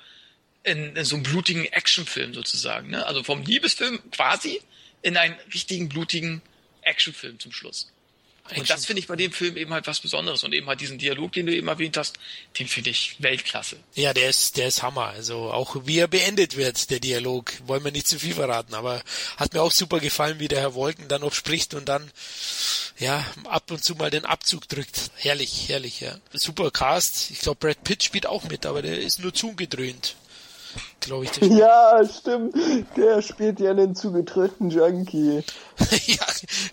[0.65, 2.89] in, in so einen blutigen Actionfilm sozusagen.
[2.89, 3.05] Ne?
[3.05, 4.61] Also vom Liebesfilm quasi
[5.01, 6.41] in einen richtigen blutigen
[6.81, 7.91] Actionfilm zum Schluss.
[8.55, 10.43] Und das finde ich bei dem Film eben halt was Besonderes.
[10.43, 12.17] Und eben halt diesen Dialog, den du eben erwähnt hast,
[12.59, 13.77] den finde ich Weltklasse.
[13.95, 15.07] Ja, der ist, der ist Hammer.
[15.07, 17.53] Also auch wie er beendet wird, der Dialog.
[17.65, 19.01] Wollen wir nicht zu viel verraten, aber
[19.37, 22.11] hat mir auch super gefallen, wie der Herr Wolken dann noch spricht und dann,
[22.99, 25.09] ja, ab und zu mal den Abzug drückt.
[25.15, 26.15] Herrlich, herrlich, ja.
[26.33, 27.31] Super Cast.
[27.31, 30.15] Ich glaube, Brad Pitt spielt auch mit, aber der ist nur zugedröhnt.
[31.05, 31.31] Glaube ich.
[31.31, 32.55] Der Ja, stimmt.
[32.97, 35.43] Der spielt ja einen zugetröten Junkie.
[36.07, 36.25] ja,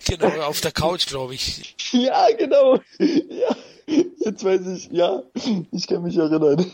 [0.05, 1.75] genau, auf der Couch, glaube ich.
[1.91, 2.79] Ja, genau.
[2.97, 3.55] Ja.
[3.85, 5.23] Jetzt weiß ich, ja.
[5.71, 6.71] Ich kann mich erinnern.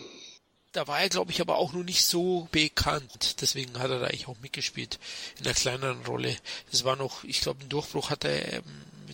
[0.72, 3.42] Da war er, glaube ich, aber auch noch nicht so bekannt.
[3.42, 5.00] Deswegen hat er da eigentlich auch mitgespielt.
[5.40, 6.36] In einer kleineren Rolle.
[6.72, 8.64] Das war noch, ich glaube, ein Durchbruch hat er, ähm,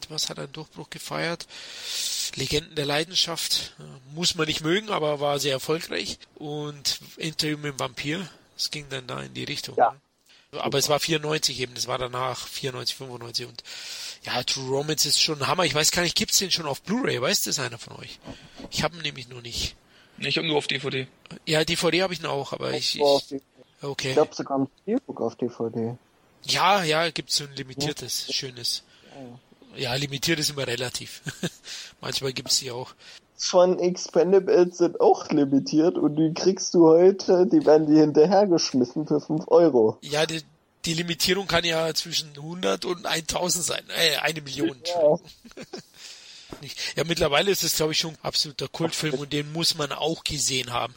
[0.09, 1.47] was hat einen Durchbruch gefeiert?
[2.35, 3.73] Legenden der Leidenschaft.
[3.79, 6.17] Äh, Muss man nicht mögen, aber war sehr erfolgreich.
[6.35, 8.27] Und Interview mit dem Vampir.
[8.55, 9.75] Das ging dann da in die Richtung.
[9.77, 9.91] Ja.
[9.91, 10.61] ne?
[10.61, 13.63] Aber es war 94 eben, das war danach 94, 95 und
[14.23, 15.65] ja, True Romance ist schon ein Hammer.
[15.65, 17.21] Ich weiß gar nicht, gibt's den schon auf Blu-ray?
[17.21, 18.19] Weiß das einer von euch?
[18.71, 19.75] Ich habe ihn nämlich nur nicht.
[20.17, 21.07] Ich habe nur auf DVD.
[21.45, 23.01] Ja, DVD habe ich ihn auch, aber ich, ich
[23.81, 24.09] okay.
[24.09, 25.97] Ich glaube sogar ein Steelbook auf DVD.
[26.43, 28.83] Ja, ja, gibt's so ein limitiertes, schönes.
[29.77, 31.21] Ja, limitiert ist immer relativ.
[32.01, 32.93] Manchmal gibt's die auch.
[33.37, 39.19] Von Expendables sind auch limitiert und die kriegst du heute, die werden dir hinterhergeschmissen für
[39.19, 39.97] 5 Euro.
[40.01, 40.41] Ja, die,
[40.85, 43.83] die Limitierung kann ja zwischen 100 und 1000 sein.
[43.89, 44.77] Äh, eine Million.
[44.85, 45.19] Ja.
[46.95, 50.23] Ja, mittlerweile ist es, glaube ich, schon ein absoluter Kultfilm und den muss man auch
[50.23, 50.93] gesehen haben.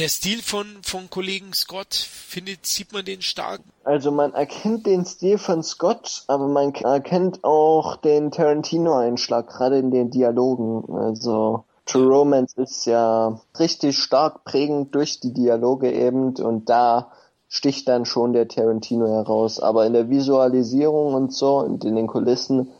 [0.00, 3.60] Der Stil von, von Kollegen Scott, findet, sieht man den stark?
[3.84, 9.90] Also man erkennt den Stil von Scott, aber man erkennt auch den Tarantino-Einschlag, gerade in
[9.90, 10.90] den Dialogen.
[10.90, 17.12] Also True Romance ist ja richtig stark prägend durch die Dialoge eben und da
[17.48, 19.60] sticht dann schon der Tarantino heraus.
[19.60, 22.70] Aber in der Visualisierung und so und in den Kulissen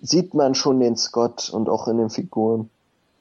[0.00, 2.70] sieht man schon den Scott und auch in den Figuren.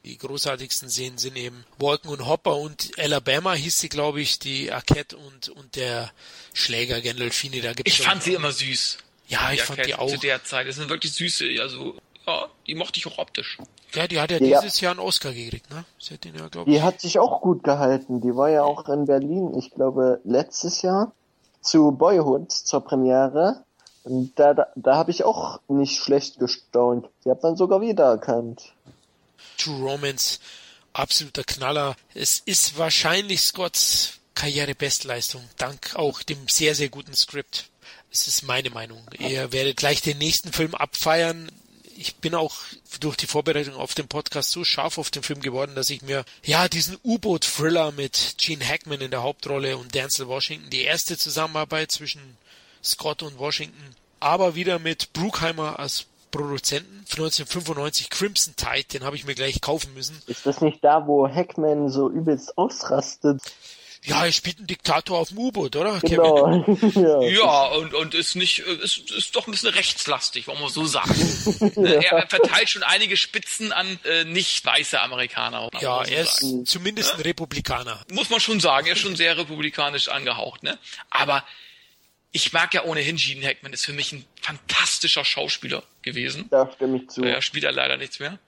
[0.08, 4.72] Die großartigsten Szenen sind eben Walken und Hopper und Alabama hieß sie, glaube ich, die
[4.72, 6.10] Arquette und, und der
[6.54, 7.60] Schläger Gandolfini.
[7.60, 9.00] Da gibt's Ich fand sie immer süß.
[9.28, 10.10] Ja, ich Die fand die Arquette auch.
[10.10, 10.66] Zu der Zeit.
[10.66, 11.96] Das sind wirklich süße, also,
[12.26, 13.58] ja, die mochte ich auch optisch.
[13.96, 14.62] Ja, die hat ja, Ja.
[14.62, 15.84] dieses Jahr einen Oscar gekriegt, ne?
[16.00, 16.78] Sie hat den ja, glaube ich.
[16.78, 18.22] Die hat sich auch gut gehalten.
[18.22, 21.12] Die war ja auch in Berlin, ich glaube, letztes Jahr
[21.60, 23.66] zu Boyhood zur Premiere.
[24.06, 27.10] Und da, da, da habe ich auch nicht schlecht gestaunt.
[27.26, 28.74] Die hat man sogar wiedererkannt.
[29.58, 30.40] True Romance,
[30.94, 31.96] absoluter Knaller.
[32.14, 37.70] Es ist wahrscheinlich Scotts Karrierebestleistung, dank auch dem sehr, sehr guten Skript.
[38.12, 39.04] Es ist meine Meinung.
[39.18, 41.52] Ihr werdet gleich den nächsten Film abfeiern.
[41.96, 42.56] Ich bin auch
[43.00, 46.24] durch die Vorbereitung auf den Podcast so scharf auf den Film geworden, dass ich mir,
[46.46, 51.92] ja, diesen U-Boot-Thriller mit Gene Hackman in der Hauptrolle und Denzel Washington, die erste Zusammenarbeit
[51.92, 52.38] zwischen
[52.84, 57.04] Scott und Washington, aber wieder mit Bruckheimer als Produzenten.
[57.08, 60.22] Für 1995 Crimson Tide, den habe ich mir gleich kaufen müssen.
[60.28, 63.42] Ist das nicht da, wo Hackman so übelst ausrastet?
[64.04, 66.00] Ja, er spielt einen Diktator auf dem U-Boot, oder?
[66.00, 66.64] Kevin?
[66.92, 67.22] Genau.
[67.28, 67.44] ja.
[67.44, 71.14] Ja, und, und ist nicht, ist, ist doch ein bisschen rechtslastig, wollen wir so sagen.
[71.78, 75.70] Ne, Er verteilt schon einige Spitzen an äh, nicht weiße Amerikaner.
[75.80, 76.66] Ja, er ist sagen.
[76.66, 78.00] zumindest ein Republikaner.
[78.12, 80.78] Muss man schon sagen, er ist schon sehr republikanisch angehaucht, ne?
[81.10, 81.44] Aber
[82.32, 86.48] ich mag ja ohnehin Gene Hackman, ist für mich ein fantastischer Schauspieler gewesen.
[86.50, 87.24] Da stimme ich zu.
[87.24, 88.40] Er spielt ja leider nichts mehr.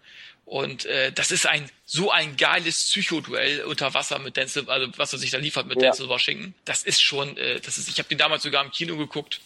[0.45, 5.13] Und äh, das ist ein so ein geiles Psychoduell unter Wasser mit Denzel, also was
[5.13, 5.89] er sich da liefert mit Ja.
[5.89, 6.55] Denzel Washington.
[6.65, 9.41] Das ist schon, äh, das ist, ich habe den damals sogar im Kino geguckt.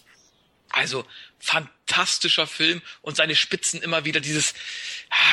[0.70, 1.04] Also
[1.40, 4.54] fantastischer Film und seine Spitzen immer wieder dieses,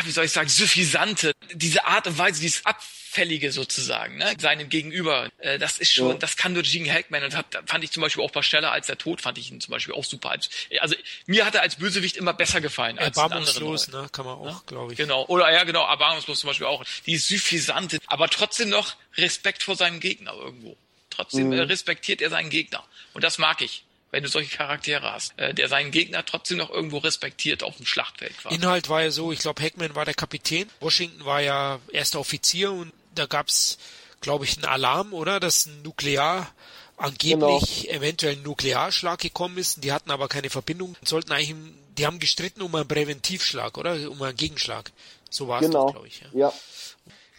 [0.04, 5.30] wie soll ich sagen, suffisante, diese Art und Weise, dieses abfällige sozusagen, ne, seinem Gegenüber.
[5.40, 6.14] Äh, das ist schon, Ja.
[6.16, 8.88] das kann nur Gene Hackman und hat, fand ich zum Beispiel auch bei Schneller als
[8.88, 10.32] der Tod fand ich ihn zum Beispiel auch super.
[10.32, 10.50] Als,
[10.80, 10.96] also
[11.26, 14.08] mir hat er als Bösewicht immer besser gefallen als Erbarmungslos, ne?
[14.12, 14.98] Kann man auch, glaube ich.
[14.98, 15.26] Genau.
[15.26, 16.84] Oder ja, genau, erbarmungslos zum Beispiel auch.
[17.06, 20.78] Die suffisante, aber trotzdem noch Respekt vor seinem Gegner irgendwo.
[21.10, 21.54] Trotzdem Mhm.
[21.54, 22.84] äh, respektiert er seinen Gegner.
[23.14, 23.84] Und das mag ich.
[24.12, 27.86] Wenn du solche Charaktere hast, äh, der seinen Gegner trotzdem noch irgendwo respektiert auf dem
[27.86, 28.38] Schlachtfeld.
[28.38, 28.56] Quasi.
[28.56, 32.72] Inhalt war ja so, ich glaube, Hackman war der Kapitän, Washington war ja erster Offizier
[32.72, 33.78] und da gab's,
[34.20, 35.40] glaube ich, einen Alarm, oder?
[35.40, 36.54] Dass ein Nuklear
[36.98, 37.98] angeblich genau.
[37.98, 39.84] eventuell ein Nuklearschlag gekommen ist.
[39.84, 40.96] Die hatten aber keine Verbindung.
[41.04, 41.56] Sollten eigentlich,
[41.98, 44.10] die haben gestritten um einen Präventivschlag, oder?
[44.10, 44.92] Um einen Gegenschlag.
[45.30, 45.92] So war es genau.
[45.92, 46.22] glaube ich.
[46.34, 46.48] Ja.
[46.48, 46.54] ja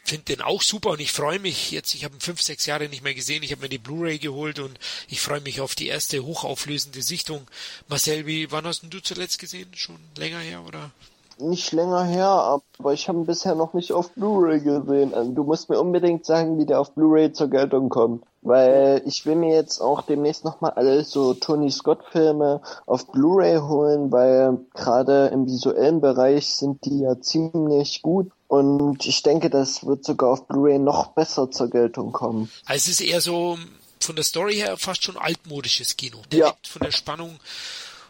[0.05, 2.89] finde den auch super und ich freue mich jetzt, ich habe ihn fünf, sechs Jahre
[2.89, 5.89] nicht mehr gesehen, ich habe mir die Blu-ray geholt und ich freue mich auf die
[5.89, 7.43] erste hochauflösende Sichtung.
[7.89, 9.69] Marcel, wie, wann hast du zuletzt gesehen?
[9.75, 10.91] Schon länger her, oder?
[11.39, 15.15] Nicht länger her, aber ich habe ihn bisher noch nicht auf Blu-ray gesehen.
[15.15, 18.25] Also du musst mir unbedingt sagen, wie der auf Blu-ray zur Geltung kommt.
[18.43, 23.59] Weil ich will mir jetzt auch demnächst nochmal alle so Tony Scott Filme auf Blu-ray
[23.59, 29.87] holen, weil gerade im visuellen Bereich sind die ja ziemlich gut und ich denke, das
[29.87, 32.51] wird sogar auf Blu-ray noch besser zur Geltung kommen.
[32.67, 33.59] Also es ist eher so
[33.99, 36.21] von der Story her fast schon altmodisches Kino.
[36.31, 36.57] Der ja.
[36.63, 37.41] von der Spannung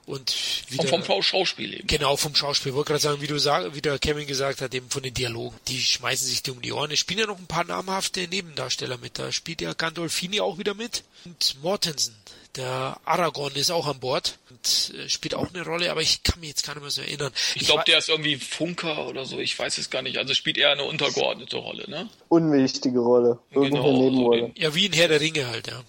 [0.05, 0.35] und
[0.69, 1.87] wieder, vom, vom Schauspiel eben.
[1.87, 2.71] Genau, vom Schauspiel.
[2.71, 5.15] Ich wollte gerade sagen, wie du sag, wie der Kevin gesagt hat, eben von den
[5.15, 5.55] Dialogen.
[5.69, 6.91] Die schmeißen sich die um die Ohren.
[6.91, 9.21] Es spielen ja noch ein paar namhafte Nebendarsteller mit.
[9.21, 11.05] Da spielt ja Gandolfini auch wieder mit.
[11.25, 12.17] Und Mortensen,
[12.57, 16.41] der Aragorn ist auch an Bord und äh, spielt auch eine Rolle, aber ich kann
[16.41, 17.33] mich jetzt gar nicht mehr so erinnern.
[17.55, 20.19] Ich, ich glaube, der ist irgendwie Funker oder so, ich weiß es gar nicht.
[20.19, 22.09] Also spielt eher eine untergeordnete Rolle, ne?
[22.29, 23.39] Unwichtige Rolle.
[23.51, 24.53] Irgendeine genau, Nebenrolle.
[24.57, 25.83] ja, wie in Herr der Ringe halt, ja.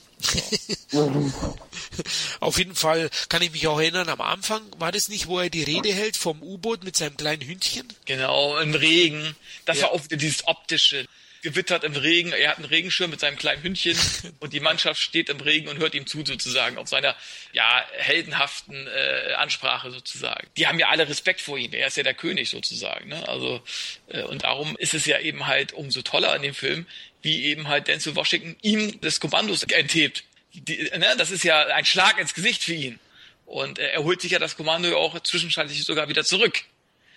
[0.92, 1.12] ja.
[2.40, 5.50] Auf jeden Fall kann ich mich auch erinnern, am Anfang war das nicht, wo er
[5.50, 7.88] die Rede hält vom U-Boot mit seinem kleinen Hündchen?
[8.06, 9.36] Genau, im Regen.
[9.66, 9.84] Das ja.
[9.84, 11.06] war auch dieses optische
[11.44, 13.98] gewittert im Regen, er hat einen Regenschirm mit seinem kleinen Hündchen
[14.40, 17.16] und die Mannschaft steht im Regen und hört ihm zu sozusagen auf seiner
[17.52, 20.48] ja heldenhaften äh, Ansprache sozusagen.
[20.58, 23.28] Die haben ja alle Respekt vor ihm, er ist ja der König sozusagen, ne?
[23.28, 23.62] Also
[24.08, 26.88] äh, und darum ist es ja eben halt umso toller in dem Film,
[27.22, 30.24] wie eben halt Denzel Washington ihm des Kommandos enthebt.
[30.54, 31.16] Die, ne?
[31.18, 33.00] Das ist ja ein Schlag ins Gesicht für ihn.
[33.46, 36.64] Und äh, er holt sich ja das Kommando ja auch zwischenzeitlich sogar wieder zurück.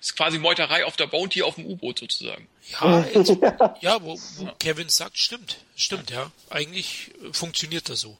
[0.07, 2.47] Ist quasi Meuterei auf der Bounty auf dem U-Boot sozusagen.
[2.71, 3.31] Ja, jetzt,
[3.81, 6.31] ja, wo, wo Kevin sagt, stimmt, stimmt, ja.
[6.49, 8.17] Eigentlich funktioniert das so.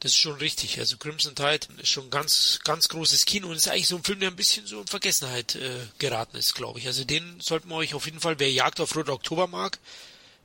[0.00, 0.78] Das ist schon richtig.
[0.78, 4.20] Also Crimson Tide ist schon ganz, ganz großes Kino und ist eigentlich so ein Film,
[4.20, 6.86] der ein bisschen so in Vergessenheit äh, geraten ist, glaube ich.
[6.86, 9.78] Also den sollten wir euch auf jeden Fall, wer Jagd auf Rote Oktober mag,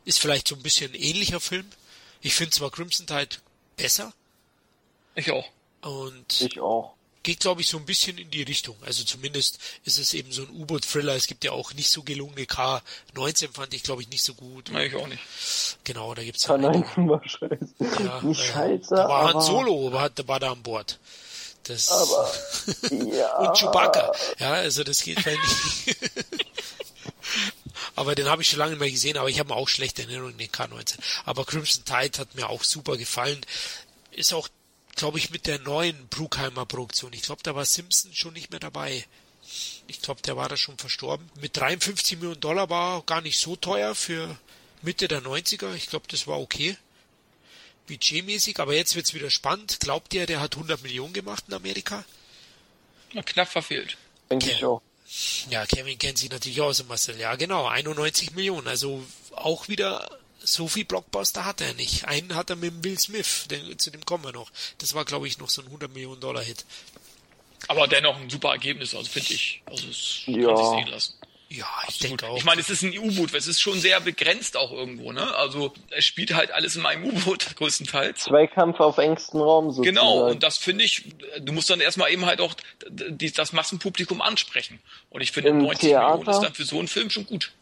[0.04, 1.66] ist vielleicht so ein bisschen ein ähnlicher Film.
[2.20, 3.38] Ich finde zwar Crimson Tide
[3.78, 4.12] besser.
[5.16, 5.48] Ich auch.
[5.80, 8.76] Und ich auch geht, glaube ich, so ein bisschen in die Richtung.
[8.86, 11.16] Also zumindest ist es eben so ein U-Boot-Thriller.
[11.16, 14.70] Es gibt ja auch nicht so gelungene K19 fand ich, glaube ich, nicht so gut.
[14.72, 15.22] Nein, ich auch nicht.
[15.84, 17.74] Genau, da gibt's K19 war scheiße.
[17.80, 18.96] Ja, nicht ja, scheiße.
[18.96, 21.00] Da war Han Solo, war, war da an Bord.
[21.64, 22.32] Das, aber,
[23.14, 23.38] ja.
[23.40, 24.12] und Chewbacca.
[24.40, 25.98] Ja, also das geht halt nicht.
[27.96, 30.04] aber den habe ich schon lange nicht mehr gesehen, aber ich habe mir auch schlechte
[30.04, 30.98] Erinnerungen den K19.
[31.26, 33.42] Aber Crimson Tide hat mir auch super gefallen.
[34.12, 34.48] Ist auch
[34.98, 37.14] glaube ich, mit der neuen Bruckheimer Produktion.
[37.14, 39.06] Ich glaube, da war Simpson schon nicht mehr dabei.
[39.88, 41.30] Ich glaube, der war da schon verstorben.
[41.40, 44.38] Mit 53 Millionen Dollar war gar nicht so teuer für
[44.82, 45.74] Mitte der 90er.
[45.76, 46.76] Ich glaube, das war okay.
[47.88, 49.80] Budgetmäßig, aber jetzt wird's wieder spannend.
[49.80, 52.04] Glaubt ihr, der hat 100 Millionen gemacht in Amerika?
[53.14, 53.96] Ja, knapp verfehlt.
[54.30, 54.82] Denke ich auch.
[55.50, 57.18] Ja, Kevin kennt sich natürlich aus, Marcel.
[57.18, 58.68] Ja, genau, 91 Millionen.
[58.68, 62.08] Also auch wieder so viel Blockbuster hat er nicht.
[62.08, 64.50] Einen hat er mit Will Smith, den, zu dem kommen wir noch.
[64.78, 66.66] Das war, glaube ich, noch so ein 100 Millionen Dollar Hit.
[67.68, 69.62] Aber dennoch ein super Ergebnis, also finde ich.
[69.66, 70.48] Also es ja.
[70.48, 71.14] kann sich sehen lassen.
[71.50, 72.22] Ja, ich Absolut.
[72.22, 72.38] denke auch.
[72.38, 75.34] Ich meine, es ist ein U-Boot, es ist schon sehr begrenzt auch irgendwo, ne?
[75.36, 78.26] Also es spielt halt alles in meinem U-Boot größtenteils.
[78.26, 79.96] Zweikampf auf engstem Raum sozusagen.
[79.96, 81.06] Genau, und das finde ich,
[81.40, 82.54] du musst dann erstmal eben halt auch
[82.90, 84.80] die, das Massenpublikum ansprechen.
[85.10, 87.54] Und ich finde 90 Theater, Millionen ist dann für so einen Film schon gut.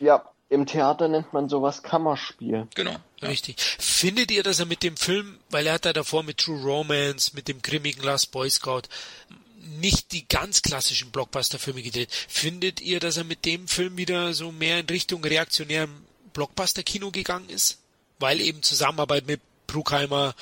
[0.00, 2.68] Ja, im Theater nennt man sowas Kammerspiel.
[2.74, 2.96] Genau.
[3.20, 3.28] Ja.
[3.28, 3.56] Richtig.
[3.78, 7.32] Findet ihr, dass er mit dem Film, weil er hat da davor mit True Romance,
[7.34, 8.82] mit dem grimmigen Last Boy Scout,
[9.80, 12.10] nicht die ganz klassischen Blockbuster-Filme gedreht.
[12.28, 15.90] Findet ihr, dass er mit dem Film wieder so mehr in Richtung reaktionärem
[16.32, 17.78] Blockbuster-Kino gegangen ist?
[18.20, 20.34] Weil eben Zusammenarbeit mit Bruckheimer,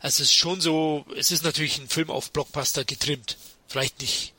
[0.00, 3.36] also es ist schon so, es ist natürlich ein Film auf Blockbuster getrimmt.
[3.66, 4.32] Vielleicht nicht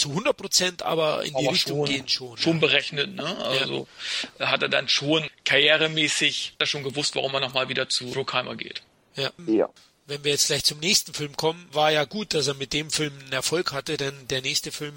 [0.00, 2.36] zu 100 Prozent, aber in die aber Richtung schon, gehen schon.
[2.36, 2.58] Schon ja.
[2.58, 3.36] berechnet, ne?
[3.38, 3.86] Also
[4.38, 4.50] ja.
[4.50, 8.82] hat er dann schon karrieremäßig schon gewusst, warum er nochmal wieder zu Bruckheimer geht.
[9.16, 9.30] Ja.
[9.46, 9.68] ja.
[10.06, 12.90] Wenn wir jetzt gleich zum nächsten Film kommen, war ja gut, dass er mit dem
[12.90, 14.94] Film einen Erfolg hatte, denn der nächste Film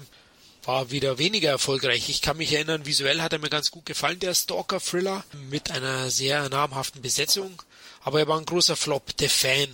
[0.64, 2.08] war wieder weniger erfolgreich.
[2.08, 6.10] Ich kann mich erinnern, visuell hat er mir ganz gut gefallen, der Stalker-Thriller, mit einer
[6.10, 7.62] sehr namhaften Besetzung.
[8.02, 9.68] Aber er war ein großer Flop, The Fan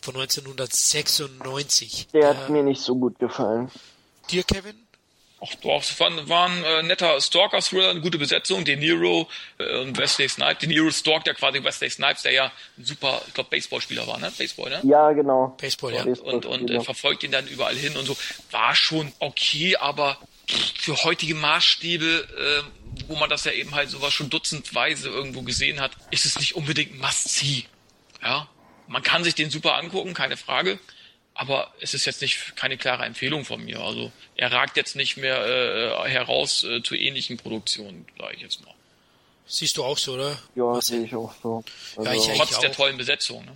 [0.00, 2.08] von 1996.
[2.12, 3.70] Der hat äh, mir nicht so gut gefallen.
[4.30, 4.86] Dir, Kevin?
[5.42, 8.64] Ach doch, es war, war ein äh, netter Stalker-Thriller, eine gute Besetzung.
[8.64, 9.28] De Niro
[9.58, 10.58] äh, und Wesley Snipes.
[10.58, 14.18] De Niro stalkt ja quasi Wesley Snipes, der ja ein super, ich glaube, Baseballspieler war,
[14.18, 14.32] ne?
[14.36, 14.80] Baseball, ne?
[14.84, 15.54] Ja, genau.
[15.60, 16.04] Baseball, ja.
[16.04, 18.16] Und, und, und äh, verfolgt ihn dann überall hin und so.
[18.50, 20.18] War schon okay, aber
[20.78, 25.80] für heutige Maßstäbe, äh, wo man das ja eben halt sowas schon dutzendweise irgendwo gesehen
[25.80, 27.64] hat, ist es nicht unbedingt Must-See.
[28.22, 28.48] Ja,
[28.88, 30.78] man kann sich den super angucken, keine Frage.
[31.36, 33.80] Aber es ist jetzt nicht keine klare Empfehlung von mir.
[33.80, 38.64] Also er ragt jetzt nicht mehr äh, heraus äh, zu ähnlichen Produktionen, sage ich jetzt
[38.64, 38.74] mal.
[39.46, 40.36] Siehst du auch so, oder?
[40.54, 41.62] Ja, sehe ich auch so.
[41.96, 42.74] Also, ja, ich Trotz der auch.
[42.74, 43.44] tollen Besetzung.
[43.44, 43.52] Ne?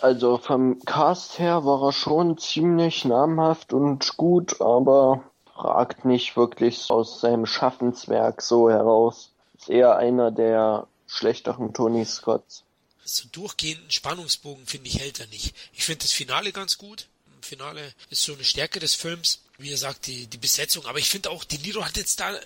[0.00, 5.22] Also vom Cast her war er schon ziemlich namhaft und gut, aber
[5.54, 9.30] ragt nicht wirklich aus seinem Schaffenswerk so heraus.
[9.58, 12.64] Ist eher einer der schlechteren Tony Scotts.
[13.04, 15.54] So durchgehenden Spannungsbogen, finde ich, hält er nicht.
[15.72, 17.08] Ich finde das Finale ganz gut.
[17.40, 20.86] Finale ist so eine Stärke des Films, wie er sagt, die, die Besetzung.
[20.86, 22.38] Aber ich finde auch, De Niro hat jetzt da,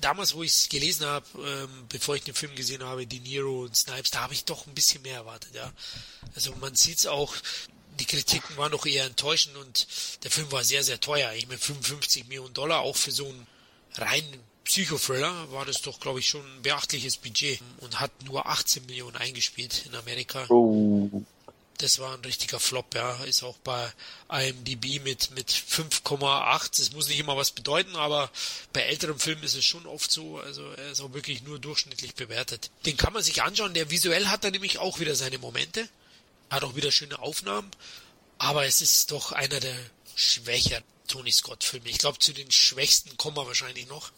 [0.00, 3.62] damals, wo ich es gelesen habe, ähm, bevor ich den Film gesehen habe, De Niro
[3.62, 5.72] und Snipes, da habe ich doch ein bisschen mehr erwartet, ja.
[6.34, 7.34] Also man sieht's auch,
[8.00, 9.86] die Kritiken waren doch eher enttäuschend und
[10.22, 11.32] der Film war sehr, sehr teuer.
[11.32, 13.46] Ich meine, 55 Millionen Dollar, auch für so einen
[13.94, 18.84] reinen Psychothriller war das doch, glaube ich, schon ein beachtliches Budget und hat nur 18
[18.86, 20.44] Millionen eingespielt in Amerika.
[20.48, 21.08] Oh.
[21.78, 23.22] Das war ein richtiger Flop, ja.
[23.24, 23.92] Ist auch bei
[24.30, 26.78] IMDb mit, mit 5,8.
[26.78, 28.30] Das muss nicht immer was bedeuten, aber
[28.72, 30.38] bei älteren Filmen ist es schon oft so.
[30.38, 32.70] Also er ist auch wirklich nur durchschnittlich bewertet.
[32.86, 33.74] Den kann man sich anschauen.
[33.74, 35.88] Der visuell hat er nämlich auch wieder seine Momente.
[36.50, 37.70] Hat auch wieder schöne Aufnahmen.
[38.38, 39.76] Aber es ist doch einer der
[40.16, 41.88] schwächeren Tony Scott Filme.
[41.88, 44.10] Ich glaube, zu den schwächsten kommen wir wahrscheinlich noch.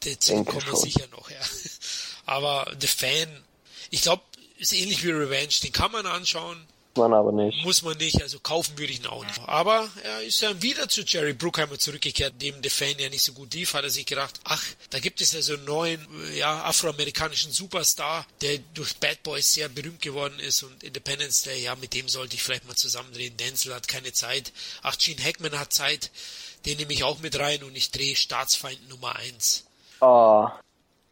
[0.00, 1.40] Dazu kommen wir sicher noch, ja.
[2.26, 3.44] Aber The Fan,
[3.90, 4.22] ich glaube,
[4.58, 5.54] ist ähnlich wie Revenge.
[5.62, 6.66] Den kann man anschauen.
[6.96, 7.62] Man aber nicht.
[7.62, 9.38] Muss man nicht, also kaufen würde ich ihn auch nicht.
[9.46, 13.32] Aber er ist dann wieder zu Jerry Bruckheimer zurückgekehrt, dem The Fan ja nicht so
[13.32, 16.64] gut lief, hat er sich gedacht, ach, da gibt es ja so einen neuen, ja,
[16.64, 21.92] afroamerikanischen Superstar, der durch Bad Boys sehr berühmt geworden ist und Independence Day, ja, mit
[21.92, 23.36] dem sollte ich vielleicht mal zusammendrehen.
[23.36, 24.52] Denzel hat keine Zeit.
[24.82, 26.10] Ach, Gene Hackman hat Zeit.
[26.66, 29.64] Den nehme ich auch mit rein und ich drehe Staatsfeind Nummer eins.
[30.00, 30.48] Oh,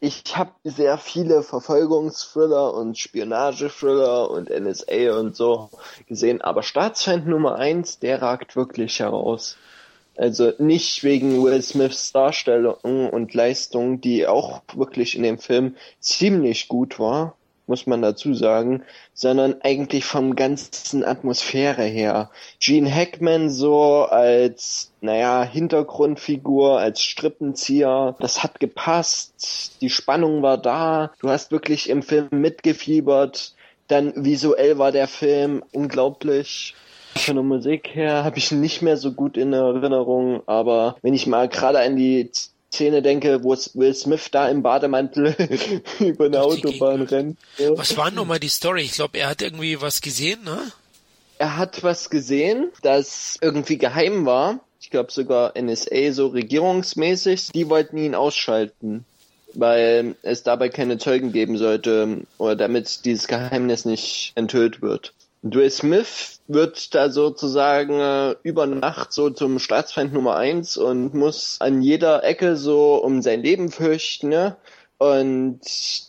[0.01, 5.70] ich habe sehr viele Verfolgungsthriller und Spionagethriller und NSA und so
[6.09, 9.56] gesehen, aber Staatsfeind Nummer eins, der ragt wirklich heraus.
[10.16, 16.68] Also nicht wegen Will Smiths Darstellung und Leistung, die auch wirklich in dem Film ziemlich
[16.68, 18.82] gut war, muss man dazu sagen,
[19.12, 22.30] sondern eigentlich vom ganzen Atmosphäre her.
[22.60, 31.12] Gene Hackman so als, naja, Hintergrundfigur, als Strippenzieher, das hat gepasst, die Spannung war da,
[31.20, 33.54] du hast wirklich im Film mitgefiebert,
[33.88, 36.74] dann visuell war der Film unglaublich.
[37.16, 41.26] Von der Musik her habe ich nicht mehr so gut in Erinnerung, aber wenn ich
[41.26, 42.30] mal gerade an die
[42.74, 45.34] Szene denke, wo Will Smith da im Bademantel
[46.01, 47.38] über eine Autobahn rennt.
[47.56, 47.78] So.
[47.78, 48.82] Was war nochmal die Story?
[48.82, 50.59] Ich glaube, er hat irgendwie was gesehen, ne?
[51.38, 54.60] Er hat was gesehen, das irgendwie geheim war.
[54.80, 57.51] Ich glaube sogar NSA, so regierungsmäßig.
[57.52, 59.05] Die wollten ihn ausschalten,
[59.55, 65.12] weil es dabei keine Zeugen geben sollte oder damit dieses Geheimnis nicht enthüllt wird.
[65.44, 71.56] Will Smith wird da sozusagen äh, über Nacht so zum Staatsfeind Nummer eins und muss
[71.60, 74.30] an jeder Ecke so um sein Leben fürchten.
[74.30, 74.56] Ne?
[74.96, 75.60] Und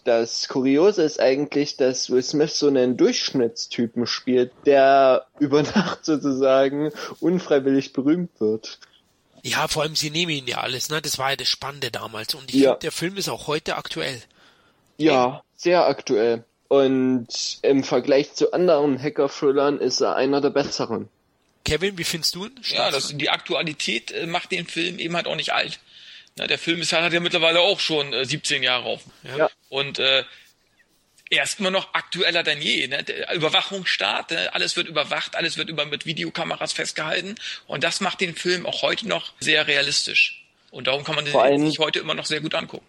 [0.05, 6.91] das Kuriose ist eigentlich, dass Will Smith so einen Durchschnittstypen spielt, der über Nacht sozusagen
[7.19, 8.79] unfreiwillig berühmt wird.
[9.43, 11.01] Ja, vor allem sie nehmen ihn ja alles, ne?
[11.01, 12.33] Das war ja das Spannende damals.
[12.35, 12.71] Und ich ja.
[12.71, 14.21] finde, der Film ist auch heute aktuell.
[14.97, 16.45] Ja, sehr aktuell.
[16.67, 17.27] Und
[17.61, 21.09] im Vergleich zu anderen Hacker-Thrillern ist er einer der besseren.
[21.63, 22.59] Kevin, wie findest du ihn?
[22.63, 25.79] Ja, das, die Aktualität äh, macht den Film eben halt auch nicht alt.
[26.35, 29.03] Na, der Film ist, hat ja mittlerweile auch schon äh, 17 Jahre auf.
[29.37, 29.49] Ja.
[29.69, 30.23] Und äh,
[31.29, 32.87] er ist immer noch aktueller denn je.
[32.87, 33.03] Ne?
[33.03, 34.53] Der Überwachungsstaat, ne?
[34.53, 37.35] alles wird überwacht, alles wird über mit Videokameras festgehalten.
[37.67, 40.43] Und das macht den Film auch heute noch sehr realistisch.
[40.71, 42.85] Und darum kann man den sich heute immer noch sehr gut angucken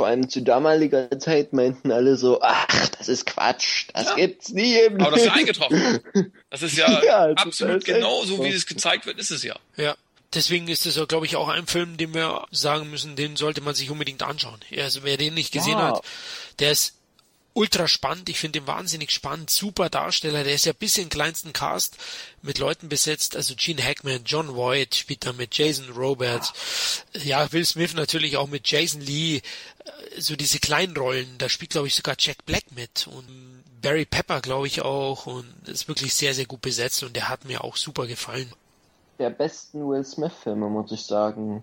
[0.00, 4.14] vor allem zu damaliger Zeit meinten alle so, ach, das ist Quatsch, das ja.
[4.14, 6.32] gibt's nie im Aber das ist ja eingetroffen.
[6.48, 9.56] Das ist ja, ja absolut genau so, wie es gezeigt wird, ist es ja.
[9.76, 9.94] Ja.
[10.32, 13.60] Deswegen ist es ja, glaube ich, auch ein Film, den wir sagen müssen, den sollte
[13.60, 14.58] man sich unbedingt anschauen.
[14.78, 15.88] Also wer den nicht gesehen ja.
[15.88, 16.02] hat,
[16.60, 16.94] der ist
[17.52, 18.28] ultra spannend.
[18.28, 19.50] Ich finde ihn wahnsinnig spannend.
[19.50, 20.44] Super Darsteller.
[20.44, 21.96] Der ist ja bis in den kleinsten Cast
[22.42, 23.36] mit Leuten besetzt.
[23.36, 27.04] Also Gene Hackman, John Voight spielt da mit Jason Roberts.
[27.22, 29.42] Ja, Will Smith natürlich auch mit Jason Lee.
[30.18, 31.38] So diese kleinen Rollen.
[31.38, 33.06] Da spielt, glaube ich, sogar Jack Black mit.
[33.06, 35.26] Und Barry Pepper, glaube ich, auch.
[35.26, 37.02] Und ist wirklich sehr, sehr gut besetzt.
[37.02, 38.52] Und der hat mir auch super gefallen.
[39.18, 41.62] der besten Will Smith-Filme, muss ich sagen.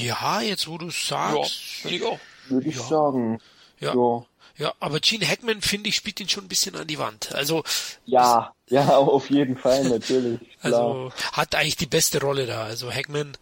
[0.00, 1.52] Ja, jetzt wo du Ja, sagst.
[1.60, 2.18] finde ich auch.
[2.48, 2.82] Würde ich Ja.
[2.82, 3.38] sagen.
[3.80, 3.94] Ja.
[3.94, 4.26] Ja.
[4.60, 7.34] Ja, aber Gene Hackman, finde ich, spielt ihn schon ein bisschen an die Wand.
[7.34, 7.64] Also,
[8.04, 10.38] Ja, ja, auf jeden Fall, natürlich.
[10.60, 10.80] Klar.
[10.80, 12.64] also hat eigentlich die beste Rolle da.
[12.64, 13.32] Also Hackman,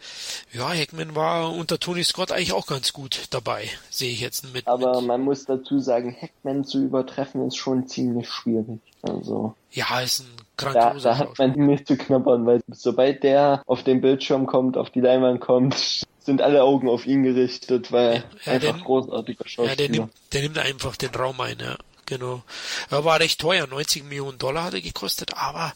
[0.53, 4.69] ja, Hackman war unter Tony Scott eigentlich auch ganz gut dabei, sehe ich jetzt mit.
[4.69, 8.79] Aber mit man muss dazu sagen, Hackman zu übertreffen ist schon ziemlich schwierig.
[9.03, 10.27] Also ja, ist ein
[10.57, 11.49] da, grandioser da hat Schauspieler.
[11.49, 16.05] man nicht zu knabbern, weil sobald der auf den Bildschirm kommt, auf die Leinwand kommt,
[16.29, 19.77] sind alle Augen auf ihn gerichtet, weil Ja, einfach der- großartiger Ja, Schauspieler.
[19.77, 21.77] der nimmt, der nimmt einfach den Raum ein, ja.
[22.07, 22.43] Genau.
[22.91, 25.73] Er war recht teuer, 90 Millionen Dollar hat er gekostet, aber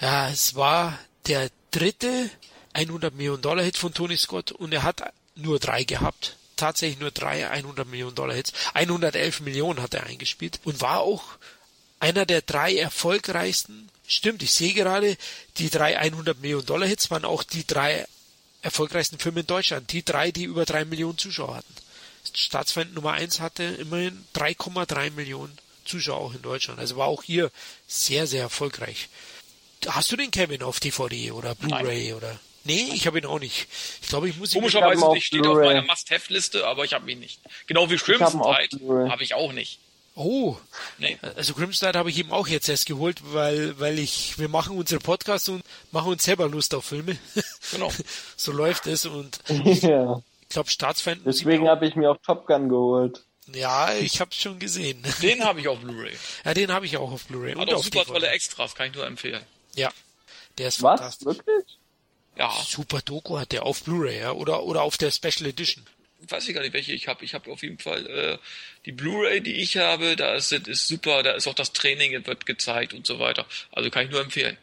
[0.00, 2.30] ja, es war der dritte
[2.72, 5.02] 100 Millionen Dollar Hit von Tony Scott und er hat
[5.34, 6.36] nur drei gehabt.
[6.56, 8.52] Tatsächlich nur drei 100 Millionen Dollar Hits.
[8.74, 11.22] 111 Millionen hat er eingespielt und war auch
[12.00, 13.88] einer der drei erfolgreichsten.
[14.06, 15.16] Stimmt, ich sehe gerade,
[15.58, 18.06] die drei 100 Millionen Dollar Hits waren auch die drei
[18.62, 19.92] erfolgreichsten Filme in Deutschland.
[19.92, 21.74] Die drei, die über drei Millionen Zuschauer hatten.
[22.34, 26.78] Staatsfeind Nummer eins hatte immerhin 3,3 Millionen Zuschauer auch in Deutschland.
[26.78, 27.50] Also war auch hier
[27.86, 29.08] sehr, sehr erfolgreich.
[29.86, 32.38] Hast du den Kevin auf DVD oder Blu-ray oder?
[32.64, 33.66] Nee, ich habe ihn auch nicht.
[34.00, 37.18] Ich glaube, ich muss ihn Komischerweise nicht, steht auf meiner Must-Have-Liste, aber ich habe ihn
[37.18, 37.40] nicht.
[37.66, 39.80] Genau wie Crimson Tide habe ich auch nicht.
[40.14, 40.56] Oh,
[40.98, 41.18] Nee.
[41.36, 45.00] also Grimstad habe ich eben auch jetzt erst geholt, weil, weil ich, wir machen unsere
[45.00, 47.16] Podcasts und machen uns selber Lust auf Filme.
[47.70, 47.90] Genau.
[48.36, 52.46] so läuft es und ja, ich glaube, Staatsfeind ich deswegen habe ich mir auch Top
[52.46, 53.24] Gun geholt.
[53.54, 55.02] Ja, ich habe schon gesehen.
[55.22, 56.16] Den habe ich auf Blu-ray.
[56.44, 57.52] ja, den habe ich auch auf Blu-ray.
[57.52, 59.42] Hat und auch auf super tolle Extras, kann ich nur empfehlen.
[59.74, 59.90] Ja,
[60.58, 61.00] der ist Was?
[61.00, 61.26] fantastisch.
[61.26, 61.78] Wirklich?
[62.36, 65.84] Ja, Super Doku hat der auf Blu-ray, ja, oder, oder auf der Special Edition.
[66.32, 67.24] Weiß ich gar nicht, welche ich habe.
[67.24, 68.38] Ich habe auf jeden Fall äh,
[68.86, 72.46] die Blu-ray, die ich habe, da ist, ist super, da ist auch das Training, wird
[72.46, 73.46] gezeigt und so weiter.
[73.70, 74.56] Also kann ich nur empfehlen.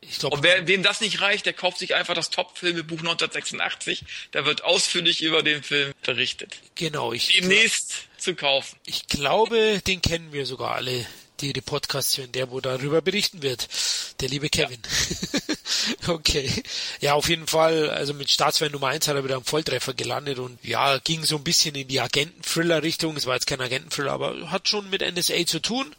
[0.00, 4.04] Ich glaube, Und wer, wem das nicht reicht, der kauft sich einfach das Top-Filmebuch 1986.
[4.30, 6.56] Da wird ausführlich über den Film berichtet.
[6.76, 8.78] genau, ich, Demnächst zu kaufen.
[8.86, 11.04] ich glaube, den kennen wir sogar alle,
[11.40, 13.68] die hören, der wo darüber berichten wird.
[14.20, 14.80] Der liebe Kevin.
[16.08, 16.50] okay.
[17.00, 20.38] Ja, auf jeden Fall, also mit Staatsfeind Nummer 1 hat er wieder am Volltreffer gelandet
[20.38, 23.16] und ja, ging so ein bisschen in die Agenten-Thriller-Richtung.
[23.16, 25.94] Es war jetzt kein Agenten-Thriller, aber hat schon mit NSA zu tun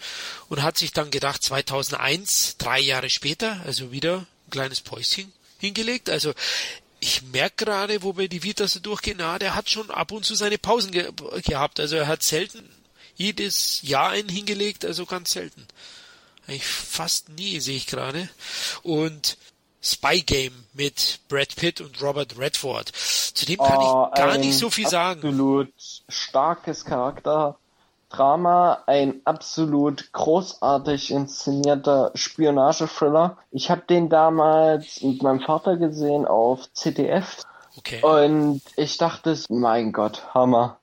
[0.50, 6.10] und hat sich dann gedacht, 2001, drei Jahre später, also wieder ein kleines Päuschen hingelegt.
[6.10, 6.34] Also
[7.00, 10.26] ich merke gerade, wo wir die Vita so durchgehen, na, der hat schon ab und
[10.26, 11.10] zu seine Pausen ge
[11.46, 11.80] gehabt.
[11.80, 12.68] Also er hat selten
[13.20, 15.68] jedes Jahr einen hingelegt, also ganz selten.
[16.48, 18.28] Eigentlich fast nie, sehe ich gerade.
[18.82, 19.38] Und
[19.82, 22.92] Spy Game mit Brad Pitt und Robert Redford.
[22.96, 25.20] Zu dem kann Oh, ich gar ein nicht so viel sagen.
[25.20, 25.72] Absolut
[26.10, 33.38] starkes Charakterdrama, ein absolut großartig inszenierter Spionage-Thriller.
[33.52, 37.38] Ich habe den damals mit meinem Vater gesehen auf CDF
[37.78, 38.02] Okay.
[38.02, 40.80] und ich dachte, mein Gott, Hammer.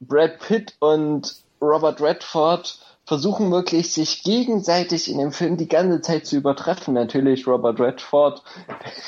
[0.00, 6.26] Brad Pitt und Robert Redford versuchen wirklich, sich gegenseitig in dem Film die ganze Zeit
[6.26, 6.94] zu übertreffen.
[6.94, 8.42] Natürlich Robert Redford,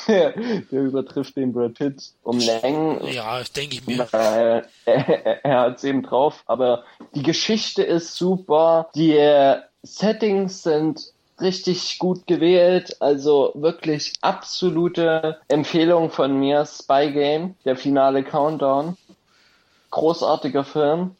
[0.07, 0.31] der,
[0.71, 3.03] der übertrifft den Brad Pitt um Längen.
[3.07, 4.07] Ja, denke ich mir.
[4.13, 6.83] Äh, er, er hat's eben drauf, aber
[7.15, 16.09] die Geschichte ist super, die äh, Settings sind richtig gut gewählt, also wirklich absolute Empfehlung
[16.09, 18.97] von mir, Spy Game, der finale Countdown.
[19.91, 21.15] Großartiger Film.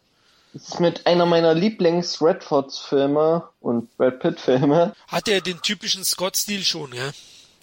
[0.57, 4.93] Es ist mit einer meiner Lieblings-Redfords-Filme und Brad Pitt-Filme.
[5.07, 7.11] Hat er den typischen Scott-Stil schon, ja?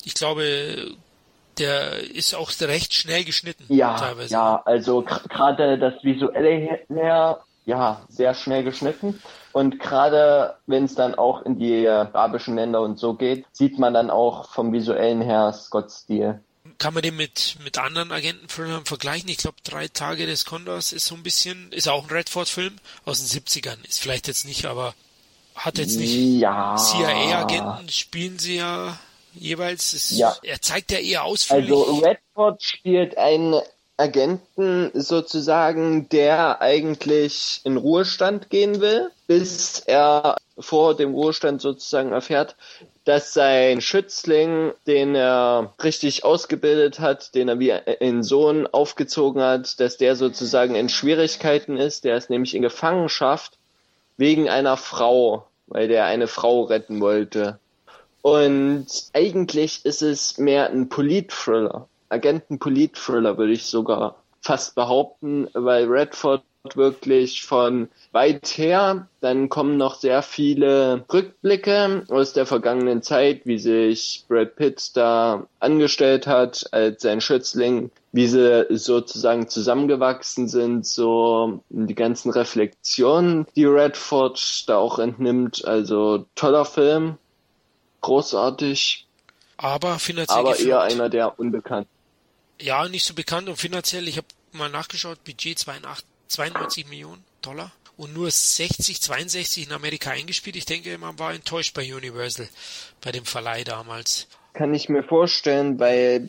[0.05, 0.95] Ich glaube,
[1.59, 3.65] der ist auch recht schnell geschnitten.
[3.69, 4.33] Ja, teilweise.
[4.33, 9.21] ja, also gerade das visuelle her, ja, sehr schnell geschnitten.
[9.51, 13.93] Und gerade wenn es dann auch in die arabischen Länder und so geht, sieht man
[13.93, 16.41] dann auch vom visuellen her Scott-Stil.
[16.79, 19.29] Kann man den mit, mit anderen Agenten-Thrillern vergleichen?
[19.29, 23.19] Ich glaube, Drei Tage des Condors ist so ein bisschen, ist auch ein Redford-Film aus
[23.19, 23.85] den 70ern.
[23.87, 24.95] Ist vielleicht jetzt nicht, aber
[25.55, 26.77] hat jetzt nicht Ja.
[26.77, 28.99] CIA-Agenten spielen sie ja
[29.35, 29.93] jeweils.
[29.93, 30.37] Es, Ja.
[30.43, 31.71] Er zeigt ja eher ausführlich.
[31.71, 33.61] Also Redford spielt einen
[33.97, 42.57] Agenten sozusagen, der eigentlich in Ruhestand gehen will, bis er vor dem Ruhestand sozusagen erfährt,
[43.05, 49.79] dass sein Schützling, den er richtig ausgebildet hat, den er wie einen Sohn aufgezogen hat,
[49.79, 52.05] dass der sozusagen in Schwierigkeiten ist.
[52.05, 53.59] Der ist nämlich in Gefangenschaft
[54.17, 57.59] wegen einer Frau, weil der eine Frau retten wollte.
[58.23, 61.89] Und eigentlich ist es mehr ein Polit-Thriller.
[62.09, 66.43] Agenten-Polit-Thriller würde ich sogar fast behaupten, weil Redford
[66.74, 69.09] wirklich von weit her.
[69.20, 75.47] Dann kommen noch sehr viele Rückblicke aus der vergangenen Zeit, wie sich Brad Pitt da
[75.61, 83.66] angestellt hat als sein Schützling, wie sie sozusagen zusammengewachsen sind, so die ganzen Reflexionen, die
[83.66, 85.65] Redford da auch entnimmt.
[85.66, 87.19] Also toller Film,
[88.01, 89.07] großartig.
[89.57, 91.91] Aber finanziell Aber eher einer der unbekannten.
[92.61, 97.73] Ja, nicht so bekannt und finanziell, ich habe mal nachgeschaut, Budget 82, 92 Millionen Dollar
[97.97, 100.56] und nur 60, 62 in Amerika eingespielt.
[100.56, 102.48] Ich denke, man war enttäuscht bei Universal,
[103.01, 104.27] bei dem Verleih damals.
[104.52, 106.28] Kann ich mir vorstellen, weil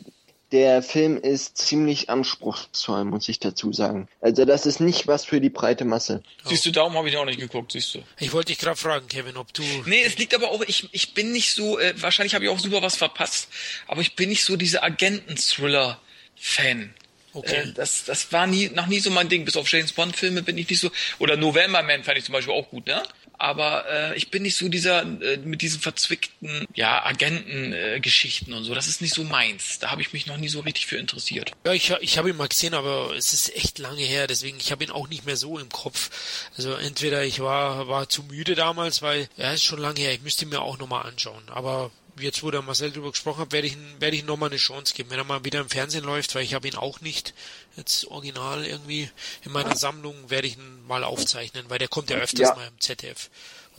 [0.52, 4.06] der Film ist ziemlich anspruchsvoll, muss ich dazu sagen.
[4.20, 6.22] Also das ist nicht was für die breite Masse.
[6.44, 8.04] Siehst du, darum habe ich auch nicht geguckt, siehst du.
[8.18, 9.64] Ich wollte dich gerade fragen, Kevin, ob du...
[9.86, 12.60] Nee, es liegt aber auch, ich, ich bin nicht so, äh, wahrscheinlich habe ich auch
[12.60, 13.48] super was verpasst,
[13.88, 16.94] aber ich bin nicht so dieser Agenten-Thriller-Fan.
[17.36, 17.68] Okay.
[17.68, 19.44] Äh, das, das war nie, noch nie so mein Ding.
[19.44, 20.90] Bis auf James Bond-Filme bin ich nicht so.
[21.18, 23.02] Oder November Man fand ich zum Beispiel auch gut, ne?
[23.38, 28.74] Aber äh, ich bin nicht so dieser äh, mit diesen verzwickten ja Agenten-Geschichten und so.
[28.74, 29.78] Das ist nicht so meins.
[29.78, 31.52] Da habe ich mich noch nie so richtig für interessiert.
[31.66, 34.72] Ja, ich, ich habe ihn mal gesehen, aber es ist echt lange her, deswegen ich
[34.72, 36.48] habe ihn auch nicht mehr so im Kopf.
[36.56, 40.12] Also entweder ich war war zu müde damals, weil er ja, ist schon lange her.
[40.12, 41.42] Ich müsste ihn mir auch nochmal anschauen.
[41.48, 44.94] Aber jetzt, wo der Marcel drüber gesprochen hat, werde ich, werde ich nochmal eine Chance
[44.94, 47.34] geben, wenn er mal wieder im Fernsehen läuft, weil ich habe ihn auch nicht
[47.76, 49.10] jetzt original irgendwie
[49.44, 52.54] in meiner Sammlung, werde ich ihn mal aufzeichnen, weil der kommt ja öfters Ja.
[52.54, 53.30] mal im ZDF.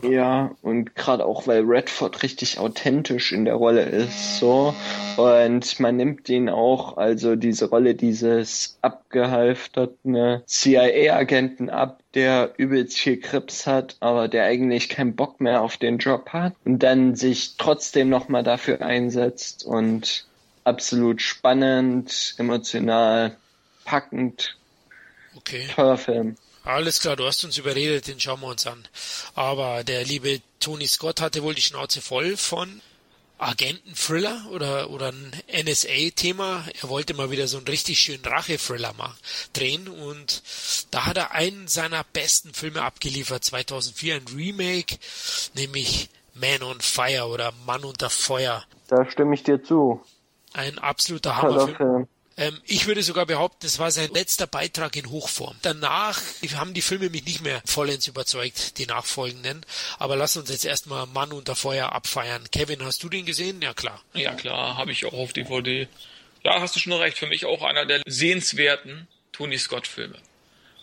[0.03, 4.75] Ja, und gerade auch, weil Redford richtig authentisch in der Rolle ist, so.
[5.17, 13.19] Und man nimmt ihn auch, also diese Rolle dieses abgehalfterten CIA-Agenten ab, der übelst viel
[13.19, 17.55] Krips hat, aber der eigentlich keinen Bock mehr auf den Job hat und dann sich
[17.57, 20.27] trotzdem nochmal dafür einsetzt und
[20.63, 23.35] absolut spannend, emotional,
[23.85, 24.57] packend,
[25.37, 25.67] Okay.
[25.73, 26.35] toller Film.
[26.67, 28.85] Alles klar, du hast uns überredet, den schauen wir uns an.
[29.35, 32.81] Aber der liebe Tony Scott hatte wohl die Schnauze voll von
[33.37, 35.31] Agenten-Thriller oder, oder ein
[35.63, 36.65] NSA-Thema.
[36.81, 38.93] Er wollte mal wieder so einen richtig schönen Rache-Thriller
[39.53, 40.43] drehen und
[40.91, 44.97] da hat er einen seiner besten Filme abgeliefert, 2004 ein Remake,
[45.55, 48.65] nämlich Man on Fire oder Mann unter Feuer.
[48.89, 50.01] Da stimme ich dir zu.
[50.51, 52.09] Ein absoluter Hammerfilm.
[52.37, 55.57] Ähm, ich würde sogar behaupten, das war sein letzter Beitrag in Hochform.
[55.63, 56.21] Danach
[56.55, 59.65] haben die Filme mich nicht mehr vollends überzeugt, die nachfolgenden.
[59.97, 62.49] Aber lass uns jetzt erstmal Mann unter Feuer abfeiern.
[62.51, 63.61] Kevin, hast du den gesehen?
[63.61, 64.01] Ja klar.
[64.13, 65.87] Ja klar, habe ich auch auf DVD.
[66.43, 67.17] Ja, hast du schon recht.
[67.17, 70.17] Für mich auch einer der sehenswerten Tony Scott-Filme.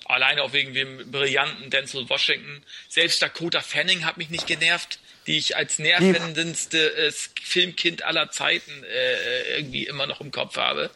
[0.06, 2.62] Alleine auch wegen dem brillanten Denzel Washington.
[2.88, 7.12] Selbst Dakota Fanning hat mich nicht genervt, die ich als nervendendste äh,
[7.42, 10.90] Filmkind aller Zeiten äh, irgendwie immer noch im Kopf habe.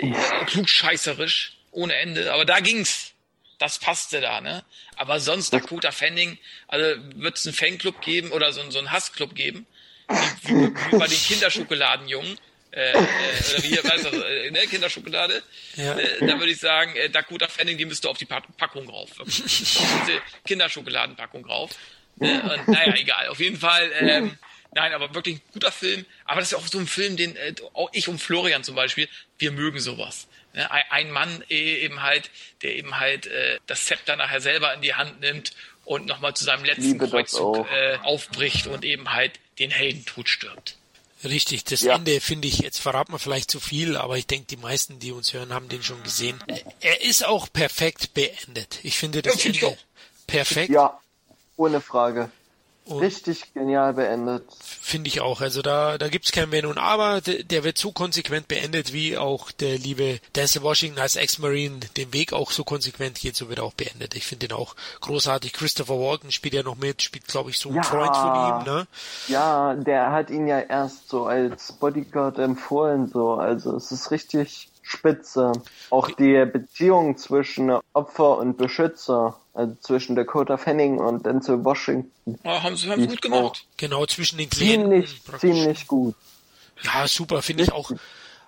[0.00, 0.12] Äh,
[0.46, 2.32] klugscheißerisch, ohne Ende.
[2.32, 3.12] Aber da ging's.
[3.58, 4.64] Das passte da, ne?
[4.94, 9.34] Aber sonst Dakota Fanning, also wird es einen Fanclub geben oder so, so einen Hassclub
[9.34, 9.66] geben,
[10.08, 10.14] wie,
[10.50, 12.38] wie, wie bei den Kinderschokoladenjungen.
[12.70, 15.42] Äh, äh, oder wie hier, weißt du, äh, ne, Kinderschokolade.
[15.74, 15.98] Ja.
[15.98, 19.10] Äh, da würde ich sagen, äh, Dakota Fanning, die müsste auf die Pack- Packung rauf.
[19.26, 21.70] Diese Kinderschokoladenpackung rauf.
[22.16, 22.40] Ne?
[22.42, 23.26] Und, naja, egal.
[23.28, 24.38] Auf jeden Fall, ähm,
[24.80, 26.04] nein, aber wirklich ein guter Film.
[26.24, 29.08] Aber das ist auch so ein Film, den äh, auch ich und Florian zum Beispiel,
[29.38, 30.26] wir mögen sowas.
[30.54, 30.70] Ne?
[30.90, 32.30] Ein, Mann äh, eben halt,
[32.62, 35.52] der eben halt äh, das Zepter nachher selber in die Hand nimmt
[35.84, 40.76] und nochmal zu seinem letzten Kreuzzug äh, aufbricht und eben halt den Heldentod stirbt.
[41.24, 41.96] Richtig, das Ja.
[41.96, 45.10] Ende finde ich, jetzt verraten wir vielleicht zu viel, aber ich denke, die meisten, die
[45.10, 46.38] uns hören, haben den schon gesehen.
[46.80, 48.78] Er ist auch perfekt beendet.
[48.84, 49.76] Ich finde das Ja, Ende auch.
[50.28, 50.70] perfekt.
[50.72, 51.00] Ja,
[51.56, 52.30] ohne Frage.
[52.88, 54.44] Und- Richtig genial beendet.
[54.80, 55.40] Finde ich auch.
[55.40, 57.20] Also da, da gibt's kein Wenn und Aber.
[57.20, 62.12] Der, der wird so konsequent beendet, wie auch der liebe Denzel Washington als Ex-Marine den
[62.14, 64.14] Weg auch so konsequent geht, so wird er auch beendet.
[64.16, 65.52] Ich finde den auch großartig.
[65.52, 67.82] Christopher Walken spielt ja noch mit, spielt glaube ich so ein Ja.
[67.82, 68.86] Freund von ihm, ne?
[69.28, 73.34] Ja, der hat ihn ja erst so als Bodyguard empfohlen, so.
[73.34, 75.52] Also es ist richtig spitze.
[75.90, 82.62] Auch die Beziehung zwischen Opfer und Beschützer, also zwischen Dakota Fanning und Denzel Washington, Ja,
[82.62, 83.66] haben sie haben sie Die gut gemacht.
[83.76, 84.90] Genau zwischen den Klienten.
[84.90, 85.50] ziemlich, praktisch.
[85.50, 86.14] ziemlich gut.
[86.84, 87.90] Ja, super, finde ich auch.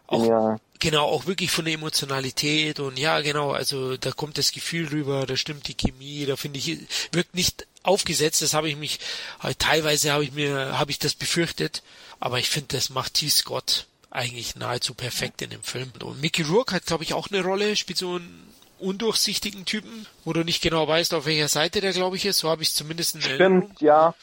[0.07, 0.57] Auch Ja.
[0.79, 5.27] Genau, auch wirklich von der Emotionalität und ja, genau, also da kommt das Gefühl rüber,
[5.27, 6.79] da stimmt die Chemie, da finde ich,
[7.13, 8.99] wirkt nicht aufgesetzt, das habe ich mich,
[9.41, 11.83] halt teilweise habe ich mir, habe ich das befürchtet,
[12.19, 13.29] aber ich finde, das macht T.
[13.29, 15.93] Scott eigentlich nahezu perfekt in dem Film.
[16.03, 18.50] Und Mickey Rourke hat, glaube ich, auch eine Rolle, spielt so einen
[18.81, 22.49] undurchsichtigen Typen, wo du nicht genau weißt, auf welcher Seite der, glaube ich, ist, so
[22.49, 23.63] habe ich es zumindest in Erinnerung.
[23.63, 24.15] Stimmt, ja.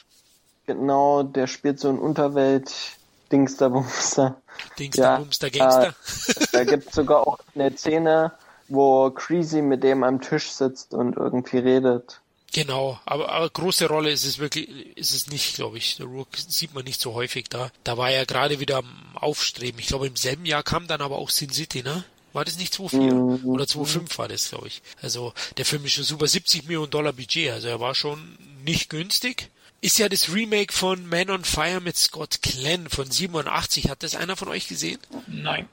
[0.66, 4.36] Genau, der spielt so ein Unterwelt-Dingsterbumster.
[4.78, 5.96] Dings, der Bums, der Gangster.
[6.52, 8.32] Da gibt's sogar auch eine Szene,
[8.68, 12.20] wo Creasy mit dem am Tisch sitzt und irgendwie redet.
[12.54, 15.98] Genau, aber, aber große Rolle ist es wirklich, ist es nicht, glaube ich.
[15.98, 17.70] Der Rook sieht man nicht so häufig da.
[17.84, 19.80] Da war er gerade wieder am Aufstreben.
[19.80, 22.04] Ich glaube, im selben Jahr kam dann aber auch Sin City, ne?
[22.38, 23.14] War das nicht 2,4?
[23.14, 23.46] Mhm.
[23.48, 24.84] Oder 2,5 war das, glaube ich.
[25.02, 28.92] Also der Film ist schon super 70 Millionen Dollar Budget, also er war schon nicht
[28.92, 29.50] günstig.
[29.82, 33.90] Ist ja das Remake von Man on Fire mit Scott Glenn von 87.
[33.90, 35.00] Hat das einer von euch gesehen?
[35.26, 35.68] Nein.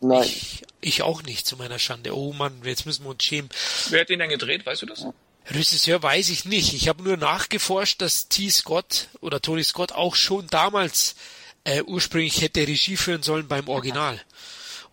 [0.00, 0.24] Nein.
[0.24, 2.16] Ich, ich auch nicht, zu meiner Schande.
[2.16, 3.48] Oh Mann, jetzt müssen wir uns schämen.
[3.90, 5.06] Wer hat den denn gedreht, weißt du das?
[5.48, 6.74] Regisseur weiß ich nicht.
[6.74, 8.50] Ich habe nur nachgeforscht, dass T.
[8.50, 11.14] Scott oder Tony Scott auch schon damals
[11.62, 14.20] äh, ursprünglich hätte Regie führen sollen beim Original.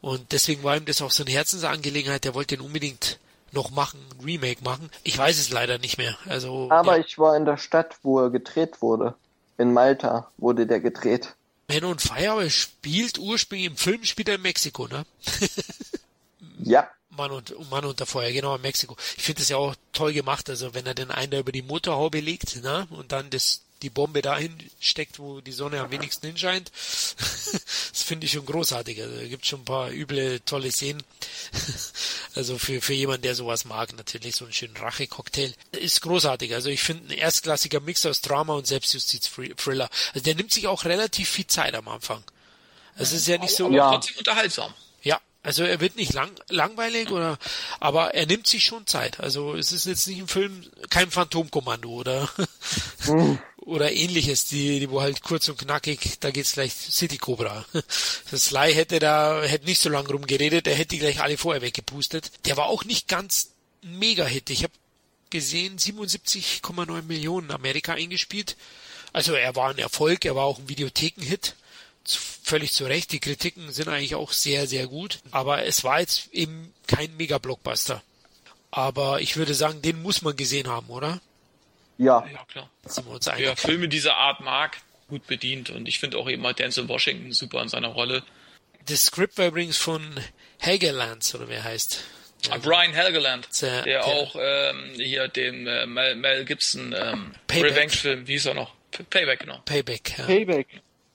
[0.08, 2.26] Und deswegen war ihm das auch so eine Herzensangelegenheit.
[2.26, 3.20] Er wollte ihn unbedingt
[3.52, 4.90] noch machen, Remake machen.
[5.04, 6.18] Ich weiß es leider nicht mehr.
[6.30, 7.04] Also, Aber ja.
[7.06, 9.16] ich war in der Stadt, wo er gedreht wurde.
[9.58, 11.36] In Malta wurde der gedreht.
[11.68, 15.06] Man on Fire aber spielt ursprünglich im Film spielt er in Mexiko, ne?
[16.64, 16.90] Ja.
[17.10, 18.96] Mann und Mann unter Feuer, genau in Mexiko.
[19.18, 21.62] Ich finde das ja auch toll gemacht, also wenn er den einen da über die
[21.64, 26.28] Motorhaube legt, ne, und dann das die Bombe dahin steckt, wo die Sonne am wenigsten
[26.28, 26.72] hinscheint.
[27.92, 29.02] das finde ich schon großartig.
[29.02, 31.04] Also da gibt schon ein paar üble, tolle Szenen.
[32.36, 35.54] also für, für jemanden, der sowas mag, natürlich so einen schönen Rache-Cocktail.
[35.72, 36.54] Ist großartig.
[36.54, 39.90] Also ich finde ein erstklassiger Mix aus Drama und Selbstjustiz-Thriller.
[40.14, 42.24] Also der nimmt sich auch relativ viel Zeit am Anfang.
[42.96, 43.72] Also es ist ja nicht so.
[43.72, 43.92] Ja.
[43.92, 44.74] Trotzdem unterhaltsam.
[45.48, 47.40] Also er wird nicht lang, langweilig oder,
[47.80, 49.22] aber er nimmt sich schon Zeit.
[49.22, 52.30] Also es ist jetzt nicht ein Film, kein Phantomkommando oder
[53.62, 57.64] oder ähnliches, die, die wo halt kurz und knackig, da geht's gleich City Cobra.
[58.30, 61.62] Das Sly hätte da hätte nicht so lange rumgeredet, der hätte die gleich alle vorher
[61.62, 62.30] weggepustet.
[62.46, 63.52] Der war auch nicht ganz
[63.82, 64.50] mega Hit.
[64.50, 64.74] Ich habe
[65.30, 68.58] gesehen 77,9 Millionen Amerika eingespielt.
[69.14, 71.56] Also er war ein Erfolg, er war auch ein Videotheken-Hit
[72.16, 73.12] völlig zu Recht.
[73.12, 75.20] Die Kritiken sind eigentlich auch sehr, sehr gut.
[75.32, 78.02] Aber es war jetzt eben kein Mega-Blockbuster.
[78.72, 81.20] Aber ich würde sagen, den muss man gesehen haben, oder?
[81.98, 82.26] Ja.
[82.32, 82.70] Ja, klar.
[82.86, 83.60] Sind wir uns Wer einig?
[83.60, 84.78] Filme dieser Art mag,
[85.08, 85.70] gut bedient.
[85.70, 88.24] Und ich finde auch eben mal Denzel Washington super in seiner Rolle.
[88.86, 90.02] Das Skript war übrigens von
[90.62, 92.04] Hagelands, oder wer heißt?
[92.52, 97.34] Ah, Brian Helgeland, Der- der, der- auch ähm, hier dem äh, Mel, Mel Gibson ähm.
[97.52, 98.74] Revenge-Film, wie hieß er noch?
[98.92, 99.60] P- Payback, genau.
[99.66, 100.26] Payback, ja.
[100.26, 100.68] Payback.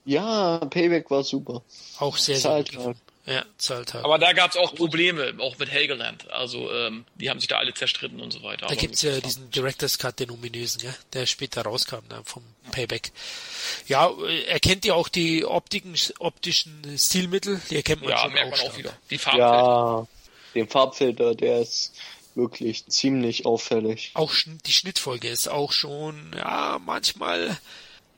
[0.05, 1.61] Ja, Payback war super.
[1.99, 2.85] Auch sehr, sehr Zahlt gut.
[2.85, 2.97] halt.
[3.25, 4.03] Ja, zahlt halt.
[4.03, 6.29] Aber da gab es auch Probleme, auch mit Helgeland.
[6.29, 8.67] Also ähm, die haben sich da alle zerstritten und so weiter.
[8.67, 13.13] Da gibt's ja diesen Director's Cut, den ominösen, ja, der später rauskam dann vom Payback.
[13.87, 17.61] Ja, äh, erkennt ihr auch die Optiken, optischen Stilmittel?
[17.69, 18.93] Die erkennt man ja, schon merkt man auch wieder.
[19.09, 19.47] Die Farbfilter.
[19.47, 20.07] Ja,
[20.53, 21.93] den Farbfilter, der ist
[22.35, 24.11] wirklich ziemlich auffällig.
[24.15, 24.33] Auch
[24.65, 27.57] die Schnittfolge ist auch schon, ja, manchmal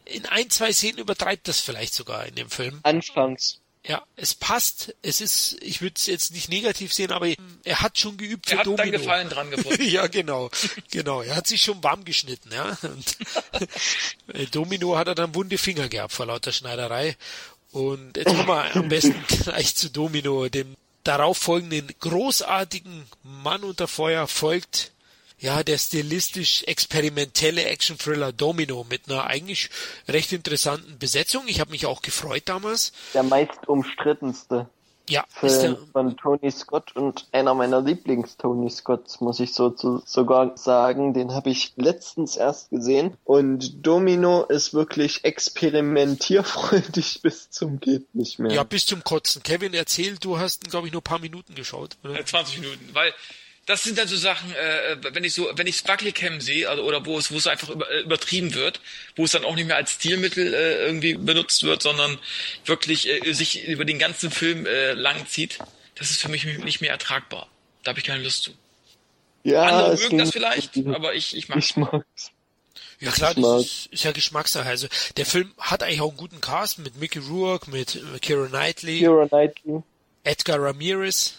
[0.05, 2.79] in ein, zwei Szenen übertreibt das vielleicht sogar in dem Film.
[2.83, 3.59] Anfangs.
[3.87, 4.95] Ja, es passt.
[5.03, 7.27] Es ist, ich würde es jetzt nicht negativ sehen, aber
[7.63, 8.83] er hat schon geübt für Er hat Domino.
[8.83, 9.83] dann Gefallen dran gefunden.
[9.87, 10.49] ja, genau,
[10.89, 11.21] genau.
[11.21, 12.75] Er hat sich schon warm geschnitten, ja.
[12.81, 13.17] Und
[14.55, 17.15] Domino hat er dann wunde Finger gehabt vor lauter Schneiderei.
[17.71, 23.87] Und jetzt kommen wir am besten gleich zu Domino, dem darauf folgenden großartigen Mann unter
[23.87, 24.93] Feuer folgt
[25.39, 29.69] ja, der stilistisch experimentelle Action-Thriller Domino mit einer eigentlich
[30.07, 31.43] recht interessanten Besetzung.
[31.47, 32.93] Ich habe mich auch gefreut damals.
[33.13, 34.69] Der meist umstrittenste
[35.09, 39.71] Ja, ist der, Film von Tony Scott und einer meiner Lieblings-Tony Scotts, muss ich so
[39.71, 41.13] zu, sogar sagen.
[41.13, 43.17] Den habe ich letztens erst gesehen.
[43.25, 48.53] Und Domino ist wirklich experimentierfreudig bis zum geht nicht mehr.
[48.53, 49.43] ja, bis zum Kotzen.
[49.43, 51.97] Kevin, erzähl, du hast, glaube ich, nur ein paar Minuten geschaut.
[52.05, 52.19] Oder?
[52.19, 53.13] Äh, 20 Minuten, weil
[53.65, 57.05] das sind dann so Sachen, äh, wenn ich so, wenn ich Sparkly-Cam sehe, also, oder
[57.05, 58.79] wo es, wo es einfach über, äh, übertrieben wird,
[59.15, 62.19] wo es dann auch nicht mehr als Stilmittel äh, irgendwie benutzt wird, sondern
[62.65, 65.57] wirklich äh, sich über den ganzen Film äh, lang zieht,
[65.95, 67.47] das ist für mich nicht mehr ertragbar.
[67.83, 68.51] Da habe ich keine Lust zu.
[69.43, 72.31] ja, Andere mögen das vielleicht, aber ich, ich mag Ich mag's.
[72.99, 74.67] Ja klar, das ist, ist ja Geschmackssache.
[74.69, 74.87] Also
[75.17, 79.01] der Film hat eigentlich auch einen guten Cast mit Mickey Rourke, mit äh, Keira Knightley,
[79.01, 79.83] Keira Knightley.
[80.23, 81.33] Edgar Ramirez,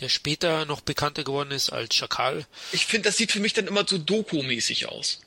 [0.00, 2.46] der später noch bekannter geworden ist als Schakal.
[2.72, 5.20] Ich finde, das sieht für mich dann immer so Doku-mäßig aus.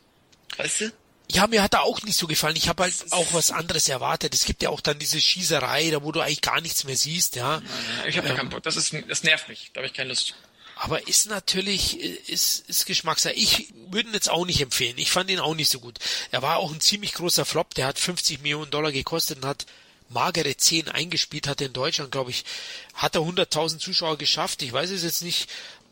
[0.58, 0.92] Weißt du?
[1.32, 2.56] Ja, mir hat er auch nicht so gefallen.
[2.56, 4.36] Ich habe halt auch was anderes erwartet.
[4.36, 7.36] Es gibt ja auch dann diese Schießerei, da wo du eigentlich gar nichts mehr siehst,
[7.36, 7.62] ja.
[8.08, 8.62] Ich habe da keinen Bock.
[8.64, 9.72] Das ist, das nervt mich.
[9.74, 10.36] Da habe ich keine Lust.
[10.76, 13.34] Aber ist natürlich, ist, ist Geschmackssache.
[13.34, 14.98] Ich würde ihn jetzt auch nicht empfehlen.
[14.98, 16.00] Ich fand ihn auch nicht so gut.
[16.32, 17.74] Er war auch ein ziemlich großer Flop.
[17.76, 19.66] Der hat 50 Millionen Dollar gekostet und hat
[20.14, 22.46] magere 10 eingespielt, hat in Deutschland, glaube ich,
[22.94, 24.62] hat er 100.000 Zuschauer geschafft.
[24.62, 25.50] Ich weiß es jetzt nicht.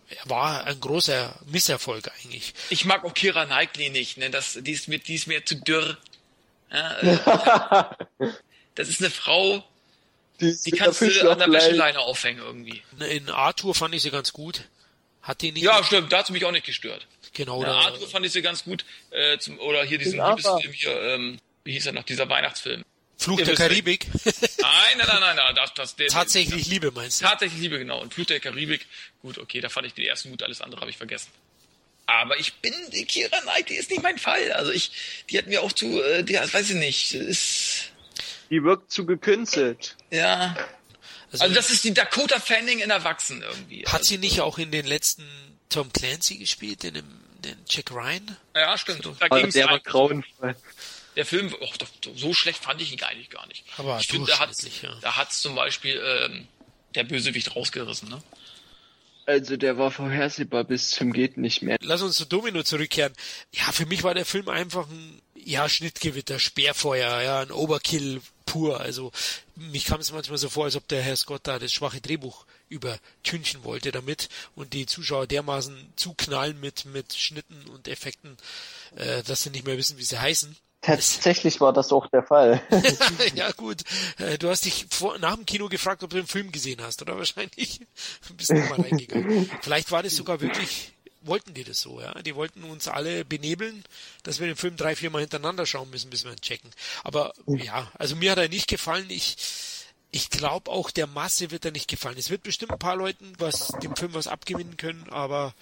[0.09, 2.53] Er war ein großer Misserfolg eigentlich.
[2.69, 4.29] Ich mag auch Kira Knightley nicht, ne?
[4.29, 5.97] Das, die, ist mir, die ist mir zu dürr.
[6.71, 7.97] Ja, äh,
[8.75, 9.63] das ist eine Frau,
[10.39, 12.81] die kannst du an der Wäscheleine aufhängen irgendwie.
[13.09, 14.63] In Arthur fand ich sie ganz gut.
[15.21, 15.63] Hat die nicht?
[15.63, 17.07] Ja, stimmt, da hat sie mich auch nicht gestört.
[17.33, 17.75] Genau, Ja, oder?
[17.75, 18.83] Arthur fand ich sie ganz gut.
[19.11, 20.19] Äh, zum, oder hier diesen.
[20.19, 22.83] Liebesfilm hier, ähm, wie hieß er noch, dieser Weihnachtsfilm.
[23.21, 24.07] Fluch der Karibik.
[24.25, 24.33] Nein,
[24.97, 27.25] nein, nein, nein, nein das, das, der, Tatsächlich Liebe meinst du?
[27.25, 28.01] Tatsächlich Liebe, genau.
[28.01, 28.87] Und Flut der Karibik,
[29.21, 31.29] gut, okay, da fand ich den ersten gut, alles andere habe ich vergessen.
[32.07, 34.51] Aber ich bin, die Kira Knightley ist nicht mein Fall.
[34.53, 34.91] Also ich,
[35.29, 37.91] die hat mir auch zu, äh, die, weiß ich nicht, ist,
[38.49, 39.95] Die wirkt zu gekünstelt.
[40.09, 40.55] ja.
[41.31, 43.85] Also, Also das ist die Dakota Fanning in Erwachsenen irgendwie.
[43.85, 45.25] hat sie nicht auch in den letzten
[45.69, 47.05] Tom Clancy gespielt, in dem
[47.45, 48.37] den Jack Ryan?
[48.55, 49.05] Ja, stimmt.
[49.05, 50.55] Da Aber ging's der war grauenvoll.
[51.15, 53.65] Der Film, och, doch, so schlecht fand ich ihn eigentlich gar nicht.
[53.77, 54.95] Aber ich finde, da hat ja.
[55.01, 56.47] da hat's zum Beispiel ähm,
[56.95, 58.21] der Bösewicht rausgerissen, ne?
[59.25, 61.77] Also der war vorhersehbar bis zum geht nicht mehr.
[61.81, 63.13] Lass uns zu Domino zurückkehren.
[63.53, 68.81] Ja, für mich war der Film einfach ein ja, Schnittgewitter, Speerfeuer, ja, ein Overkill pur.
[68.81, 69.11] Also
[69.55, 72.45] mich kam es manchmal so vor, als ob der Herr Scott da das schwache Drehbuch
[72.67, 78.37] übertünchen wollte damit und die Zuschauer dermaßen zuknallen mit, mit Schnitten und Effekten,
[78.95, 80.55] äh, dass sie nicht mehr wissen, wie sie heißen.
[80.81, 82.61] Tatsächlich war das auch der Fall.
[83.35, 83.83] ja gut,
[84.17, 87.01] äh, du hast dich vor, nach dem Kino gefragt, ob du den Film gesehen hast,
[87.03, 87.81] oder wahrscheinlich
[88.37, 89.49] bist du mal reingegangen.
[89.61, 92.13] Vielleicht war das sogar wirklich, wollten die das so, ja?
[92.23, 93.83] Die wollten uns alle benebeln,
[94.23, 96.71] dass wir den Film drei, vier Mal hintereinander schauen müssen, bis wir ihn checken.
[97.03, 99.05] Aber ja, also mir hat er nicht gefallen.
[99.09, 99.37] Ich
[100.11, 102.17] ich glaube auch der Masse wird er nicht gefallen.
[102.17, 105.53] Es wird bestimmt ein paar Leuten was dem Film was abgewinnen können, aber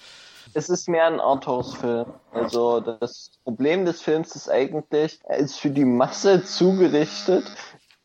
[0.54, 2.06] Es ist mehr ein Arthouse-Film.
[2.32, 7.44] Also das Problem des Films ist eigentlich, er ist für die Masse zugerichtet,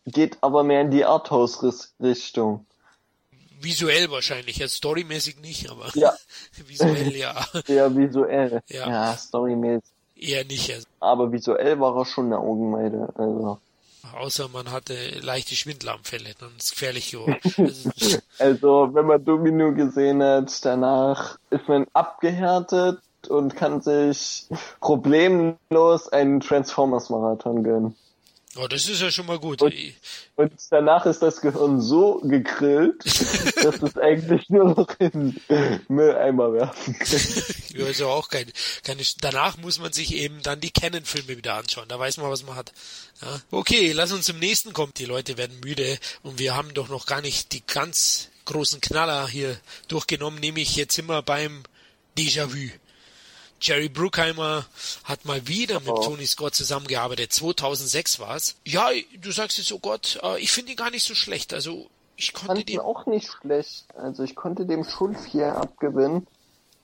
[0.05, 2.65] geht aber mehr in die Arthouse-Richtung.
[3.59, 6.13] visuell wahrscheinlich, ja storymäßig nicht, aber Ja.
[6.67, 7.35] visuell ja
[7.65, 8.61] Sehr visuell.
[8.67, 8.87] Ja.
[8.89, 9.89] ja storymäßig.
[10.15, 10.71] eher nicht.
[10.71, 10.87] Also.
[10.99, 13.09] Aber visuell war er schon eine Augenweide.
[13.15, 13.59] Also,
[14.13, 17.37] Außer man hatte leichte Schwindelanfälle, dann ist es gefährlich geworden.
[17.57, 17.89] Also,
[18.39, 22.99] also wenn man Domino gesehen hat, danach ist man abgehärtet
[23.29, 24.47] und kann sich
[24.79, 27.95] problemlos einen Transformers-Marathon gönnen.
[28.57, 29.61] Oh, das ist ja schon mal gut.
[29.61, 29.73] Und-
[30.37, 33.03] Und danach ist das Gehirn so gegrillt,
[33.63, 35.39] dass es eigentlich nur noch in
[35.87, 37.19] Mülleimer werfen kann.
[37.77, 38.51] Ja, ist ja auch kein,
[38.83, 41.87] keine, danach muss man sich eben dann die Canon-Filme wieder anschauen.
[41.87, 42.73] Da weiß man, was man hat.
[43.21, 43.39] Ja.
[43.51, 44.91] Okay, lass uns zum nächsten kommen.
[44.97, 49.27] Die Leute werden müde und wir haben doch noch gar nicht die ganz großen Knaller
[49.27, 49.57] hier
[49.87, 51.63] durchgenommen, nämlich jetzt wir beim
[52.17, 52.69] Déjà-vu.
[53.65, 54.65] Jerry Bruckheimer
[55.05, 56.01] hat mal wieder mit Oh.
[56.03, 57.33] Tony Scott zusammengearbeitet.
[57.33, 58.55] 2006 war's.
[58.63, 58.89] Ja,
[59.19, 61.51] du sagst jetzt, oh Gott, äh, ich finde ihn gar nicht so schlecht.
[61.51, 63.85] Also, ich konnte fand ihn auch nicht schlecht.
[63.95, 66.27] Also ich konnte dem schon viel abgewinnen,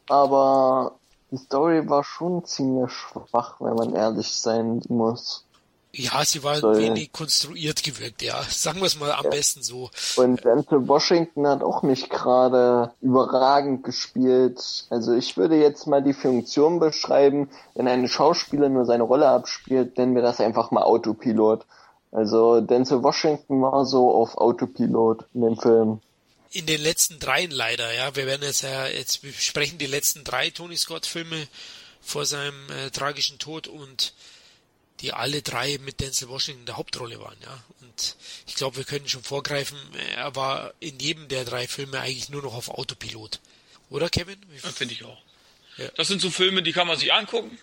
[0.09, 0.95] aber
[1.29, 5.45] die Story war schon ziemlich schwach, wenn man ehrlich sein muss.
[5.93, 8.41] Ja, sie war Soll- wenig konstruiert gewirkt, ja.
[8.49, 9.89] Sagen wir es mal am besten so.
[10.15, 14.85] Und Denzel Washington hat auch nicht gerade überragend gespielt.
[14.89, 19.97] Also ich würde jetzt mal die Funktion beschreiben, wenn ein Schauspieler nur seine Rolle abspielt,
[19.97, 21.65] nennen wir das einfach mal Autopilot.
[22.13, 25.99] Also Denzel Washington war so auf Autopilot in dem Film.
[26.51, 28.15] In den letzten dreien leider, ja.
[28.15, 31.47] Wir werden jetzt ja, jetzt besprechen die letzten drei Tony Scott Filme
[32.01, 34.13] vor seinem äh, tragischen Tod und
[35.01, 37.63] die alle drei mit Denzel Washington in der Hauptrolle waren, ja.
[37.81, 38.15] Und
[38.47, 39.77] ich glaube, wir können schon vorgreifen,
[40.15, 43.39] er war in jedem der drei Filme eigentlich nur noch auf Autopilot.
[43.89, 44.37] Oder Kevin?
[44.49, 45.21] Wie Ja, Finde ich auch.
[45.77, 45.89] Ja.
[45.95, 47.57] Das sind so Filme, die kann man sich angucken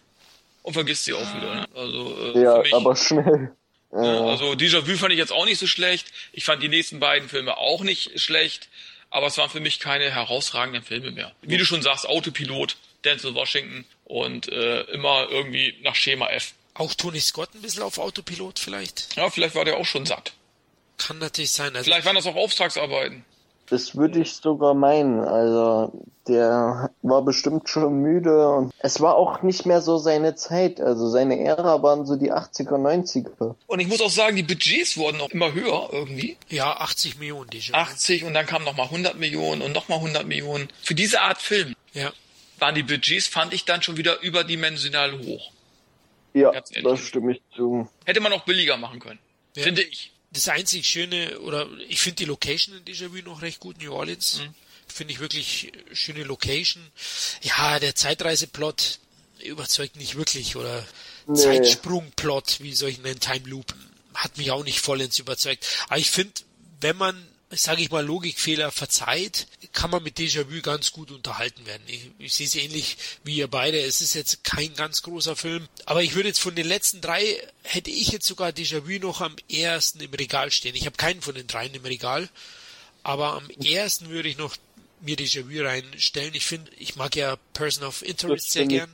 [0.63, 1.55] und vergisst sie auch wieder.
[1.55, 1.69] Ne?
[1.75, 3.25] Also äh, Ja, mich, aber schnell.
[3.93, 4.07] ne?
[4.07, 6.13] Äh, also Déjà-vu fand ich jetzt auch nicht so schlecht.
[6.33, 8.69] Ich fand die nächsten beiden Filme auch nicht schlecht,
[9.11, 11.33] aber es waren für mich keine herausragenden Filme mehr.
[11.43, 16.53] Wie du schon sagst, Autopilot, Denzel Washington und äh, immer irgendwie nach Schema F.
[16.79, 19.15] Auch Tony Scott ein bisschen auf Autopilot vielleicht?
[19.17, 20.33] Ja, vielleicht war der auch schon satt.
[20.97, 21.75] Kann natürlich sein.
[21.77, 23.25] Also, Vielleicht waren das auch Auftragsarbeiten.
[23.71, 25.21] Das würde ich sogar meinen.
[25.21, 25.93] Also,
[26.27, 30.81] der war bestimmt schon müde und es war auch nicht mehr so seine Zeit.
[30.81, 33.55] Also, seine Ära waren so die 80er, 90er.
[33.67, 36.39] Und ich muss auch sagen, die Budgets wurden auch immer höher irgendwie.
[36.49, 37.75] ja, 80 Millionen, die schon.
[37.75, 40.71] 80 und dann kamen nochmal 100 Millionen und nochmal 100 Millionen.
[40.83, 42.11] Für diese Art Film Ja.
[42.59, 45.51] waren die Budgets, fand ich dann schon wieder überdimensional hoch.
[46.41, 46.85] Ja, Ganz ehrlich.
[46.85, 47.89] das stimme ich zu.
[48.05, 49.19] Hätte man auch billiger machen können.
[49.57, 49.63] Ja.
[49.65, 50.13] Finde ich.
[50.31, 54.41] das einzig Schöne, oder ich finde die Location in Déjà-vu noch recht gut, New Orleans.
[54.87, 56.83] Finde ich wirklich schöne Location.
[57.43, 58.99] Ja, der Zeitreiseplot
[59.45, 60.85] überzeugt nicht wirklich, oder
[61.27, 61.35] Nee.
[61.37, 63.75] Zeitsprungplot, wie soll ich nennen, Time Loop,
[64.15, 65.67] hat mich auch nicht vollends überzeugt.
[65.89, 66.33] Aber ich finde,
[66.81, 71.83] wenn man, sage ich mal, Logikfehler verzeiht, kann man mit Déjà-vu ganz gut unterhalten werden.
[71.87, 73.81] Ich, ich sehe es ähnlich wie ihr beide.
[73.81, 77.43] Es ist jetzt kein ganz großer Film, aber ich würde jetzt von den letzten drei,
[77.63, 80.75] hätte ich jetzt sogar Déjà-vu noch am ersten im Regal stehen.
[80.75, 82.29] Ich habe keinen von den dreien im Regal,
[83.03, 84.55] aber am ersten würde ich noch
[85.01, 86.35] mir Déjà-vu reinstellen.
[86.35, 88.91] Ich finde, ich mag ja Person of Interest sehr gern.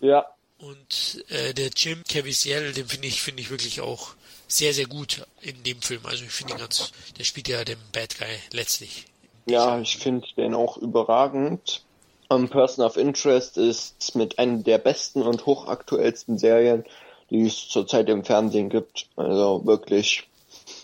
[0.00, 0.26] Ja.
[0.58, 4.15] Und äh, der Jim Caviezel, den finde ich, finde ich wirklich auch
[4.48, 6.00] sehr, sehr gut in dem Film.
[6.04, 9.06] Also ich finde ihn ganz, der spielt ja den Bad Guy letztlich.
[9.46, 11.82] Ja, ich finde den auch überragend.
[12.28, 16.84] Um, Person of Interest ist mit einer der besten und hochaktuellsten Serien,
[17.30, 19.06] die es zurzeit im Fernsehen gibt.
[19.14, 20.26] Also wirklich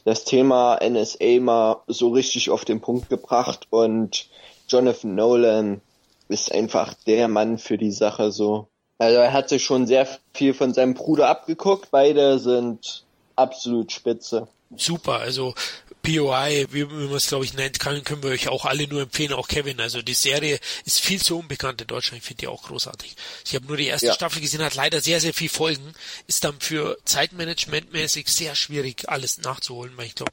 [0.05, 4.29] das Thema NSA mal so richtig auf den Punkt gebracht und
[4.69, 5.81] Jonathan Nolan
[6.29, 8.69] ist einfach der Mann für die Sache so.
[8.99, 11.89] Also er hat sich schon sehr viel von seinem Bruder abgeguckt.
[11.91, 13.05] Beide sind
[13.37, 14.49] absolut spitze.
[14.77, 15.55] Super, also
[16.03, 19.33] POI, wie, man es glaube ich nennt, kann, können wir euch auch alle nur empfehlen,
[19.33, 19.81] auch Kevin.
[19.81, 23.15] Also die Serie ist viel zu unbekannt in Deutschland, ich finde die auch großartig.
[23.47, 24.15] Ich habe nur die erste Ja.
[24.15, 25.95] Staffel gesehen, hat leider sehr, sehr viel Folgen,
[26.27, 30.33] ist dann für Zeitmanagementmäßig sehr schwierig, alles nachzuholen, weil ich glaube,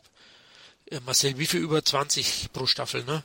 [1.05, 3.23] Marcel, wie viel über 20 pro Staffel, ne?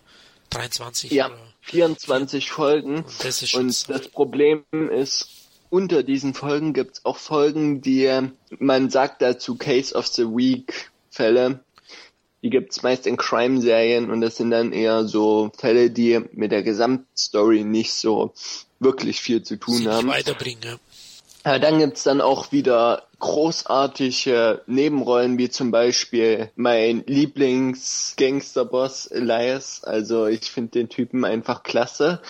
[0.51, 2.96] 23 Ja, oder 24 Folgen.
[3.05, 5.28] Und das ist schon Und das Problem ist,
[5.74, 8.09] unter diesen Folgen gibt's auch Folgen, die
[8.60, 11.64] man sagt dazu Case of the Week Fälle.
[12.44, 16.62] Die gibt's meist in Crime-Serien und das sind dann eher so Fälle, die mit der
[16.62, 18.32] Gesamtstory nicht so
[18.78, 20.06] wirklich viel zu sie tun nicht haben.
[20.06, 20.78] weiterbringen.
[21.44, 21.59] Ja.
[21.59, 29.82] Dann gibt's dann auch wieder großartige Nebenrollen, wie zum Beispiel mein Lieblings-Gangsterboss Elias.
[29.82, 32.20] Also ich finde den Typen einfach klasse.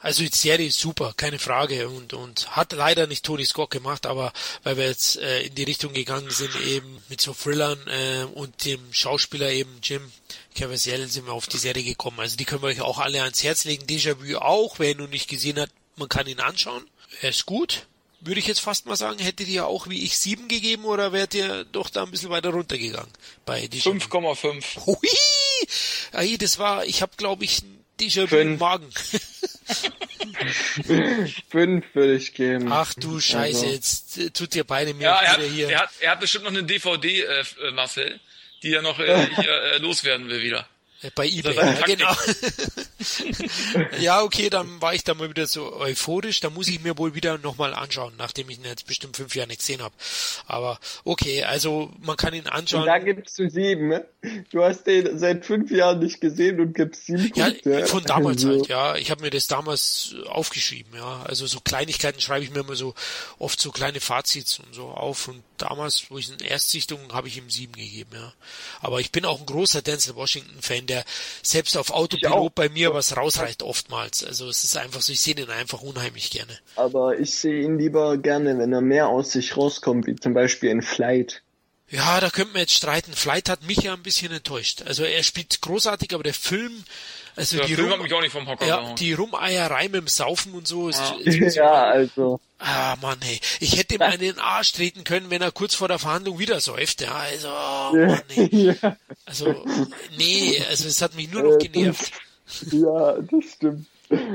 [0.00, 4.06] Also die Serie ist super, keine Frage und und hat leider nicht Tony Scott gemacht,
[4.06, 4.32] aber
[4.62, 8.64] weil wir jetzt äh, in die Richtung gegangen sind eben mit so Thrillern äh, und
[8.64, 10.12] dem Schauspieler eben Jim
[10.54, 12.20] Caviezel sind wir auf die Serie gekommen.
[12.20, 13.86] Also die können wir euch auch alle ans Herz legen.
[13.86, 16.84] Déjà-vu auch, wer ihn noch nicht gesehen hat, man kann ihn anschauen.
[17.20, 17.86] Er ist gut.
[18.20, 21.34] Würde ich jetzt fast mal sagen, hättet ihr auch wie ich sieben gegeben oder wärt
[21.34, 23.10] ihr doch da ein bisschen weiter runtergegangen
[23.44, 23.90] bei Déjà-vu?
[23.90, 24.86] 5,5.
[24.86, 24.98] Hui!
[26.12, 27.62] Ey, das war, ich habe glaube ich
[28.00, 28.58] Déjà-vu im.
[28.58, 28.90] Magen.
[31.50, 32.70] Fünf würde ich geben.
[32.70, 33.66] Ach du Scheiße, Also.
[33.74, 35.70] jetzt äh, tut ihr beide mir Ja, er hat, wieder hier.
[35.70, 38.20] er, hat, er hat bestimmt noch eine DVD, äh, äh, Marcel,
[38.62, 40.66] die er noch äh, hier, äh, loswerden will wieder.
[41.06, 42.14] Äh, Bei eBay, ja, genau.
[44.00, 46.40] ja, okay, dann war ich da mal wieder so euphorisch.
[46.40, 49.48] Da muss ich mir wohl wieder nochmal anschauen, nachdem ich ihn jetzt bestimmt fünf Jahre
[49.48, 49.94] nicht gesehen habe.
[50.46, 52.86] Aber okay, also man kann ihn Und anschauen.
[52.86, 54.04] da gibst du sieben, ne?
[54.50, 57.86] Du hast den seit fünf Jahren nicht gesehen und gibst sieben Ja, Punkte.
[57.86, 58.96] von damals Also, halt, ja.
[58.96, 61.22] Ich habe mir das damals aufgeschrieben, ja.
[61.24, 62.94] Also so Kleinigkeiten schreibe ich mir immer so
[63.38, 65.28] oft so kleine Fazits und so auf.
[65.28, 68.32] Und damals, wo ich in Erstsichtung, habe ich ihm sieben gegeben, ja.
[68.80, 70.95] Aber ich bin auch ein großer Denzel Washington-Fan, der
[71.42, 74.24] selbst auf Autopilot bei mir was rausreicht oftmals.
[74.24, 76.58] Also es ist einfach so, ich sehe den einfach unheimlich gerne.
[76.76, 80.70] Aber ich sehe ihn lieber gerne, wenn er mehr aus sich rauskommt, wie zum Beispiel
[80.70, 81.42] in Flight.
[81.88, 83.12] Ja, da könnten wir jetzt streiten.
[83.12, 84.82] Flight hat mich ja ein bisschen enttäuscht.
[84.82, 86.84] Also er spielt großartig, aber der Film,
[87.36, 88.96] also Der die Film Rum- hat mich auch nicht vom Hocker ja, gehauen.
[88.96, 91.16] die Rumeierei mit dem Saufen und so ist, Ja.
[91.24, 92.40] ist, ist Ja, also.
[92.58, 93.38] Ah, Mann, ey.
[93.60, 96.38] Ich hätte ihm einen in den Arsch treten können, wenn er kurz vor der Verhandlung
[96.38, 97.02] wieder säuft.
[97.02, 98.76] Ja, also, oh, Mann, ey.
[98.82, 98.96] Ja,
[99.26, 99.64] Also,
[100.16, 102.12] nee, also es hat mich nur noch genervt.
[102.72, 103.86] ja, das stimmt.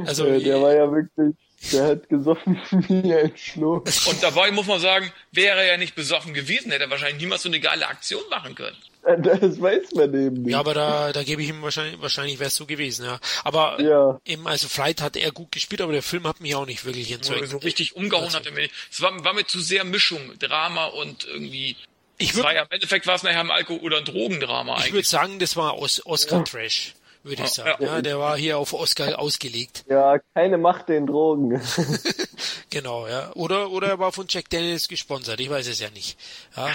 [0.05, 1.33] Also, Äh, der war ja wirklich,
[1.71, 2.59] der hat gesoffen
[2.89, 3.87] wie ein Schluck.
[4.07, 7.49] Und dabei muss man sagen, wäre er nicht besoffen gewesen, hätte er wahrscheinlich niemals so
[7.49, 8.75] eine geile Aktion machen können.
[9.17, 10.51] Das weiß man eben nicht.
[10.51, 13.19] ja, aber da, da gebe ich ihm wahrscheinlich, wahrscheinlich wäre es so gewesen, ja.
[13.43, 14.19] Aber Ja.
[14.25, 17.11] eben, also Flight hat er gut gespielt, aber der Film hat mich auch nicht wirklich
[17.11, 17.47] entzeugt.
[17.49, 18.69] So richtig umgehauen Also, hat er mir.
[18.91, 21.75] Es war, war mir zu sehr Mischung, Drama und irgendwie.
[22.17, 24.75] Ich Es war würde ja, Im Endeffekt war es nachher ein Alkohol- oder ein Drogendrama
[24.77, 25.09] ich würd eigentlich.
[25.09, 27.83] sagen, das war Os Oscar Trash, würde ich Ja, sagen.
[27.83, 27.95] ja.
[27.95, 29.83] Ja, der war hier auf Oscar ausgelegt.
[29.89, 31.59] Ja, keine Macht den Drogen.
[32.69, 33.31] Genau, ja.
[33.33, 36.17] Oder, oder er war von Jack Daniels gesponsert, ich weiß es ja nicht.
[36.55, 36.71] Ja.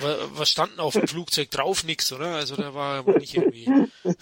[0.00, 1.84] Wa- Was standen auf dem Flugzeug drauf?
[1.84, 2.34] Nix, oder?
[2.36, 3.68] Also da war wohl nicht irgendwie.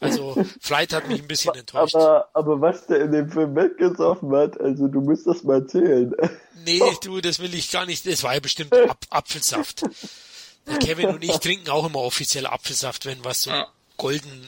[0.00, 1.94] Also Flight hat mich ein bisschen enttäuscht.
[1.94, 6.12] Aber, aber was der in dem Film weggesoffen hat, also du musst das mal erzählen.
[6.64, 8.04] Nee, du, das will ich gar nicht.
[8.06, 9.84] Das war ja bestimmt Ap Apfelsaft.
[10.66, 13.68] Der Kevin und ich trinken auch immer offiziell Apfelsaft, wenn was so Ja.
[13.96, 14.44] golden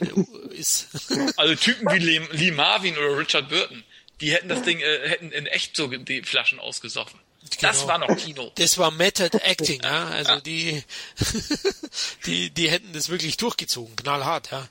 [0.51, 0.89] äh, ist.
[1.37, 3.83] Also Typen wie Lee, Lee Marvin oder Richard Burton,
[4.19, 7.19] die hätten das Ding, äh, hätten in echt so die Flaschen ausgesoffen.
[7.61, 7.87] Das Genau.
[7.87, 8.51] war noch Kino.
[8.55, 10.07] Das war Method Acting, ja.
[10.07, 10.83] Also die,
[12.25, 14.67] die, die hätten das wirklich durchgezogen, knallhart, ja.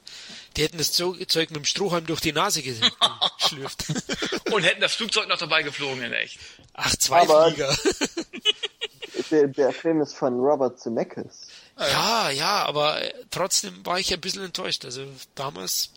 [0.56, 2.62] Die hätten das Zeug mit dem Strohhalm durch die Nase
[3.38, 3.84] geschlürft.
[4.52, 6.38] Und hätten das Flugzeug noch dabei geflogen in echt.
[6.74, 7.76] Ach, zwei Aber- Flieger.
[9.30, 11.46] Der, der Film ist von Robert Zemeckis.
[11.76, 14.84] Ja, ja, aber äh, trotzdem war ich ein bisschen enttäuscht.
[14.84, 15.90] Also damals,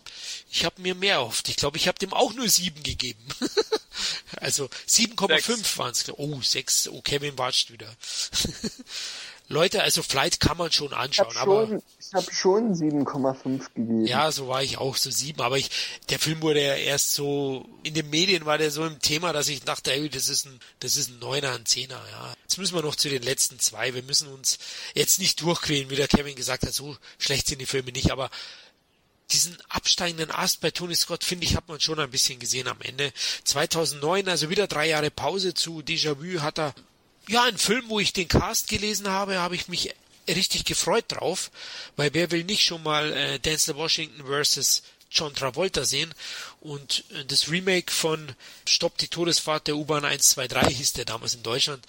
[0.50, 1.48] ich habe mir mehr erhofft.
[1.48, 3.24] Ich glaube, ich habe dem auch nur sieben gegeben.
[4.40, 5.78] also 7,5 Sechs.
[5.78, 6.08] waren es.
[6.16, 6.88] Oh, sechs.
[6.88, 7.88] Oh, Kevin watscht wieder.
[9.50, 12.74] Leute, also Flight kann man schon Ich anschauen, habe aber schon, ich ich habe schon
[12.74, 14.06] 7,5 gegeben.
[14.06, 15.40] Ja, so war ich auch, so sieben.
[15.40, 15.70] Aber ich,
[16.10, 19.48] der Film wurde ja erst so, in den Medien war der so im Thema, dass
[19.48, 22.34] ich dachte, ey, das ist ein, das ist ein Neuner, ein Zehner, ja.
[22.42, 23.94] Jetzt müssen wir noch zu den letzten zwei.
[23.94, 24.58] Wir müssen uns
[24.94, 28.30] jetzt nicht durchquälen, wie der Kevin gesagt hat, so schlecht sind die Filme nicht, aber
[29.30, 32.80] diesen absteigenden Ast bei Tony Scott, finde ich, hat man schon ein bisschen gesehen am
[32.80, 33.12] Ende.
[33.44, 36.74] 2009, also wieder drei Jahre Pause zu Déjà-vu, hat er
[37.28, 39.94] ja, ein Film, wo ich den Cast gelesen habe, habe ich mich
[40.28, 41.50] richtig gefreut drauf,
[41.96, 46.12] weil wer will nicht schon mal äh, Denzel Washington versus John Travolta sehen
[46.60, 48.34] und äh, das Remake von
[48.66, 51.82] Stopp die Todesfahrt der U-Bahn 123 hieß der damals in Deutschland.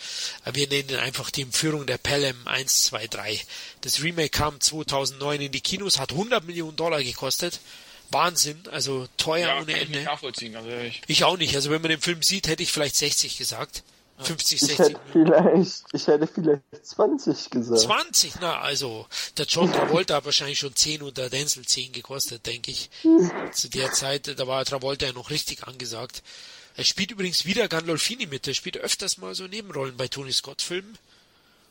[0.54, 3.46] Wir nennen ihn einfach die Entführung der Pelham 123.
[3.82, 7.60] Das Remake kam 2009 in die Kinos, hat 100 Millionen Dollar gekostet.
[8.12, 9.98] Wahnsinn, also teuer Ja, ohne kann ich Ende.
[10.00, 11.02] nicht nachvollziehen, ganz ehrlich.
[11.08, 11.56] Ich auch nicht.
[11.56, 13.84] Also wenn man den Film sieht, hätte ich vielleicht 60 gesagt.
[14.20, 17.80] 50, Ich 60 hätte vielleicht, ich hätte vielleicht 20 gesagt.
[17.82, 19.06] 20, na, also,
[19.38, 22.90] der John Travolta hat wahrscheinlich schon 10 und der Denzel 10 gekostet, denke ich.
[23.52, 26.22] Zu der Zeit, da war Travolta ja noch richtig angesagt.
[26.76, 30.62] Er spielt übrigens wieder Gandolfini mit, er spielt öfters mal so Nebenrollen bei Tony Scott
[30.62, 30.98] Filmen.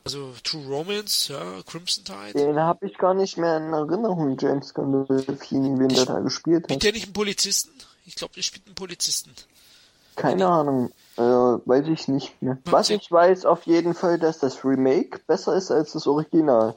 [0.04, 2.32] Also True Romance, ja, Crimson Tide.
[2.32, 6.70] Den habe ich gar nicht mehr in Erinnerung, James Gandolfini, wen der da gespielt Spielt
[6.70, 6.82] hat.
[6.82, 7.72] der nicht einen Polizisten?
[8.06, 9.34] Ich glaube, der spielt einen Polizisten.
[10.18, 12.58] Keine Ahnung, äh, weiß ich nicht mehr.
[12.64, 16.74] Was ich weiß auf jeden Fall, dass das Remake besser ist als das Original.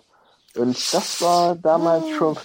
[0.56, 2.38] Und das war damals schon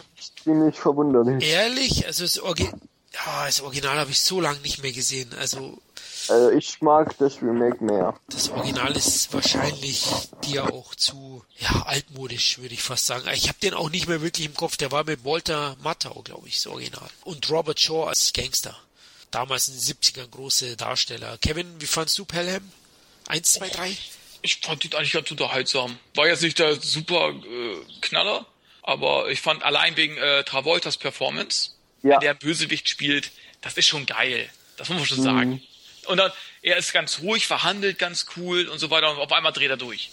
[0.42, 1.44] ziemlich verwunderlich.
[1.52, 5.30] Ehrlich, also das, Orgi ja, das Original habe ich so lange nicht mehr gesehen.
[5.40, 5.78] Also
[6.28, 8.14] Also ich mag das Remake mehr.
[8.28, 10.06] Das Original ist wahrscheinlich
[10.44, 13.28] dir auch zu ja, altmodisch, würde ich fast sagen.
[13.34, 14.76] Ich habe den auch nicht mehr wirklich im Kopf.
[14.76, 17.08] Der war mit Walter Matthau, glaube ich, das Original.
[17.24, 18.76] Und Robert Shaw als Gangster.
[19.36, 21.36] Damals in den 70ern große Darsteller.
[21.42, 22.72] Kevin, wie fandst du Pelham?
[23.26, 23.94] Eins, zwei, drei?
[24.40, 25.98] Ich fand ihn eigentlich ganz unterhaltsam.
[26.14, 28.46] War jetzt nicht der super äh, Knaller,
[28.82, 31.72] aber ich fand allein wegen äh, Travoltas Performance,
[32.02, 32.18] Ja.
[32.18, 33.30] der Bösewicht spielt,
[33.60, 34.48] das ist schon geil.
[34.78, 35.62] Das muss man schon sagen.
[36.06, 36.32] Und dann,
[36.62, 39.76] er ist ganz ruhig, verhandelt ganz cool und so weiter und auf einmal dreht er
[39.76, 40.12] durch.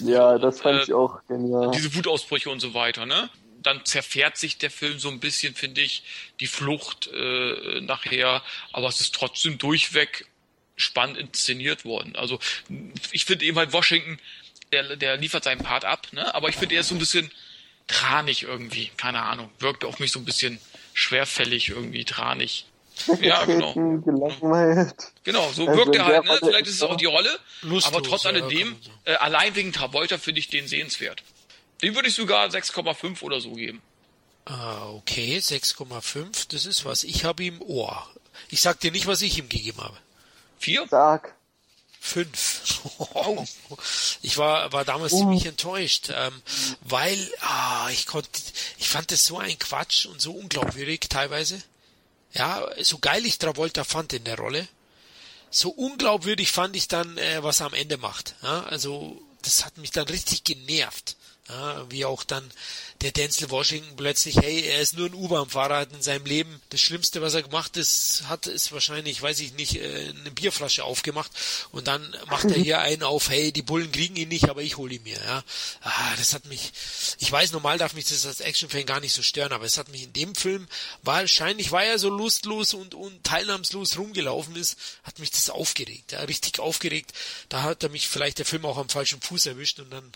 [0.00, 1.70] Ja, das fand Äh, ich auch genial.
[1.70, 3.30] Diese Wutausbrüche und so weiter, ne?
[3.62, 6.02] Dann zerfährt sich der Film so ein bisschen, finde ich,
[6.40, 8.42] die Flucht äh, nachher,
[8.72, 10.26] aber es ist trotzdem durchweg
[10.76, 12.16] spannend inszeniert worden.
[12.16, 12.38] Also
[13.10, 14.18] ich finde eben halt Washington,
[14.72, 16.34] der, der liefert seinen Part ab, ne?
[16.34, 17.30] Aber ich finde, er ist so ein bisschen
[17.86, 19.50] tranig irgendwie, keine Ahnung.
[19.58, 20.58] Wirkt auf mich so ein bisschen
[20.92, 22.66] schwerfällig irgendwie, tranig.
[23.20, 23.72] Ja, genau.
[23.74, 25.12] Gelangweilt.
[25.24, 26.38] Genau, so Also wirkt er der halt, ne?
[26.40, 30.40] Vielleicht ist es auch die Rolle, Lustlos, aber trotz alledem, äh, allein wegen Travolta finde
[30.40, 31.22] ich den sehenswert.
[31.82, 33.82] Den würde ich sogar 6,5 oder so geben.
[34.46, 37.04] Ah, okay, 6,5, das ist was.
[37.04, 38.08] Ich habe ihm Ohr.
[38.48, 39.96] Ich sag dir nicht, was ich ihm gegeben habe.
[40.58, 40.86] Vier?
[40.88, 41.34] Sag.
[42.00, 42.62] Fünf.
[44.22, 46.42] Ich war, war damals ziemlich enttäuscht, ähm,
[46.82, 48.30] weil ah, ich konnte,
[48.78, 51.60] ich fand es so ein Quatsch und so unglaubwürdig teilweise.
[52.32, 54.68] Ja, so geil ich Travolta fand in der Rolle,
[55.50, 58.36] so unglaubwürdig fand ich dann, äh, was er am Ende macht.
[58.42, 61.16] Ja, also das hat mich dann richtig genervt.
[61.48, 62.50] Ja, wie auch dann
[63.02, 66.80] der Denzel Washington plötzlich, hey, er ist nur ein U-Bahn-Fahrer, hat in seinem Leben das
[66.80, 71.30] Schlimmste, was er gemacht ist, hat, ist wahrscheinlich, weiß ich nicht, äh, eine Bierflasche aufgemacht
[71.70, 74.76] und dann macht er hier einen auf, hey, die Bullen kriegen ihn nicht, aber ich
[74.76, 75.44] hole ihn mir, ja.
[75.82, 76.72] Ah, das hat mich,
[77.18, 79.88] ich weiß, normal darf mich das als Actionfan gar nicht so stören, aber es hat
[79.88, 80.66] mich in dem Film,
[81.02, 86.20] wahrscheinlich, weil er so lustlos und, und teilnahmslos rumgelaufen ist, hat mich das aufgeregt, ja,
[86.20, 87.12] richtig aufgeregt.
[87.48, 90.12] Da hat er mich vielleicht der Film auch am falschen Fuß erwischt und dann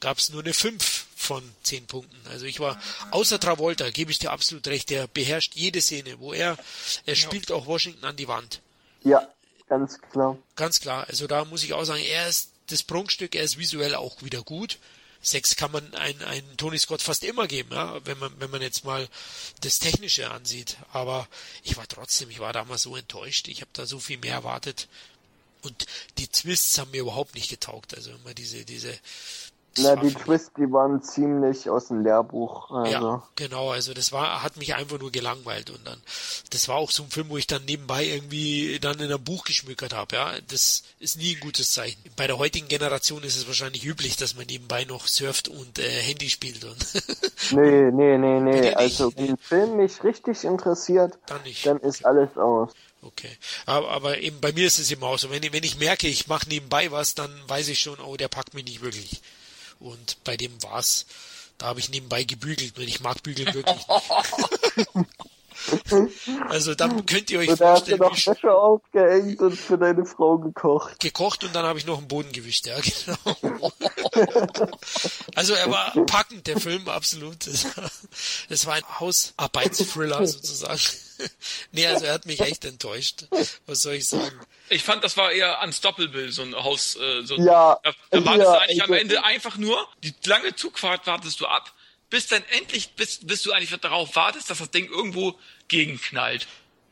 [0.00, 2.16] gab es nur eine 5 von 10 Punkten.
[2.28, 2.80] Also ich war,
[3.10, 6.56] außer Travolta, gebe ich dir absolut recht, der beherrscht jede Szene, wo er,
[7.06, 8.60] er spielt auch Washington an die Wand.
[9.02, 9.28] Ja,
[9.68, 10.38] ganz klar.
[10.56, 11.06] Ganz klar.
[11.08, 14.42] Also da muss ich auch sagen, er ist das Prunkstück, er ist visuell auch wieder
[14.42, 14.78] gut.
[15.20, 18.62] Sechs kann man einen, einen Tony Scott fast immer geben, ja, wenn man, wenn man
[18.62, 19.08] jetzt mal
[19.62, 20.76] das Technische ansieht.
[20.92, 21.26] Aber
[21.64, 23.48] ich war trotzdem, ich war damals so enttäuscht.
[23.48, 24.88] Ich habe da so viel mehr erwartet.
[25.62, 25.86] Und
[26.18, 27.94] die Twists haben mir überhaupt nicht getaugt.
[27.94, 28.96] Also immer diese, diese,
[29.74, 32.70] das Na, die Twists, die waren ziemlich aus dem Lehrbuch.
[32.70, 32.90] Also.
[32.92, 36.00] ja, genau, also das war, hat mich einfach nur gelangweilt und dann,
[36.50, 39.44] das war auch so ein Film, wo ich dann nebenbei irgendwie dann in einem Buch
[39.44, 41.98] geschmückert habe, ja, das ist nie ein gutes Zeichen.
[42.16, 45.82] Bei der heutigen Generation ist es wahrscheinlich üblich, dass man nebenbei noch surft und äh,
[46.02, 46.76] Handy spielt und
[47.50, 48.74] Nee, nee, nee, nee.
[48.74, 52.72] Also, wenn ein Film mich richtig interessiert, Dann dann ist alles aus.
[53.02, 53.30] okay.
[53.66, 56.26] Aber, aber eben bei mir ist es immer auch so, wenn wenn ich merke, ich
[56.28, 59.22] mache nebenbei was, dann weiß ich schon, oh, der packt mich nicht wirklich.
[59.80, 61.06] Und bei dem war's,
[61.58, 65.08] da habe ich nebenbei gebügelt und ich mag bügeln wirklich nicht.
[66.48, 69.76] Also dann könnt ihr euch Und da hast du vorstellen, noch Wäsche aufgehängt und für
[69.76, 71.00] deine Frau gekocht.
[71.00, 72.76] gekocht und dann habe ich noch einen Boden gewischt, ja,
[73.42, 73.72] genau.
[75.34, 77.46] Also er war packend, der Film, absolut.
[78.48, 80.80] Es war ein Hausarbeitsthriller sozusagen.
[81.72, 83.26] Nee, also er hat mich echt enttäuscht.
[83.66, 84.38] Was soll ich sagen?
[84.68, 86.96] Ich fand, das war eher unstoppable, so ein Haus.
[86.96, 90.14] Äh, so Ja, Da, da wartest ja, du eigentlich am also- Ende einfach nur, die
[90.24, 91.72] lange Zugfahrt wartest du ab,
[92.10, 95.38] bis dann endlich, bis, bis du eigentlich darauf wartest, dass das Ding irgendwo
[95.68, 96.46] gegenknallt.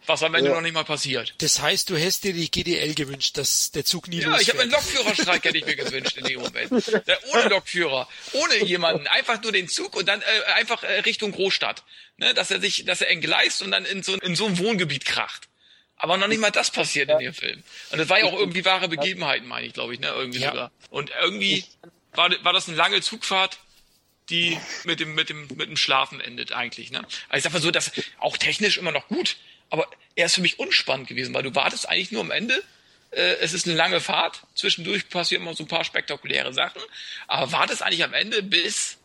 [0.07, 0.55] Was am Ende Ja.
[0.57, 1.35] noch nicht mal passiert.
[1.39, 4.61] Das heißt, du hättest dir die GDL gewünscht, dass der Zug nie Ja, ich habe
[4.61, 4.71] einen.
[4.71, 6.71] Lokführerstreik hätte ich mir gewünscht in dem Moment.
[7.07, 11.33] Der, ohne Lokführer, ohne jemanden, einfach nur den Zug und dann äh, einfach äh, Richtung
[11.33, 11.83] Großstadt.
[12.19, 15.05] Ne, dass er sich, dass er entgleist und dann in so, in so ein Wohngebiet
[15.05, 15.49] kracht.
[15.97, 17.63] Aber noch nicht mal das passiert in dem Film.
[17.91, 20.09] Und das war ja auch irgendwie wahre Begebenheiten, meine ich, glaube ich, ne?
[20.09, 20.49] Irgendwie Ja.
[20.51, 20.73] sogar.
[20.89, 21.65] Und irgendwie
[22.13, 23.59] war, war das eine lange Zugfahrt,
[24.31, 27.01] die mit dem, mit dem, mit dem Schlafen endet eigentlich, ne?
[27.29, 29.37] Also ich sag mal so, dass auch technisch immer noch gut,
[29.71, 32.63] aber er ist für mich unspannend gewesen, weil du wartest eigentlich nur am Ende.
[33.11, 36.81] Äh, es ist eine lange Fahrt, zwischendurch passieren immer so ein paar spektakuläre Sachen,
[37.29, 38.99] aber wartest eigentlich am Ende, bis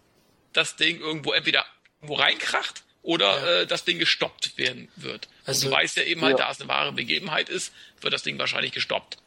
[0.54, 1.66] das Ding irgendwo entweder
[2.02, 3.62] wo reinkracht oder Ja.
[3.62, 5.28] äh, das Ding gestoppt werden wird.
[5.46, 6.46] Also- und du weißt ja eben halt, Ja.
[6.46, 9.18] da es eine wahre Begebenheit ist, wird das Ding wahrscheinlich gestoppt.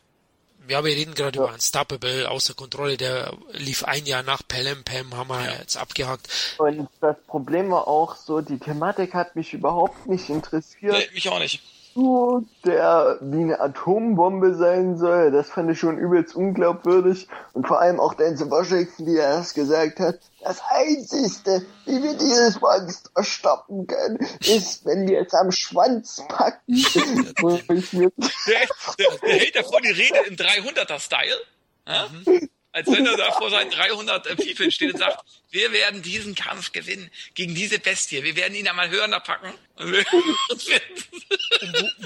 [0.68, 5.16] Ja, wir reden gerade über Unstoppable, außer Kontrolle, der lief ein Jahr nach Pelham Pam,
[5.16, 6.28] haben wir jetzt abgehakt.
[6.58, 10.92] Und das Problem war auch so, die Thematik hat mich überhaupt nicht interessiert.
[10.92, 11.62] Nee, mich auch nicht.
[11.94, 17.28] Zug, der wie eine Atombombe sein soll, das fand ich schon übelst unglaubwürdig.
[17.52, 22.14] Und vor allem auch Denzel Washington, wie er es gesagt hat, das Einzigste, wie wir
[22.14, 26.60] dieses Monster stoppen können, ist, wenn wir es am Schwanz packen.
[27.38, 28.60] Der,
[28.98, 31.36] der, der hält davor die Rede im 300er-Style.
[31.86, 32.06] Ja?
[32.74, 36.34] Als wenn er da vor seinen 300 äh, Fiefeln steht und sagt, wir werden diesen
[36.34, 38.24] Kampf gewinnen gegen diese Bestie.
[38.24, 39.54] Wir werden ihn einmal Hörner packen.
[39.76, 40.04] Und wir,
[40.50, 40.80] und wir,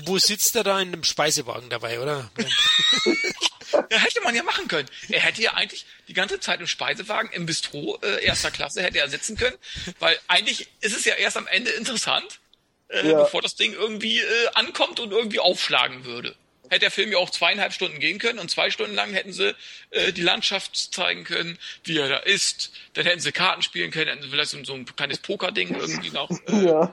[0.03, 2.31] Wo, wo sitzt er da in einem Speisewagen dabei, oder?
[3.91, 4.89] ja, hätte man ja machen können.
[5.09, 8.99] Er hätte ja eigentlich die ganze Zeit im Speisewagen, im Bistro äh, erster Klasse hätte
[8.99, 9.57] er sitzen können.
[10.01, 12.41] Weil eigentlich ist es ja erst am Ende interessant,
[12.89, 13.23] äh, Ja.
[13.23, 16.37] bevor das Ding irgendwie äh, ankommt und irgendwie aufschlagen würde.
[16.71, 19.55] Hätte der Film ja auch zweieinhalb Stunden gehen können und zwei Stunden lang hätten sie
[19.91, 22.73] äh, die Landschaft zeigen können, wie er da ist.
[22.95, 26.11] Dann hätten sie Karten spielen können, hätten sie vielleicht so, so ein kleines Pokerding irgendwie
[26.11, 26.31] noch.
[26.49, 26.93] Äh, ja.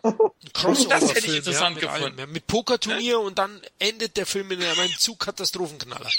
[0.89, 2.03] Das hätte ich interessant mit gefunden.
[2.03, 6.09] allem, ja, mit Pokerturnier und dann endet der Film in einem Zugkatastrophenknaller.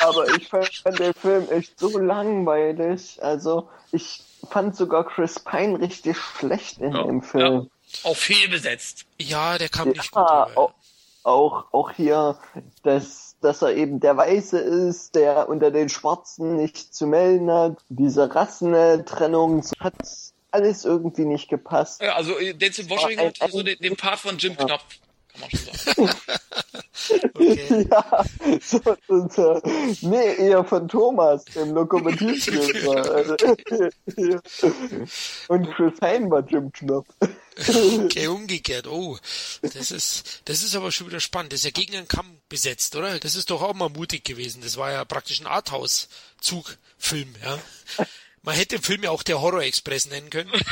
[0.00, 3.22] Aber ich fand den Film echt so langweilig.
[3.22, 4.20] Also, ich
[4.50, 7.70] fand sogar Chris Pine richtig schlecht in Ja, dem Film.
[8.02, 9.04] auch fehlbesetzt.
[9.18, 10.74] Ja, der kam nicht gut Ja, rüber.
[11.26, 12.38] Auch, auch, hier,
[12.82, 17.78] dass, dass er eben der Weiße ist, der unter den Schwarzen nicht zu melden hat.
[17.88, 19.94] Diese Rassentrennung hat
[20.52, 22.00] alles irgendwie nicht gepasst.
[22.00, 24.84] Ja, also äh, Denzel Washington ein- hat so den, den Part von Jim Knopf,
[25.28, 26.10] kann man schon sagen.
[27.34, 27.86] Okay.
[27.90, 28.24] Ja,
[28.60, 29.60] so, so, so.
[30.00, 33.36] nee, eher von Thomas, dem Lokomotivführer.
[34.16, 34.40] Ja.
[35.48, 37.06] Und Chris Hein war Jim Knopf.
[38.04, 38.86] Okay, umgekehrt.
[38.86, 39.18] Oh,
[39.62, 41.52] das ist, das ist aber schon wieder spannend.
[41.52, 43.18] Das ist ja gegen einen Kamm besetzt, oder?
[43.18, 44.62] Das ist doch auch mal mutig gewesen.
[44.62, 47.58] Das war ja praktisch ein Arthouse-Zugfilm, ja.
[48.42, 50.52] Man hätte den Film ja auch der Horror Express nennen können.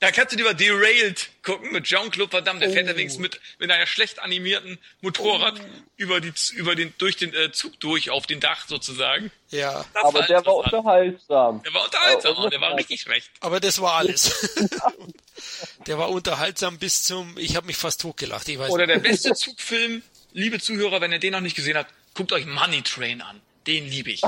[0.00, 2.60] Da kannst du lieber Derailed gucken mit Jean-Claude Van Damme.
[2.60, 2.90] Der fährt Oh.
[2.90, 5.60] ja wenigstens mit, mit einer schlecht animierten Motorrad
[5.96, 9.30] über die, über den, durch den äh, Zug durch auf den Dach sozusagen.
[9.50, 11.62] Ja, Das Aber der war unterhaltsam.
[11.62, 13.30] Der war unterhaltsam, Ja, der war richtig schlecht.
[13.40, 14.56] aber das war alles.
[15.86, 18.48] der war unterhaltsam bis zum, ich habe mich fast totgelacht.
[18.48, 19.10] Ich weiß Oder der nicht.
[19.10, 20.02] beste Zugfilm,
[20.32, 23.40] liebe Zuhörer, wenn ihr den noch nicht gesehen habt, guckt euch Money Train an.
[23.66, 24.22] Den liebe ich.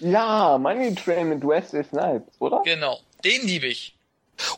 [0.00, 2.62] Ja, Money Train mit Wesley Snipes, oder?
[2.64, 3.94] Genau, den liebe ich.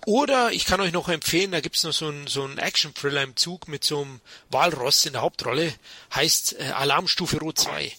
[0.06, 3.36] Oder ich kann euch noch empfehlen, da gibt's noch so einen so einen Action-Thriller im
[3.36, 4.20] Zug mit so einem
[4.50, 5.72] Walross in der Hauptrolle.
[6.14, 7.92] Heißt äh, Alarmstufe Rot 2.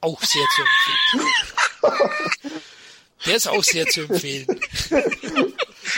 [0.00, 2.14] Auch sehr zu empfehlen.
[3.26, 4.46] Der ist auch sehr zu empfehlen.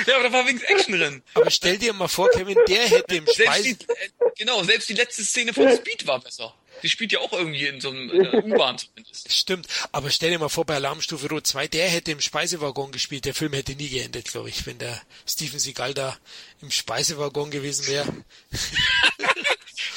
[0.07, 1.23] Ja, aber da war wenigstens Action drin.
[1.35, 3.63] Aber stell dir mal vor, Kevin, der hätte im Selbst Speis...
[3.63, 6.55] die, äh, genau, selbst die letzte Szene von Speed war besser.
[6.83, 8.11] Die spielt ja auch irgendwie in so einem
[8.45, 9.33] U-Bahn zumindest.
[9.33, 13.25] Stimmt, aber stell dir mal vor, bei Alarmstufe Rot 2, der hätte im Speisewaggon gespielt.
[13.25, 16.17] Der Film hätte nie geendet, glaube ich, wenn der Steven Seagal da
[16.63, 18.07] im Speisewaggon gewesen wäre.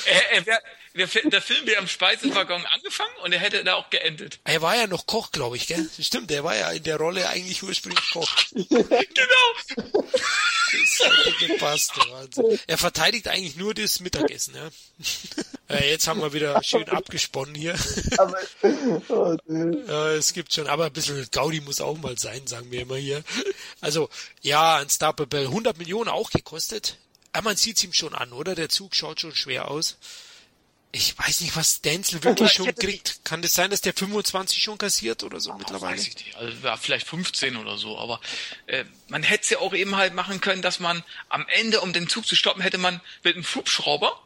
[0.05, 0.61] Er, er wär,
[0.95, 4.39] der, Fi- der Film wäre am Speisewaggon angefangen und er hätte da auch geendet.
[4.43, 5.87] Er war ja noch Koch, glaube ich, gell?
[5.99, 8.27] Stimmt, der war ja in der Rolle eigentlich ursprünglich Koch.
[8.55, 10.03] Genau.
[10.71, 12.59] Das hätte gepasst, der Wahnsinn.
[12.67, 14.69] Er verteidigt eigentlich nur das Mittagessen, ja.
[15.71, 17.75] Äh, Jetzt haben wir wieder schön abgesponnen hier.
[18.17, 19.37] Aber, oh,
[20.17, 23.23] es gibt schon, aber ein bisschen Gaudi muss auch mal sein, sagen wir immer hier.
[23.79, 24.09] Also,
[24.41, 26.97] ja, Unstoppable, 100 Millionen auch gekostet.
[27.31, 28.55] Ah, man sieht's ihm schon an, oder?
[28.55, 29.97] Der Zug schaut schon schwer aus.
[30.91, 33.23] Ich weiß nicht, was Denzel wirklich schon kriegt.
[33.23, 35.95] Kann das sein, dass der 25 schon kassiert oder so mittlerweile?
[35.95, 36.35] Weiß ich nicht.
[36.35, 38.19] Also ja, vielleicht 15 oder so, aber
[38.65, 41.93] äh, man hätte es ja auch eben halt machen können, dass man am Ende, um
[41.93, 44.19] den Zug zu stoppen, hätte man mit einem Hubschrauber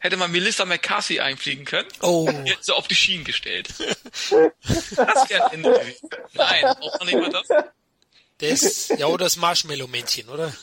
[0.00, 1.88] hätte man Melissa McCarthy einfliegen können.
[2.02, 2.28] Oh.
[2.30, 3.68] Die hätte sie auf die Schienen gestellt.
[3.78, 6.10] das wäre ein Ende gewesen.
[6.34, 7.48] Nein, auch noch nicht mal das.
[8.38, 10.52] Das, ja, oder das Marshmallow-Männchen, oder?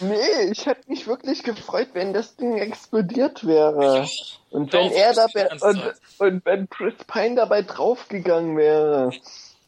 [0.00, 4.08] Nee, ich hätte mich wirklich gefreut, wenn das Ding explodiert wäre.
[4.50, 9.10] Und wenn er dabei, und, und wenn Chris Pine dabei draufgegangen wäre.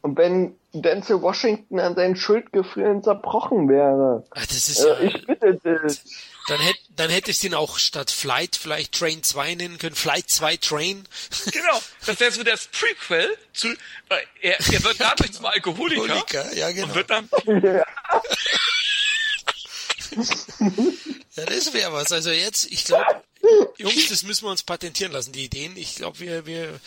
[0.02, 4.24] Und wenn Denzel Washington an seinen Schuldgefühlen zerbrochen wäre.
[4.30, 6.00] Ah, das ist ja, Äh, ich bitte dich.
[6.48, 9.94] dann hätte, dann hättest du ihn auch statt Flight vielleicht Train 2 nennen können.
[9.96, 11.04] Flight 2 Train.
[11.52, 13.68] Genau, das wäre so das Prequel zu,
[14.08, 16.86] weil er, er wird dadurch zum Alkoholiker Alkoholiker, ja, genau.
[16.86, 17.28] und wird dann,
[21.36, 22.12] Ja, das wäre was.
[22.12, 23.22] Also jetzt, ich glaube,
[23.78, 25.76] Jungs, das müssen wir uns patentieren lassen, die Ideen.
[25.76, 26.80] Ich glaube, wir, wir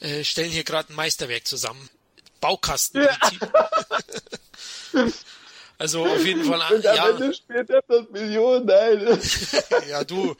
[0.00, 1.88] äh, stellen hier gerade ein Meisterwerk zusammen.
[2.42, 3.48] Baukastenprinzip.
[5.78, 9.18] also auf jeden Fall, Und am ja, Ende spielt er das Millionen ein.
[9.88, 10.36] ja, du,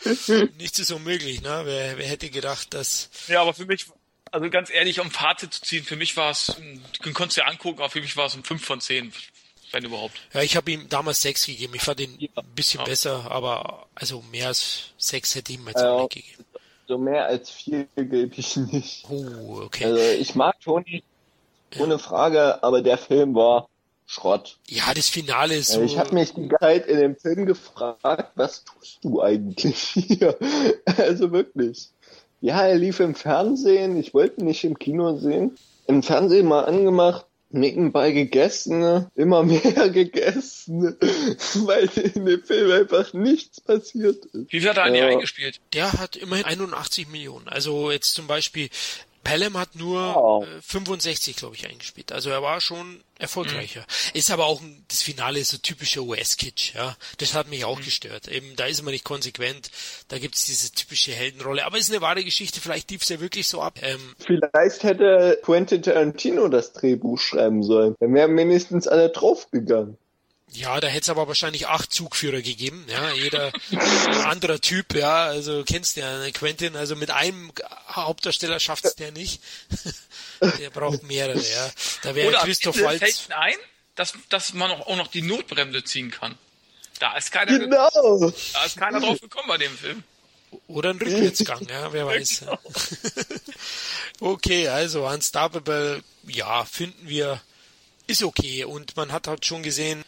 [0.59, 1.63] nichts ist unmöglich, ne?
[1.65, 3.87] Wer, wer hätte gedacht, dass ja, aber für mich,
[4.31, 6.55] also ganz ehrlich, um Fazit zu ziehen, für mich war es,
[7.03, 9.13] du konntest dir angucken, aber für mich war es um 5 von 10,
[9.71, 10.17] wenn überhaupt.
[10.35, 11.75] Ja, ich habe ihm damals sechs gegeben.
[11.75, 12.85] Ich fand ihn ein bisschen Ja.
[12.87, 15.93] besser, aber also mehr als sechs hätte ich ihm jetzt Ja.
[15.93, 16.45] auch nicht gegeben.
[16.89, 19.07] So mehr als vier gebe ich nicht.
[19.09, 19.85] Oh, okay.
[19.87, 21.03] Also ich mag Tony,
[21.79, 23.69] ohne Frage, aber der Film war
[24.07, 24.59] Schrott.
[24.69, 25.81] Ja, das Finale ist so.
[25.81, 30.37] Äh, Ich habe mich die Zeit in dem Film gefragt, was tust du eigentlich hier?
[30.99, 31.89] Also wirklich.
[32.41, 35.57] Ja, er lief im Fernsehen, ich wollte ihn nicht im Kino sehen.
[35.87, 40.97] Im Fernsehen mal angemacht, nebenbei gegessen, immer mehr gegessen,
[41.67, 44.53] weil in dem Film einfach nichts passiert ist.
[44.53, 45.09] Wie viel hat er eigentlich Ja.
[45.09, 45.61] eingespielt?
[45.73, 47.49] der hat immerhin 81 Millionen.
[47.49, 48.69] Also jetzt zum Beispiel
[49.25, 50.45] Pelham hat nur Wow.
[50.47, 52.13] äh, 65, glaube ich, eingespielt.
[52.13, 53.87] Also er war schon erfolgreicher.
[54.15, 56.97] Ist aber auch ein, das Finale ist so typischer US-Kitsch, ja.
[57.19, 58.27] Das hat mich auch gestört.
[58.29, 59.71] Eben, da ist man nicht konsequent.
[60.09, 61.65] Da gibt's diese typische Heldenrolle.
[61.65, 62.61] Aber ist eine wahre Geschichte.
[62.61, 63.79] Vielleicht lief's ja wirklich so ab.
[63.83, 67.95] Ähm, Vielleicht hätte Quentin Tarantino das Drehbuch schreiben sollen.
[68.01, 69.97] Dann wären mindestens alle draufgegangen.
[70.55, 73.79] Ja, da hätte es aber wahrscheinlich acht Zugführer gegeben, ja, jeder ein
[74.27, 77.51] anderer Typ, ja, also kennst du ja, ne, Quentin, also mit einem
[77.89, 79.41] Hauptdarsteller schafft's der nicht.
[80.59, 81.71] der braucht mehrere, ja.
[82.03, 82.99] Da wäre Christoph Waltz.
[83.01, 83.57] fällt ein,
[83.95, 86.37] dass, dass man auch, auch noch die Notbremse ziehen kann.
[86.99, 88.33] Da ist keiner, Genau.
[88.53, 90.05] da ist keiner drauf gekommen bei dem Film.
[90.69, 92.45] Oder ein Rückwärtsgang, ja, wer weiß.
[94.21, 97.41] okay, also Unstoppable, ja, finden wir,
[98.07, 98.65] ist okay.
[98.65, 100.05] Und man hat halt schon gesehen,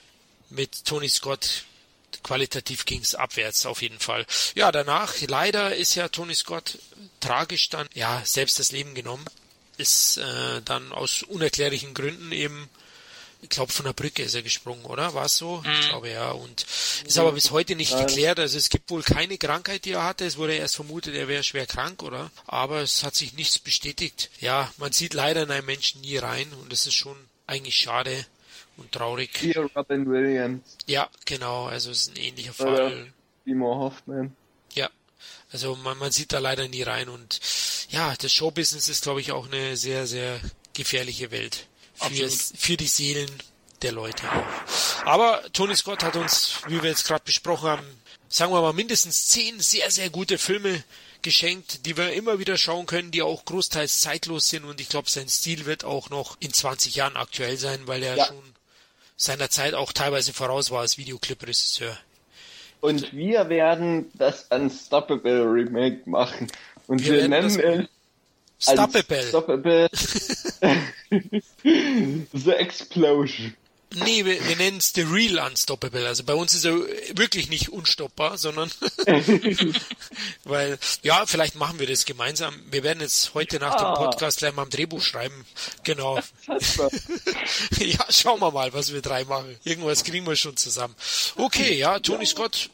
[0.50, 1.64] mit Tony Scott,
[2.22, 4.26] qualitativ ging's abwärts auf jeden Fall.
[4.54, 6.78] Ja, danach, leider ist ja Tony Scott
[7.20, 9.24] tragisch dann, ja, selbst das Leben genommen.
[9.76, 12.68] Ist äh, dann aus unerklärlichen Gründen eben
[13.44, 15.12] ich glaube, von der Brücke ist er gesprungen, oder?
[15.12, 15.62] War es so?
[15.80, 16.30] Ich glaube ja.
[16.30, 16.64] Und
[17.06, 18.38] ist aber bis heute nicht geklärt.
[18.38, 20.24] Also es gibt wohl keine Krankheit, die er hatte.
[20.24, 22.30] Es wurde erst vermutet, er wäre schwer krank, oder?
[22.46, 24.30] Aber es hat sich nichts bestätigt.
[24.40, 27.16] Ja, man sieht leider in einen Menschen nie rein und das ist schon
[27.46, 28.24] eigentlich schade
[28.76, 29.30] und traurig.
[29.36, 31.66] Hier Robin Williams, Ja, genau.
[31.66, 33.12] Also es ist ein ähnlicher Fall.
[33.44, 34.34] Timo Hoffman.
[34.74, 34.88] Ja.
[35.52, 37.40] Also man, man sieht da leider nie rein und
[37.90, 40.40] ja, das Showbusiness ist, glaube ich, auch eine sehr, sehr
[40.72, 41.68] gefährliche Welt.
[41.94, 43.30] Für, für die Seelen
[43.82, 45.06] der Leute auch.
[45.06, 47.86] Aber Tony Scott hat uns, wie wir jetzt gerade besprochen haben,
[48.28, 50.82] sagen wir mal mindestens zehn sehr, sehr gute Filme
[51.22, 55.08] geschenkt, die wir immer wieder schauen können, die auch großteils zeitlos sind und ich glaube,
[55.08, 58.26] sein Stil wird auch noch in 20 Jahren aktuell sein, weil er Ja.
[58.26, 58.42] schon
[59.16, 61.96] seiner Zeit auch teilweise voraus war als Videoclip-Regisseur.
[62.80, 66.48] Und wir werden das Unstoppable Remake machen.
[66.86, 67.54] Und Wir wir, nennen es
[68.58, 69.20] Stoppable.
[69.22, 69.88] Unstoppable
[72.32, 73.54] The Explosion.
[73.94, 76.06] Nee, wir, wir nennen es The Real Unstoppable.
[76.06, 76.74] Also bei uns ist er
[77.16, 78.70] wirklich nicht unstoppbar, sondern
[80.44, 82.60] weil, ja, vielleicht machen wir das gemeinsam.
[82.70, 83.94] Wir werden jetzt heute nach dem.
[83.94, 85.46] Podcast gleich mal ein Drehbuch schreiben.
[85.84, 86.18] Genau.
[87.78, 89.56] ja, schauen wir mal, was wir drei machen.
[89.64, 90.94] Irgendwas kriegen wir schon zusammen.
[91.36, 92.70] Okay, ja, Tony Scott,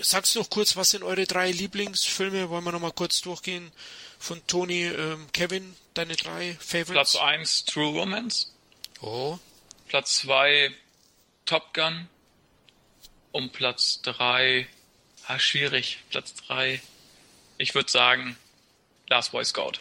[0.00, 2.48] sagst noch kurz, was sind eure drei Lieblingsfilme?
[2.50, 3.70] Wollen wir noch mal kurz durchgehen?
[4.18, 7.12] Von Tony, ähm, Kevin, deine drei Favorites?
[7.12, 8.52] Platz 1 True Romance,
[9.02, 9.38] Oh,
[9.92, 10.70] Platz 2
[11.44, 12.08] Top Gun
[13.30, 14.66] und Platz 3,
[15.26, 16.80] ah, schwierig, Platz 3,
[17.58, 18.38] ich würde sagen
[19.10, 19.72] Last Boy Scout.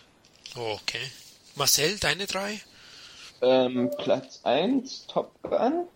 [0.56, 1.10] okay.
[1.56, 2.60] Marcel, deine drei?
[3.42, 5.88] Ähm, Platz 1, Top Gun.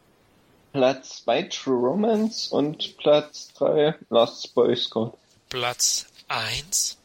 [0.71, 5.17] Platz 2 True Romance und Platz 3 Last Boy Scout.
[5.49, 6.95] Platz 1.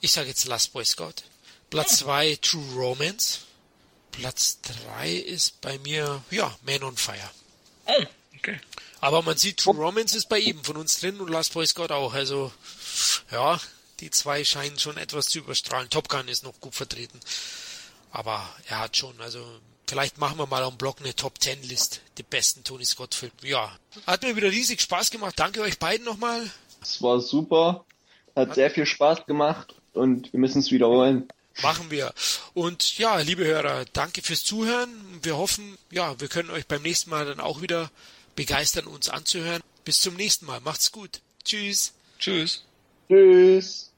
[0.00, 1.22] Ich sage jetzt Last Boy Scout.
[1.70, 3.42] Platz 2 True Romance.
[4.12, 7.30] Platz 3 ist bei mir, ja, Man on Fire.
[7.86, 8.04] Oh,
[8.36, 8.60] okay.
[9.00, 11.92] Aber man sieht, True Romance ist bei ihm von uns drin und Last Boy Scout
[11.92, 12.12] auch.
[12.12, 12.52] Also,
[13.30, 13.58] ja,
[14.00, 15.90] die zwei scheinen schon etwas zu überstrahlen.
[15.90, 17.18] Top Gun ist noch gut vertreten.
[18.12, 19.44] Aber er hat schon, also
[19.86, 23.32] vielleicht machen wir mal am Blog eine Top 10 List, die besten Tony Scott Filme.
[23.42, 23.76] Ja,
[24.06, 25.34] hat mir wieder riesig Spaß gemacht.
[25.36, 26.50] Danke euch beiden nochmal.
[26.82, 27.84] Es war super,
[28.34, 31.28] hat sehr viel Spaß gemacht und wir müssen es wiederholen.
[31.62, 32.12] Machen wir.
[32.54, 34.90] Und ja, liebe Hörer, danke fürs Zuhören.
[35.22, 37.90] Wir hoffen, ja, wir können euch beim nächsten Mal dann auch wieder
[38.36, 39.62] begeistern, uns anzuhören.
[39.84, 40.60] Bis zum nächsten Mal.
[40.60, 41.20] Macht's gut.
[41.44, 41.92] Tschüss.
[42.18, 42.64] Tschüss.
[43.08, 43.89] Tschüss.